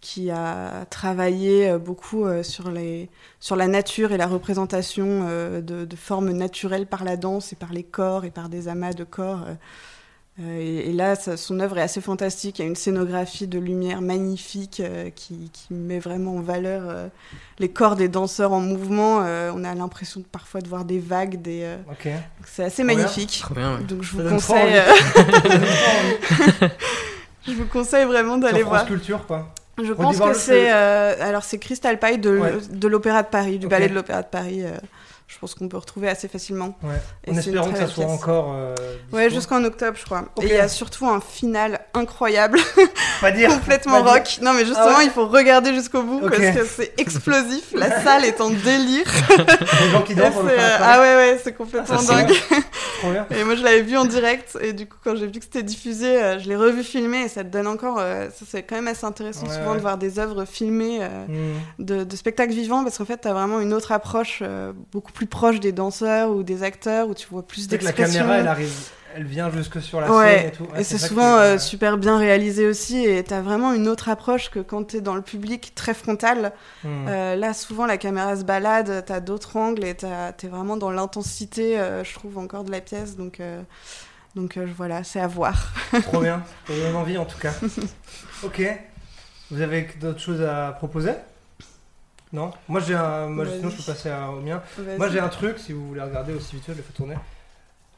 qui 0.00 0.30
a 0.30 0.84
travaillé 0.90 1.70
euh, 1.70 1.78
beaucoup 1.78 2.24
euh, 2.24 2.42
sur, 2.42 2.70
les, 2.70 3.08
sur 3.40 3.56
la 3.56 3.66
nature 3.68 4.12
et 4.12 4.16
la 4.16 4.26
représentation 4.26 5.24
euh, 5.28 5.60
de 5.60 5.96
formes 5.96 6.30
naturelles 6.32 6.86
par 6.86 7.04
la 7.04 7.16
danse 7.16 7.52
et 7.52 7.56
par 7.56 7.72
les 7.72 7.84
corps 7.84 8.24
et 8.24 8.30
par 8.30 8.48
des 8.48 8.68
amas 8.68 8.92
de 8.92 9.04
corps. 9.04 9.44
Euh. 10.40 10.58
Et, 10.60 10.90
et 10.90 10.92
là, 10.92 11.14
ça- 11.16 11.36
son 11.36 11.58
œuvre 11.60 11.78
est 11.78 11.82
assez 11.82 12.00
fantastique. 12.00 12.58
Il 12.58 12.62
y 12.62 12.64
a 12.64 12.68
une 12.68 12.76
scénographie 12.76 13.46
de 13.46 13.58
lumière 13.58 14.00
magnifique 14.00 14.80
euh, 14.80 15.10
qui, 15.10 15.50
qui 15.52 15.72
met 15.74 15.98
vraiment 15.98 16.36
en 16.36 16.40
valeur 16.40 16.82
euh, 16.86 17.08
les 17.58 17.68
corps 17.68 17.96
des 17.96 18.08
danseurs 18.08 18.52
en 18.52 18.60
mouvement. 18.60 19.22
Euh, 19.24 19.50
on 19.54 19.64
a 19.64 19.74
l'impression 19.74 20.20
de- 20.20 20.26
parfois 20.26 20.60
de 20.60 20.68
voir 20.68 20.84
des 20.84 20.98
vagues, 20.98 21.40
des. 21.42 21.62
euh, 21.62 21.76
C'est 22.46 22.64
assez 22.64 22.82
Trop 22.82 22.86
bien. 22.94 22.96
magnifique. 22.96 23.38
Trop 23.42 23.54
bien, 23.54 23.76
ouais. 23.76 23.82
Donc 23.84 24.02
je 24.02 24.16
Ça 24.16 24.22
vous 24.22 24.28
conseille. 24.30 24.76
euh, 24.76 24.84
je 27.46 27.52
vous 27.52 27.66
conseille 27.66 28.04
vraiment 28.04 28.38
d'aller 28.38 28.62
voir. 28.62 28.86
Culture, 28.86 29.26
quoi. 29.26 29.52
Je 29.82 29.92
pense 29.92 30.18
que 30.18 30.34
c'est 30.34 30.72
euh, 30.72 31.14
alors 31.20 31.44
c'est 31.44 31.58
Crystal 31.58 31.98
Pie 32.00 32.18
de, 32.18 32.36
Ouais. 32.36 32.52
de 32.70 32.88
l'Opéra 32.88 33.22
de 33.22 33.28
Paris, 33.28 33.58
du 33.60 33.66
Ok. 33.66 33.70
ballet 33.70 33.88
de 33.88 33.94
l'Opéra 33.94 34.22
de 34.22 34.26
Paris. 34.26 34.62
Je 35.28 35.38
pense 35.38 35.54
qu'on 35.54 35.68
peut 35.68 35.76
retrouver 35.76 36.08
assez 36.08 36.26
facilement. 36.26 36.76
Ouais. 36.82 36.94
Et 37.26 37.30
En 37.32 37.36
espérant 37.36 37.70
que 37.70 37.78
ça 37.78 37.86
soit 37.86 38.06
encore. 38.06 38.54
euh, 38.56 38.74
Ouais, 39.12 39.28
jusqu'en 39.30 39.62
octobre, 39.62 39.96
je 39.98 40.04
crois. 40.04 40.24
Et 40.40 40.46
il 40.46 40.48
y 40.52 40.56
a 40.56 40.68
surtout 40.68 41.06
un 41.06 41.20
final 41.20 41.80
incroyable, 41.94 42.58
Pas 43.20 43.30
dire. 43.30 43.50
complètement 43.60 44.02
Pas 44.02 44.12
rock. 44.14 44.22
dire. 44.24 44.38
Non, 44.42 44.52
mais 44.54 44.64
justement, 44.64 44.86
Ah 44.94 44.98
ouais 44.98 45.04
il 45.04 45.10
faut 45.10 45.26
regarder 45.28 45.74
jusqu'au 45.74 46.02
bout 46.02 46.20
parce 46.20 46.38
que 46.56 46.64
c'est 46.64 46.94
explosif. 46.98 47.72
La 47.74 48.02
salle 48.02 48.24
est 48.24 48.40
en 48.40 48.48
délire. 48.50 49.06
Les 49.84 49.90
gens 49.90 50.02
qui 50.02 50.14
de 50.14 50.22
euh, 50.22 50.76
ah 50.80 51.00
ouais, 51.00 51.14
ouais, 51.16 51.40
c'est 51.44 51.52
complètement 51.52 51.98
Ah, 52.10 52.22
dingue. 52.24 52.34
Et 53.30 53.44
moi, 53.44 53.54
je 53.54 53.62
l'avais 53.62 53.82
vu 53.82 53.96
en 53.96 54.06
direct, 54.06 54.56
et 54.60 54.72
du 54.72 54.86
coup, 54.86 54.96
quand 55.04 55.14
j'ai 55.14 55.26
vu 55.26 55.32
que 55.38 55.44
c'était 55.44 55.62
diffusé, 55.62 56.06
euh, 56.20 56.38
je 56.38 56.48
l'ai 56.48 56.56
revu 56.56 56.82
filmer, 56.82 57.22
et 57.24 57.28
ça 57.28 57.44
te 57.44 57.48
donne 57.48 57.66
encore. 57.66 57.98
euh, 58.00 58.26
ça, 58.30 58.44
c'est 58.48 58.62
quand 58.62 58.74
même 58.76 58.88
assez 58.88 59.04
intéressant 59.04 59.46
Ouais, 59.46 59.54
souvent 59.54 59.74
de 59.74 59.80
voir 59.80 59.98
des 59.98 60.18
œuvres 60.18 60.44
filmées 60.46 60.98
euh, 61.02 61.26
Mm. 61.28 61.84
de, 61.84 62.04
de 62.04 62.16
spectacles 62.16 62.52
vivants, 62.54 62.82
parce 62.82 62.96
qu'en 62.98 63.04
fait, 63.04 63.18
t'as 63.18 63.32
vraiment 63.32 63.60
une 63.60 63.72
autre 63.74 63.92
approche, 63.92 64.42
beaucoup 64.92 65.12
plus 65.12 65.17
proche 65.26 65.60
des 65.60 65.72
danseurs 65.72 66.30
ou 66.30 66.42
des 66.42 66.62
acteurs, 66.62 67.08
où 67.08 67.14
tu 67.14 67.26
vois 67.28 67.46
plus 67.46 67.66
que 67.66 67.72
la 67.72 67.78
d'expression. 67.78 68.20
caméra, 68.20 68.38
elle 68.38 68.48
arrive, 68.48 68.72
elle 69.14 69.24
vient 69.24 69.50
jusque 69.50 69.80
sur 69.82 70.00
la 70.00 70.10
Ouais, 70.12 70.38
scène 70.38 70.48
et 70.48 70.52
tout. 70.52 70.64
Ouais, 70.64 70.80
et 70.80 70.84
c'est 70.84 70.98
souvent 70.98 71.36
euh, 71.38 71.58
super 71.58 71.98
bien 71.98 72.18
réalisé 72.18 72.66
aussi, 72.66 73.04
et 73.04 73.22
t'as 73.24 73.40
vraiment 73.40 73.72
une 73.72 73.88
autre 73.88 74.08
approche 74.08 74.50
que 74.50 74.60
quand 74.60 74.84
t'es 74.84 75.00
dans 75.00 75.14
le 75.14 75.22
public 75.22 75.72
très 75.74 75.94
frontal. 75.94 76.52
Mm. 76.84 77.06
Euh, 77.08 77.36
là, 77.36 77.54
souvent, 77.54 77.86
la 77.86 77.96
caméra 77.96 78.36
se 78.36 78.44
balade, 78.44 79.04
t'as 79.06 79.20
d'autres 79.20 79.56
angles, 79.56 79.84
et 79.84 79.94
t'es 79.96 80.48
vraiment 80.48 80.76
dans 80.76 80.90
l'intensité, 80.90 81.78
euh, 81.78 82.04
je 82.04 82.14
trouve, 82.14 82.38
encore 82.38 82.64
de 82.64 82.70
la 82.70 82.80
pièce. 82.80 83.16
Donc, 83.16 83.40
donc 84.34 84.58
voilà, 84.76 85.04
c'est 85.04 85.20
à 85.20 85.26
voir. 85.26 85.72
Trop 86.02 86.20
bien, 86.20 86.42
ça 86.66 86.74
donne 86.74 86.96
envie 86.96 87.18
en 87.18 87.24
tout 87.24 87.38
cas. 87.38 87.52
ok. 88.44 88.62
Vous 89.50 89.62
avez 89.62 89.88
d'autres 89.98 90.20
choses 90.20 90.42
à 90.42 90.72
proposer? 90.72 91.12
Non 92.32 92.50
Moi 92.68 92.80
j'ai 92.80 92.94
un. 92.94 93.26
Moi, 93.28 93.46
sinon 93.46 93.70
je 93.70 93.76
peux 93.76 93.82
passer 93.82 94.10
à- 94.10 94.30
au 94.30 94.40
mien. 94.40 94.62
Moi 94.98 95.08
j'ai 95.08 95.20
un 95.20 95.28
truc, 95.28 95.58
si 95.58 95.72
vous 95.72 95.86
voulez 95.88 96.02
regarder 96.02 96.34
aussi 96.34 96.56
vite 96.56 96.64
fait, 96.64 96.72
je 96.72 96.78
le 96.78 96.82
fais 96.82 96.92
tourner. 96.92 97.16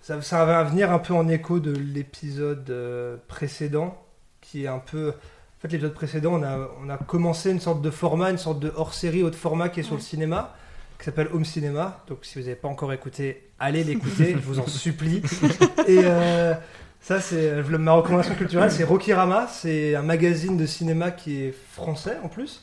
Ça, 0.03 0.23
ça 0.23 0.45
va 0.45 0.63
venir 0.65 0.91
un 0.93 0.99
peu 0.99 1.13
en 1.15 1.29
écho 1.29 1.61
de 1.61 1.73
l'épisode 1.73 2.69
euh, 2.71 3.17
précédent, 3.29 4.03
qui 4.41 4.65
est 4.65 4.69
un 4.69 4.79
peu. 4.79 5.09
En 5.11 5.61
fait, 5.61 5.69
l'épisode 5.69 5.93
précédent, 5.93 6.33
on 6.35 6.43
a, 6.43 6.69
on 6.83 6.89
a 6.89 6.97
commencé 6.97 7.51
une 7.51 7.61
sorte 7.61 7.83
de 7.83 7.91
format, 7.91 8.31
une 8.31 8.39
sorte 8.39 8.61
de 8.61 8.73
hors-série 8.75 9.23
haut 9.23 9.29
de 9.31 9.35
format 9.37 9.69
qui 9.69 9.81
est 9.81 9.83
sur 9.83 9.97
le 9.97 10.01
cinéma, 10.01 10.55
qui 10.99 11.05
s'appelle 11.05 11.29
Home 11.35 11.45
Cinéma. 11.45 12.03
Donc, 12.09 12.21
si 12.23 12.39
vous 12.39 12.45
n'avez 12.47 12.57
pas 12.57 12.69
encore 12.69 12.95
écouté, 12.95 13.51
allez 13.59 13.85
l'écouter, 13.85 14.33
je 14.33 14.39
vous 14.39 14.59
en 14.59 14.67
supplie. 14.67 15.21
Et 15.87 16.01
euh, 16.05 16.55
ça, 17.03 17.21
c'est 17.21 17.63
ma 17.63 17.93
recommandation 17.93 18.35
culturelle, 18.37 18.73
c'est 18.73 18.85
Rokirama. 18.85 19.49
C'est 19.49 19.95
un 19.95 20.03
magazine 20.03 20.57
de 20.57 20.65
cinéma 20.65 21.11
qui 21.11 21.43
est 21.43 21.55
français 21.73 22.17
en 22.25 22.29
plus. 22.29 22.63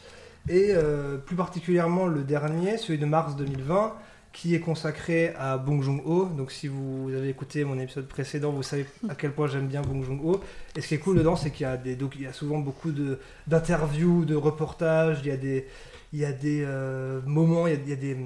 Et 0.50 0.70
euh, 0.72 1.18
plus 1.18 1.36
particulièrement 1.36 2.08
le 2.08 2.24
dernier, 2.24 2.78
celui 2.78 2.98
de 3.00 3.06
mars 3.06 3.36
2020, 3.36 3.94
qui 4.34 4.54
est 4.56 4.60
consacré 4.60 5.34
à 5.38 5.58
Bong 5.58 5.82
Joon-ho. 5.82 6.26
Donc 6.38 6.52
si 6.52 6.68
vous 6.68 7.10
avez 7.16 7.30
écouté 7.30 7.64
mon 7.66 7.78
épisode 7.80 8.08
précédent, 8.08 8.52
vous 8.52 8.64
savez 8.64 8.86
à 9.10 9.16
quel 9.16 9.32
point 9.32 9.48
j'aime 9.48 9.68
bien 9.68 9.82
Bong 9.82 10.04
Joon-ho. 10.04 10.42
Et 10.76 10.82
ce 10.82 10.88
qui 10.88 10.94
est 10.96 11.00
cool 11.00 11.18
dedans, 11.18 11.36
c'est 11.36 11.50
qu'il 11.52 11.64
y 11.66 11.70
a, 11.70 11.76
des, 11.76 11.96
doc- 11.96 12.14
il 12.16 12.22
y 12.24 12.28
a 12.28 12.34
souvent 12.34 12.60
beaucoup 12.60 12.92
de- 12.92 13.20
d'interviews, 13.48 14.26
de, 14.26 14.36
reportages, 14.36 15.20
il 15.24 15.28
y 15.28 15.32
a 15.32 15.38
des, 15.38 15.68
il 16.14 16.20
y 16.20 16.26
a 16.26 16.32
des 16.32 16.64
euh, 16.66 17.20
moments, 17.26 17.68
il 17.68 17.74
y 17.74 17.76
a, 17.76 17.80
il 17.84 17.90
y 17.90 17.94
a 17.94 17.96
des 17.96 18.18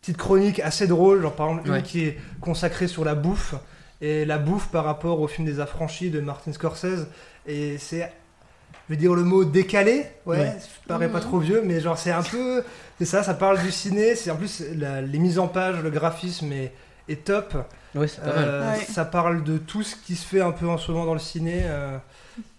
petites 0.00 0.16
chroniques 0.18 0.60
assez 0.60 0.86
drôles, 0.86 1.22
genre 1.22 1.34
par 1.34 1.48
exemple 1.48 1.66
une 1.68 1.72
Ouais. 1.74 1.82
qui 1.82 2.04
est 2.04 2.18
consacrée 2.40 2.86
sur 2.88 3.04
la 3.04 3.14
bouffe. 3.14 3.54
Et 4.00 4.24
la 4.24 4.38
bouffe 4.38 4.68
par 4.68 4.84
rapport 4.84 5.20
au 5.20 5.26
film 5.26 5.44
des 5.46 5.58
affranchis 5.58 6.10
de 6.10 6.20
Martin 6.20 6.52
Scorsese. 6.52 7.08
Et 7.48 7.78
c'est 7.78 8.12
je 8.88 8.94
veux 8.94 8.98
dire 8.98 9.14
le 9.14 9.22
mot 9.24 9.44
décalé, 9.44 10.06
ouais, 10.26 10.38
Ouais. 10.38 10.56
ça 10.58 10.68
paraît 10.86 11.08
pas 11.08 11.18
Mhm. 11.18 11.24
trop 11.24 11.38
vieux, 11.38 11.62
mais 11.64 11.80
genre 11.80 11.98
c'est 11.98 12.10
un 12.10 12.22
peu, 12.22 12.62
c'est 12.98 13.04
ça, 13.04 13.22
ça 13.22 13.34
parle 13.34 13.60
du 13.62 13.70
ciné, 13.70 14.14
c'est 14.14 14.30
en 14.30 14.36
plus 14.36 14.62
la- 14.76 15.02
les 15.02 15.18
mises 15.18 15.38
en 15.38 15.48
page, 15.48 15.80
le 15.82 15.90
graphisme 15.90 16.52
est, 16.52 16.72
est 17.08 17.24
top. 17.24 17.54
Ouais, 17.94 18.06
c'est 18.08 18.20
pas 18.22 18.28
Euh, 18.30 18.64
mal. 18.70 18.78
Ouais. 18.78 18.84
Ça 18.84 19.04
parle 19.04 19.42
de 19.44 19.58
tout 19.58 19.82
ce 19.82 19.96
qui 19.96 20.14
se 20.16 20.26
fait 20.26 20.40
un 20.40 20.52
peu 20.52 20.66
en 20.68 20.78
ce 20.78 20.90
moment 20.92 21.06
dans 21.06 21.14
le 21.14 21.18
ciné, 21.20 21.62
euh, 21.64 21.96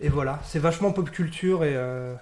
et 0.02 0.10
voilà, 0.10 0.40
c'est 0.46 0.60
vachement 0.60 0.92
pop 0.92 1.10
culture 1.12 1.64
et 1.64 1.74
euh, 1.76 2.14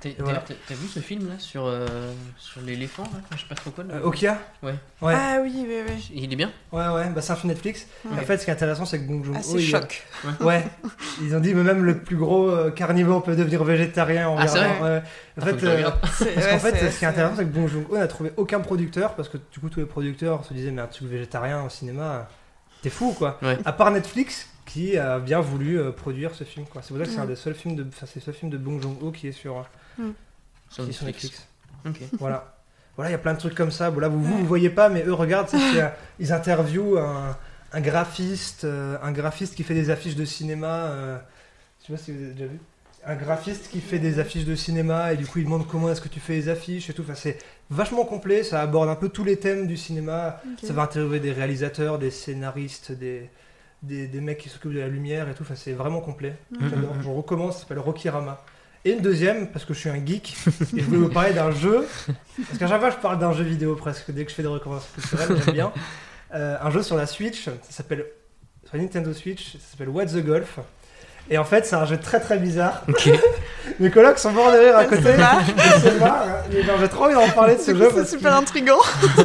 T'as 0.00 0.10
voilà. 0.20 0.44
vu 0.70 0.86
ce 0.86 1.00
film 1.00 1.28
là 1.28 1.34
sur, 1.38 1.64
euh, 1.66 2.12
sur 2.38 2.60
l'éléphant 2.60 3.02
là 3.04 3.18
Je 3.34 3.38
sais 3.40 3.48
pas 3.48 3.56
trop 3.56 3.70
quoi. 3.70 3.82
le- 3.84 3.94
euh, 3.94 4.02
Okia, 4.04 4.38
Ouais. 4.62 4.74
ouais, 5.02 5.14
Ah 5.16 5.38
oui, 5.42 5.52
oui, 5.66 5.78
oui. 5.88 6.10
Il 6.14 6.32
est 6.32 6.36
bien 6.36 6.52
ouais, 6.72 6.86
ouais, 6.88 7.08
bah 7.10 7.20
c'est 7.20 7.32
un 7.32 7.36
film 7.36 7.52
Netflix. 7.52 7.86
Ouais. 8.04 8.20
En 8.20 8.24
fait, 8.24 8.38
ce 8.38 8.44
qui 8.44 8.50
est 8.50 8.54
intéressant, 8.54 8.84
c'est 8.86 9.00
que 9.00 9.04
Bong 9.08 9.24
Joon-ho, 9.24 9.36
Assez 9.38 9.54
il- 9.54 9.66
choc. 9.68 10.06
Ouais, 10.40 10.64
ils 11.20 11.34
ont 11.34 11.40
dit 11.40 11.54
mais 11.54 11.64
même 11.64 11.82
le 11.84 11.98
plus 11.98 12.16
gros 12.16 12.48
euh, 12.50 12.70
carnivore 12.70 13.22
peut 13.24 13.34
devenir 13.34 13.64
végétarien 13.64 14.28
en 14.28 14.36
Ah, 14.38 14.46
c'est 14.46 14.58
vrai. 14.58 14.68
En 14.78 14.84
Ah, 14.84 15.46
faut 15.46 15.46
que 15.52 15.58
fait, 15.58 15.66
euh. 15.66 15.90
C'est- 16.12 16.24
Parce 16.34 16.46
ouais, 16.46 16.50
qu'en 16.52 16.58
fait, 16.60 16.70
c'est- 16.70 16.76
ce 16.78 16.80
qui 16.80 16.86
est 16.86 16.90
c'est- 16.92 17.06
intéressant, 17.06 17.36
c'est 17.36 17.44
que 17.44 17.50
Bong 17.50 17.66
Joon-ho 17.68 17.96
n'a 17.98 18.06
trouvé 18.06 18.32
aucun 18.36 18.60
producteur, 18.60 19.14
parce 19.14 19.28
que 19.28 19.38
du 19.52 19.58
coup, 19.58 19.68
tous 19.70 19.80
les 19.80 19.86
producteurs 19.86 20.44
se 20.44 20.54
disaient, 20.54 20.70
mais 20.70 20.82
un 20.82 20.86
truc 20.86 21.08
végétarien 21.08 21.62
au 21.64 21.68
cinéma, 21.68 22.28
t'es 22.82 22.90
fou, 22.90 23.12
quoi. 23.12 23.38
Ouais. 23.42 23.58
À 23.64 23.72
part 23.72 23.90
Netflix, 23.90 24.48
qui 24.66 24.96
a 24.96 25.18
bien 25.18 25.40
voulu 25.40 25.78
euh, 25.78 25.90
produire 25.92 26.34
ce 26.34 26.44
film. 26.44 26.64
C'est 26.66 26.88
pour 26.88 26.98
ça 26.98 27.04
que 27.04 27.10
c'est 27.10 27.16
Mm. 27.18 27.22
un 27.22 27.26
des 27.26 27.36
seuls 27.36 27.54
films 27.54 27.76
de, 27.76 27.84
enfin, 27.88 28.06
c'est 28.06 28.16
le 28.16 28.22
seul 28.22 28.34
film 28.34 28.50
de 28.50 28.56
Bong 28.58 28.80
Joon-ho 28.82 29.10
qui 29.12 29.28
est 29.28 29.32
sur, 29.32 29.58
euh, 29.58 29.62
Mm. 29.98 30.10
Qui 30.70 30.80
est 30.90 30.92
sur 30.92 31.04
Netflix. 31.06 31.46
Netflix. 31.84 32.12
Ok. 32.12 32.18
Voilà. 32.20 32.50
Voilà, 32.96 33.10
il 33.10 33.12
y 33.12 33.16
a 33.16 33.18
plein 33.18 33.34
de 33.34 33.38
trucs 33.38 33.54
comme 33.56 33.70
ça. 33.72 33.90
Bon, 33.90 33.98
là, 34.00 34.08
vous, 34.08 34.22
vous, 34.22 34.38
vous 34.38 34.46
voyez 34.46 34.70
pas, 34.70 34.88
mais 34.88 35.02
eux, 35.04 35.14
c'est, 35.48 35.82
euh, 35.82 35.88
ils 36.20 36.32
interviewent 36.32 36.96
un, 36.98 37.36
un 37.72 37.80
graphiste, 37.80 38.64
euh, 38.64 38.96
un 39.02 39.10
graphiste 39.12 39.54
qui 39.56 39.64
fait 39.64 39.74
des 39.74 39.90
affiches 39.90 40.14
de 40.16 40.24
cinéma. 40.24 40.68
euh, 40.86 41.18
je 41.80 41.86
sais 41.88 41.92
pas 41.92 41.98
si 41.98 42.12
vous 42.12 42.22
avez 42.22 42.32
déjà 42.32 42.46
vu. 42.46 42.58
Un 43.06 43.16
graphiste 43.16 43.68
qui 43.70 43.80
fait 43.82 43.98
des 43.98 44.18
affiches 44.18 44.46
de 44.46 44.54
cinéma 44.54 45.12
et 45.12 45.16
du 45.18 45.26
coup 45.26 45.38
il 45.38 45.44
demande 45.44 45.66
comment 45.68 45.90
est-ce 45.90 46.00
que 46.00 46.08
tu 46.08 46.20
fais 46.20 46.32
les 46.34 46.48
affiches 46.48 46.88
et 46.88 46.94
tout. 46.94 47.02
Enfin, 47.02 47.14
c'est 47.14 47.36
vachement 47.68 48.04
complet, 48.06 48.42
ça 48.44 48.62
aborde 48.62 48.88
un 48.88 48.94
peu 48.94 49.10
tous 49.10 49.24
les 49.24 49.36
thèmes 49.36 49.66
du 49.66 49.76
cinéma. 49.76 50.40
Ça 50.62 50.72
va 50.72 50.82
interviewer 50.82 51.20
des 51.20 51.32
réalisateurs, 51.32 51.98
des 51.98 52.10
scénaristes, 52.10 52.92
des, 52.92 53.28
des, 53.86 54.06
des 54.06 54.20
mecs 54.20 54.38
qui 54.38 54.48
s'occupent 54.48 54.74
de 54.74 54.80
la 54.80 54.88
lumière 54.88 55.28
et 55.28 55.34
tout. 55.34 55.42
Enfin, 55.42 55.54
c'est 55.56 55.72
vraiment 55.72 56.00
complet. 56.00 56.36
Mhm. 56.50 56.70
J'adore. 56.70 56.94
Je 57.02 57.08
recommence, 57.08 57.54
ça 57.54 57.60
s'appelle 57.60 57.78
Rokirama. 57.78 58.42
Et 58.86 58.92
une 58.92 59.00
deuxième, 59.00 59.48
parce 59.48 59.64
que 59.64 59.72
je 59.72 59.78
suis 59.78 59.88
un 59.88 60.04
geek, 60.04 60.36
et 60.76 60.80
je 60.80 60.84
voulais 60.84 60.98
vous 60.98 61.08
parler 61.08 61.32
d'un 61.32 61.50
jeu. 61.50 61.86
Parce 62.46 62.58
qu'à 62.58 62.66
chaque 62.68 62.80
fois, 62.80 62.90
je 62.90 62.96
parle 62.96 63.18
d'un 63.18 63.32
jeu 63.32 63.42
vidéo 63.44 63.76
presque, 63.76 64.10
dès 64.10 64.24
que 64.24 64.30
je 64.30 64.34
fais 64.34 64.42
des 64.42 64.48
recommandations 64.48 64.90
culturelles, 64.94 65.42
j'aime 65.44 65.54
bien. 65.54 65.72
Euh, 66.34 66.56
un 66.60 66.70
jeu 66.70 66.82
sur 66.82 66.96
la 66.96 67.06
Switch, 67.06 67.44
ça 67.44 67.52
s'appelle. 67.70 68.04
Sur 68.64 68.76
la 68.76 68.82
Nintendo 68.82 69.12
Switch, 69.12 69.52
ça 69.52 69.58
s'appelle 69.70 69.88
What's 69.88 70.12
the 70.12 70.24
Golf. 70.24 70.58
Et 71.30 71.38
en 71.38 71.44
fait, 71.44 71.64
c'est 71.64 71.76
un 71.76 71.86
jeu 71.86 71.98
très 71.98 72.20
très 72.20 72.38
bizarre. 72.38 72.84
Mes 73.80 73.90
colocs 73.90 74.18
sont 74.18 74.32
morts 74.32 74.52
de 74.52 74.58
rire 74.58 74.76
à 74.76 74.84
côté. 74.84 75.02
C'est 75.80 76.80
J'ai 76.80 76.88
trop 76.88 77.04
envie 77.04 77.14
d'en 77.14 77.28
parler 77.30 77.56
de 77.56 77.60
ce 77.60 77.74
jeu. 77.74 77.90
c'est 77.94 78.06
super 78.06 78.34
intriguant. 78.34 78.78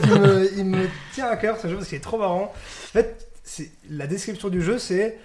qu'il 0.03 0.21
me, 0.21 0.57
il 0.57 0.65
me 0.65 0.87
tient 1.13 1.27
à 1.27 1.35
cœur 1.35 1.57
ce 1.61 1.67
jeu 1.67 1.75
parce 1.75 1.89
qu'il 1.89 1.97
est 1.97 2.01
trop 2.01 2.17
marrant. 2.17 2.53
En 2.53 2.91
fait, 2.93 3.28
la 3.89 4.07
description 4.07 4.49
du 4.49 4.61
jeu, 4.61 4.77
c'est 4.79 5.17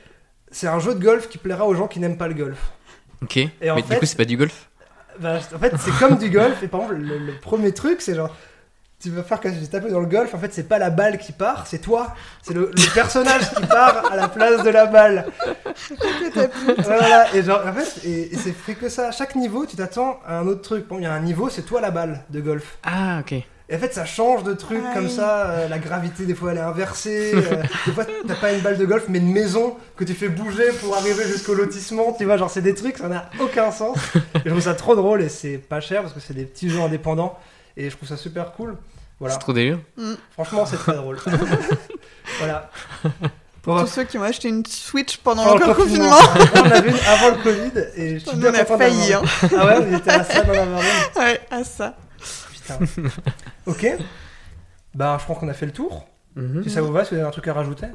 c'est 0.50 0.68
un 0.68 0.78
jeu 0.78 0.94
de 0.94 1.02
golf 1.02 1.28
qui 1.28 1.38
plaira 1.38 1.66
aux 1.66 1.74
gens 1.74 1.88
qui 1.88 1.98
n'aiment 2.00 2.16
pas 2.18 2.28
le 2.28 2.34
golf. 2.34 2.58
Ok. 3.22 3.36
Et 3.38 3.50
en 3.70 3.74
Mais 3.76 3.82
fait- 3.82 3.94
du 3.94 4.00
coup, 4.00 4.06
c'est 4.06 4.16
pas 4.16 4.24
du 4.24 4.36
golf 4.36 4.68
Bah, 5.18 5.38
en 5.54 5.58
fait, 5.58 5.72
c'est 5.78 5.92
comme 5.98 6.16
du 6.16 6.30
golf. 6.30 6.62
Et 6.62 6.68
par 6.68 6.82
exemple, 6.82 7.00
le, 7.00 7.18
le 7.18 7.32
premier 7.40 7.72
truc, 7.72 8.00
c'est 8.00 8.14
genre. 8.14 8.34
Tu 9.00 9.10
vas 9.10 9.22
faire 9.22 9.38
que 9.40 9.50
j'ai 9.52 9.66
tapé 9.66 9.90
dans 9.90 10.00
le 10.00 10.06
golf, 10.06 10.32
en 10.34 10.38
fait, 10.38 10.54
c'est 10.54 10.66
pas 10.68 10.78
la 10.78 10.88
balle 10.88 11.18
qui 11.18 11.32
part, 11.32 11.66
c'est 11.66 11.80
toi. 11.80 12.14
C'est 12.42 12.54
le, 12.54 12.70
le 12.74 12.94
personnage 12.94 13.50
qui 13.52 13.66
part 13.66 14.10
à 14.10 14.16
la 14.16 14.28
place 14.28 14.62
de 14.62 14.70
la 14.70 14.86
balle. 14.86 15.26
voilà, 16.78 17.34
et 17.34 17.42
genre, 17.42 17.66
en 17.66 17.72
fait, 17.72 18.06
et, 18.06 18.32
et 18.34 18.36
c'est 18.36 18.52
fait 18.52 18.74
que 18.74 18.88
ça. 18.88 19.08
À 19.08 19.10
chaque 19.12 19.34
niveau, 19.34 19.66
tu 19.66 19.76
t'attends 19.76 20.20
à 20.26 20.38
un 20.38 20.46
autre 20.46 20.62
truc. 20.62 20.86
Bon, 20.88 20.98
il 20.98 21.02
y 21.02 21.06
a 21.06 21.12
un 21.12 21.20
niveau, 21.20 21.50
c'est 21.50 21.62
toi 21.62 21.80
la 21.80 21.90
balle 21.90 22.22
de 22.30 22.40
golf. 22.40 22.78
Ah, 22.84 23.20
ok. 23.20 23.34
Et 23.70 23.76
en 23.76 23.78
fait, 23.78 23.94
ça 23.94 24.04
change 24.04 24.42
de 24.44 24.52
trucs 24.52 24.82
comme 24.92 25.08
ça. 25.08 25.46
euh, 25.50 25.68
la 25.68 25.78
gravité, 25.78 26.26
des 26.26 26.34
fois, 26.34 26.52
elle 26.52 26.58
est 26.58 26.60
inversée. 26.60 27.32
euh, 27.34 27.62
des 27.86 27.92
fois, 27.92 28.04
t'as 28.28 28.34
pas 28.34 28.52
une 28.52 28.60
balle 28.60 28.76
de 28.76 28.84
golf, 28.84 29.04
mais 29.08 29.18
une 29.18 29.32
maison 29.32 29.76
que 29.96 30.04
tu 30.04 30.12
fais 30.12 30.28
bouger 30.28 30.70
pour 30.82 30.94
arriver 30.96 31.24
jusqu'au 31.26 31.54
lotissement. 31.54 32.12
Tu 32.12 32.26
vois, 32.26 32.36
genre, 32.36 32.50
c'est 32.50 32.60
des 32.60 32.74
trucs, 32.74 32.98
ça 32.98 33.08
n'a 33.08 33.30
aucun 33.40 33.70
sens. 33.70 33.96
Et 34.34 34.40
je 34.44 34.50
trouve 34.50 34.60
ça 34.60 34.74
trop 34.74 34.94
drôle 34.94 35.22
et 35.22 35.30
c'est 35.30 35.56
pas 35.56 35.80
cher 35.80 36.02
parce 36.02 36.12
que 36.12 36.20
c'est 36.20 36.34
des 36.34 36.44
petits 36.44 36.68
jeux 36.68 36.80
indépendants. 36.80 37.38
Et 37.76 37.88
je 37.88 37.96
trouve 37.96 38.08
ça 38.08 38.18
super 38.18 38.52
cool. 38.52 38.76
Voilà. 39.18 39.34
C'est 39.34 39.40
trop 39.40 39.52
délire. 39.54 39.78
Franchement, 40.32 40.66
c'est 40.66 40.76
très 40.76 40.94
drôle. 40.96 41.16
voilà. 42.38 42.70
Pour 43.62 43.80
tous 43.80 43.86
ceux 43.86 44.04
qui 44.04 44.18
ont 44.18 44.22
acheté 44.22 44.48
une 44.50 44.66
Switch 44.66 45.16
pendant 45.18 45.42
pendant 45.44 45.68
le 45.68 45.74
confinement. 45.74 46.18
on 46.54 46.64
l'a 46.64 46.80
vu 46.82 46.92
avant 47.08 47.30
le 47.30 47.42
Covid 47.42 47.72
et 47.96 48.18
je 48.18 48.28
suis 48.28 48.36
bien 48.36 48.50
on 48.50 48.58
content 48.58 48.76
failli, 48.78 49.14
hein. 49.14 49.22
Ah 49.58 49.64
ouais, 49.66 49.80
vous 49.80 49.96
étiez 49.96 50.12
à 50.12 50.22
ça 50.22 50.42
d'en 50.42 50.52
avoir 50.52 50.80
une 50.82 51.22
Ouais, 51.22 51.40
à 51.50 51.64
ça. 51.64 51.94
Ok. 53.66 53.86
Bah, 54.94 55.16
je 55.18 55.24
crois 55.24 55.36
qu'on 55.36 55.48
a 55.48 55.54
fait 55.54 55.66
le 55.66 55.72
tour. 55.72 56.06
Mhm. 56.36 56.62
Si 56.64 56.70
ça 56.70 56.82
vous 56.82 56.92
va, 56.92 57.04
si 57.04 57.10
vous 57.14 57.20
avez 57.20 57.28
un 57.28 57.32
truc 57.32 57.46
à 57.48 57.54
rajouter. 57.54 57.86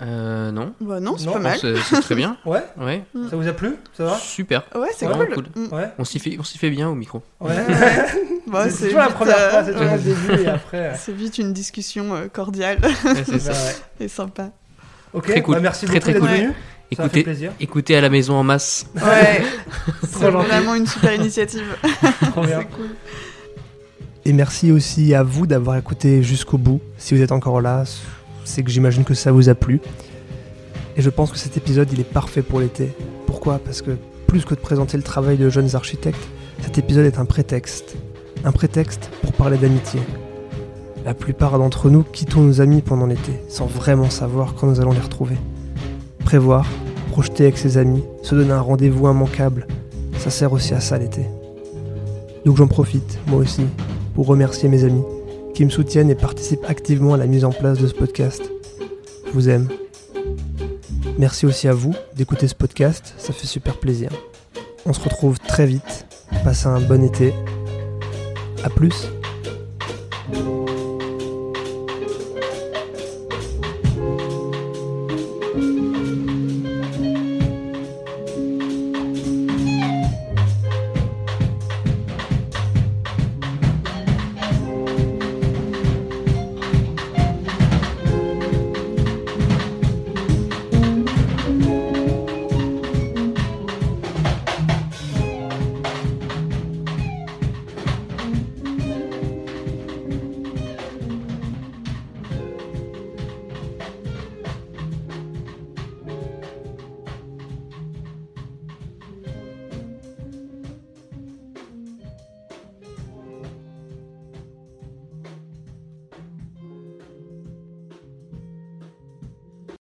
Euh, 0.00 0.52
non. 0.52 0.74
Bah 0.80 1.00
non, 1.00 1.16
c'est 1.18 1.26
Non, 1.26 1.32
pas 1.32 1.38
mal. 1.40 1.58
C'est 1.58 1.74
c'est 1.76 2.00
très 2.00 2.14
bien. 2.14 2.36
Ouais. 2.46 2.62
Ouais. 2.76 3.02
Ça 3.30 3.34
vous 3.36 3.48
a 3.48 3.52
plu? 3.52 3.74
Ça 3.94 4.04
va? 4.04 4.14
Super. 4.16 4.62
Ouais, 4.76 4.88
c'est 4.96 5.06
Vraiment 5.06 5.26
cool. 5.34 5.46
Mm. 5.56 5.74
Ouais. 5.74 5.88
On 5.98 6.04
s'y 6.04 6.20
fait, 6.20 6.36
on 6.38 6.44
s'y 6.44 6.56
fait 6.56 6.70
bien 6.70 6.88
au 6.88 6.94
micro. 6.94 7.22
Ouais. 7.40 7.54
Bah, 8.46 8.64
c'est 8.64 8.70
c'est 8.70 8.84
toujours 8.86 9.00
la 9.00 9.06
vite, 9.08 9.16
première 9.16 9.36
euh, 9.38 9.50
fois, 9.50 9.64
c'est 9.64 9.72
toujours 9.74 9.92
le 9.92 9.98
début 9.98 10.42
et 10.42 10.46
après. 10.48 10.78
euh, 10.78 10.94
C'est 10.96 11.12
vite 11.12 11.36
une 11.36 11.52
discussion 11.52 12.14
euh, 12.14 12.28
cordiale 12.28 12.78
c'est 13.26 13.38
ça. 13.40 13.52
Et 14.00 14.08
sympa. 14.08 14.52
Ok, 15.12 15.26
Très 15.26 15.42
cool. 15.42 15.56
bah 15.56 15.60
merci 15.60 15.84
très 15.84 15.96
beaucoup 16.00 16.12
très 16.12 16.20
d'être 16.30 16.44
cool. 16.46 16.54
Écoutez, 16.90 17.24
écoutez 17.60 17.96
à 17.96 18.00
la 18.00 18.08
maison 18.08 18.34
en 18.34 18.42
masse. 18.42 18.86
Ouais, 18.96 19.42
c'est 20.08 20.30
vraiment 20.30 20.74
une 20.74 20.86
super 20.86 21.14
initiative. 21.14 21.76
Trop 22.32 22.44
bien. 22.44 22.62
cool. 22.64 22.88
Et 24.24 24.32
merci 24.32 24.72
aussi 24.72 25.14
à 25.14 25.22
vous 25.22 25.46
d'avoir 25.46 25.76
écouté 25.76 26.22
jusqu'au 26.22 26.58
bout. 26.58 26.80
Si 26.96 27.14
vous 27.14 27.22
êtes 27.22 27.32
encore 27.32 27.60
là, 27.60 27.84
c'est 28.44 28.62
que 28.62 28.70
j'imagine 28.70 29.04
que 29.04 29.14
ça 29.14 29.32
vous 29.32 29.48
a 29.48 29.54
plu. 29.54 29.80
Et 30.96 31.02
je 31.02 31.10
pense 31.10 31.30
que 31.30 31.38
cet 31.38 31.56
épisode, 31.56 31.88
il 31.92 32.00
est 32.00 32.10
parfait 32.10 32.42
pour 32.42 32.60
l'été. 32.60 32.90
Pourquoi? 33.26 33.58
Parce 33.58 33.82
que 33.82 33.92
plus 34.26 34.44
que 34.44 34.54
de 34.54 34.60
présenter 34.60 34.96
le 34.96 35.02
travail 35.02 35.36
de 35.36 35.48
jeunes 35.50 35.76
architectes, 35.76 36.26
cet 36.62 36.78
épisode 36.78 37.06
est 37.06 37.18
un 37.18 37.24
prétexte. 37.24 37.96
Un 38.44 38.52
prétexte 38.52 39.10
pour 39.22 39.32
parler 39.32 39.58
d'amitié. 39.58 40.00
La 41.04 41.14
plupart 41.14 41.58
d'entre 41.58 41.90
nous 41.90 42.02
quittons 42.02 42.42
nos 42.42 42.60
amis 42.60 42.82
pendant 42.82 43.06
l'été, 43.06 43.32
sans 43.48 43.66
vraiment 43.66 44.10
savoir 44.10 44.54
quand 44.54 44.66
nous 44.66 44.80
allons 44.80 44.92
les 44.92 45.00
retrouver. 45.00 45.36
Prévoir, 46.28 46.66
projeter 47.10 47.44
avec 47.44 47.56
ses 47.56 47.78
amis, 47.78 48.04
se 48.22 48.34
donner 48.34 48.52
un 48.52 48.60
rendez-vous 48.60 49.08
immanquable, 49.08 49.66
ça 50.18 50.28
sert 50.28 50.52
aussi 50.52 50.74
à 50.74 50.80
ça 50.80 50.98
l'été. 50.98 51.22
Donc 52.44 52.58
j'en 52.58 52.66
profite, 52.66 53.18
moi 53.28 53.38
aussi, 53.38 53.64
pour 54.14 54.26
remercier 54.26 54.68
mes 54.68 54.84
amis 54.84 55.04
qui 55.54 55.64
me 55.64 55.70
soutiennent 55.70 56.10
et 56.10 56.14
participent 56.14 56.66
activement 56.68 57.14
à 57.14 57.16
la 57.16 57.26
mise 57.26 57.46
en 57.46 57.50
place 57.50 57.78
de 57.78 57.86
ce 57.86 57.94
podcast. 57.94 58.42
Je 59.24 59.32
vous 59.32 59.48
aime. 59.48 59.68
Merci 61.18 61.46
aussi 61.46 61.66
à 61.66 61.72
vous 61.72 61.94
d'écouter 62.14 62.46
ce 62.46 62.54
podcast, 62.54 63.14
ça 63.16 63.32
fait 63.32 63.46
super 63.46 63.78
plaisir. 63.78 64.10
On 64.84 64.92
se 64.92 65.00
retrouve 65.00 65.38
très 65.38 65.64
vite. 65.64 66.04
Passez 66.44 66.66
un 66.66 66.80
bon 66.80 67.02
été. 67.02 67.32
A 68.64 68.68
plus. 68.68 69.08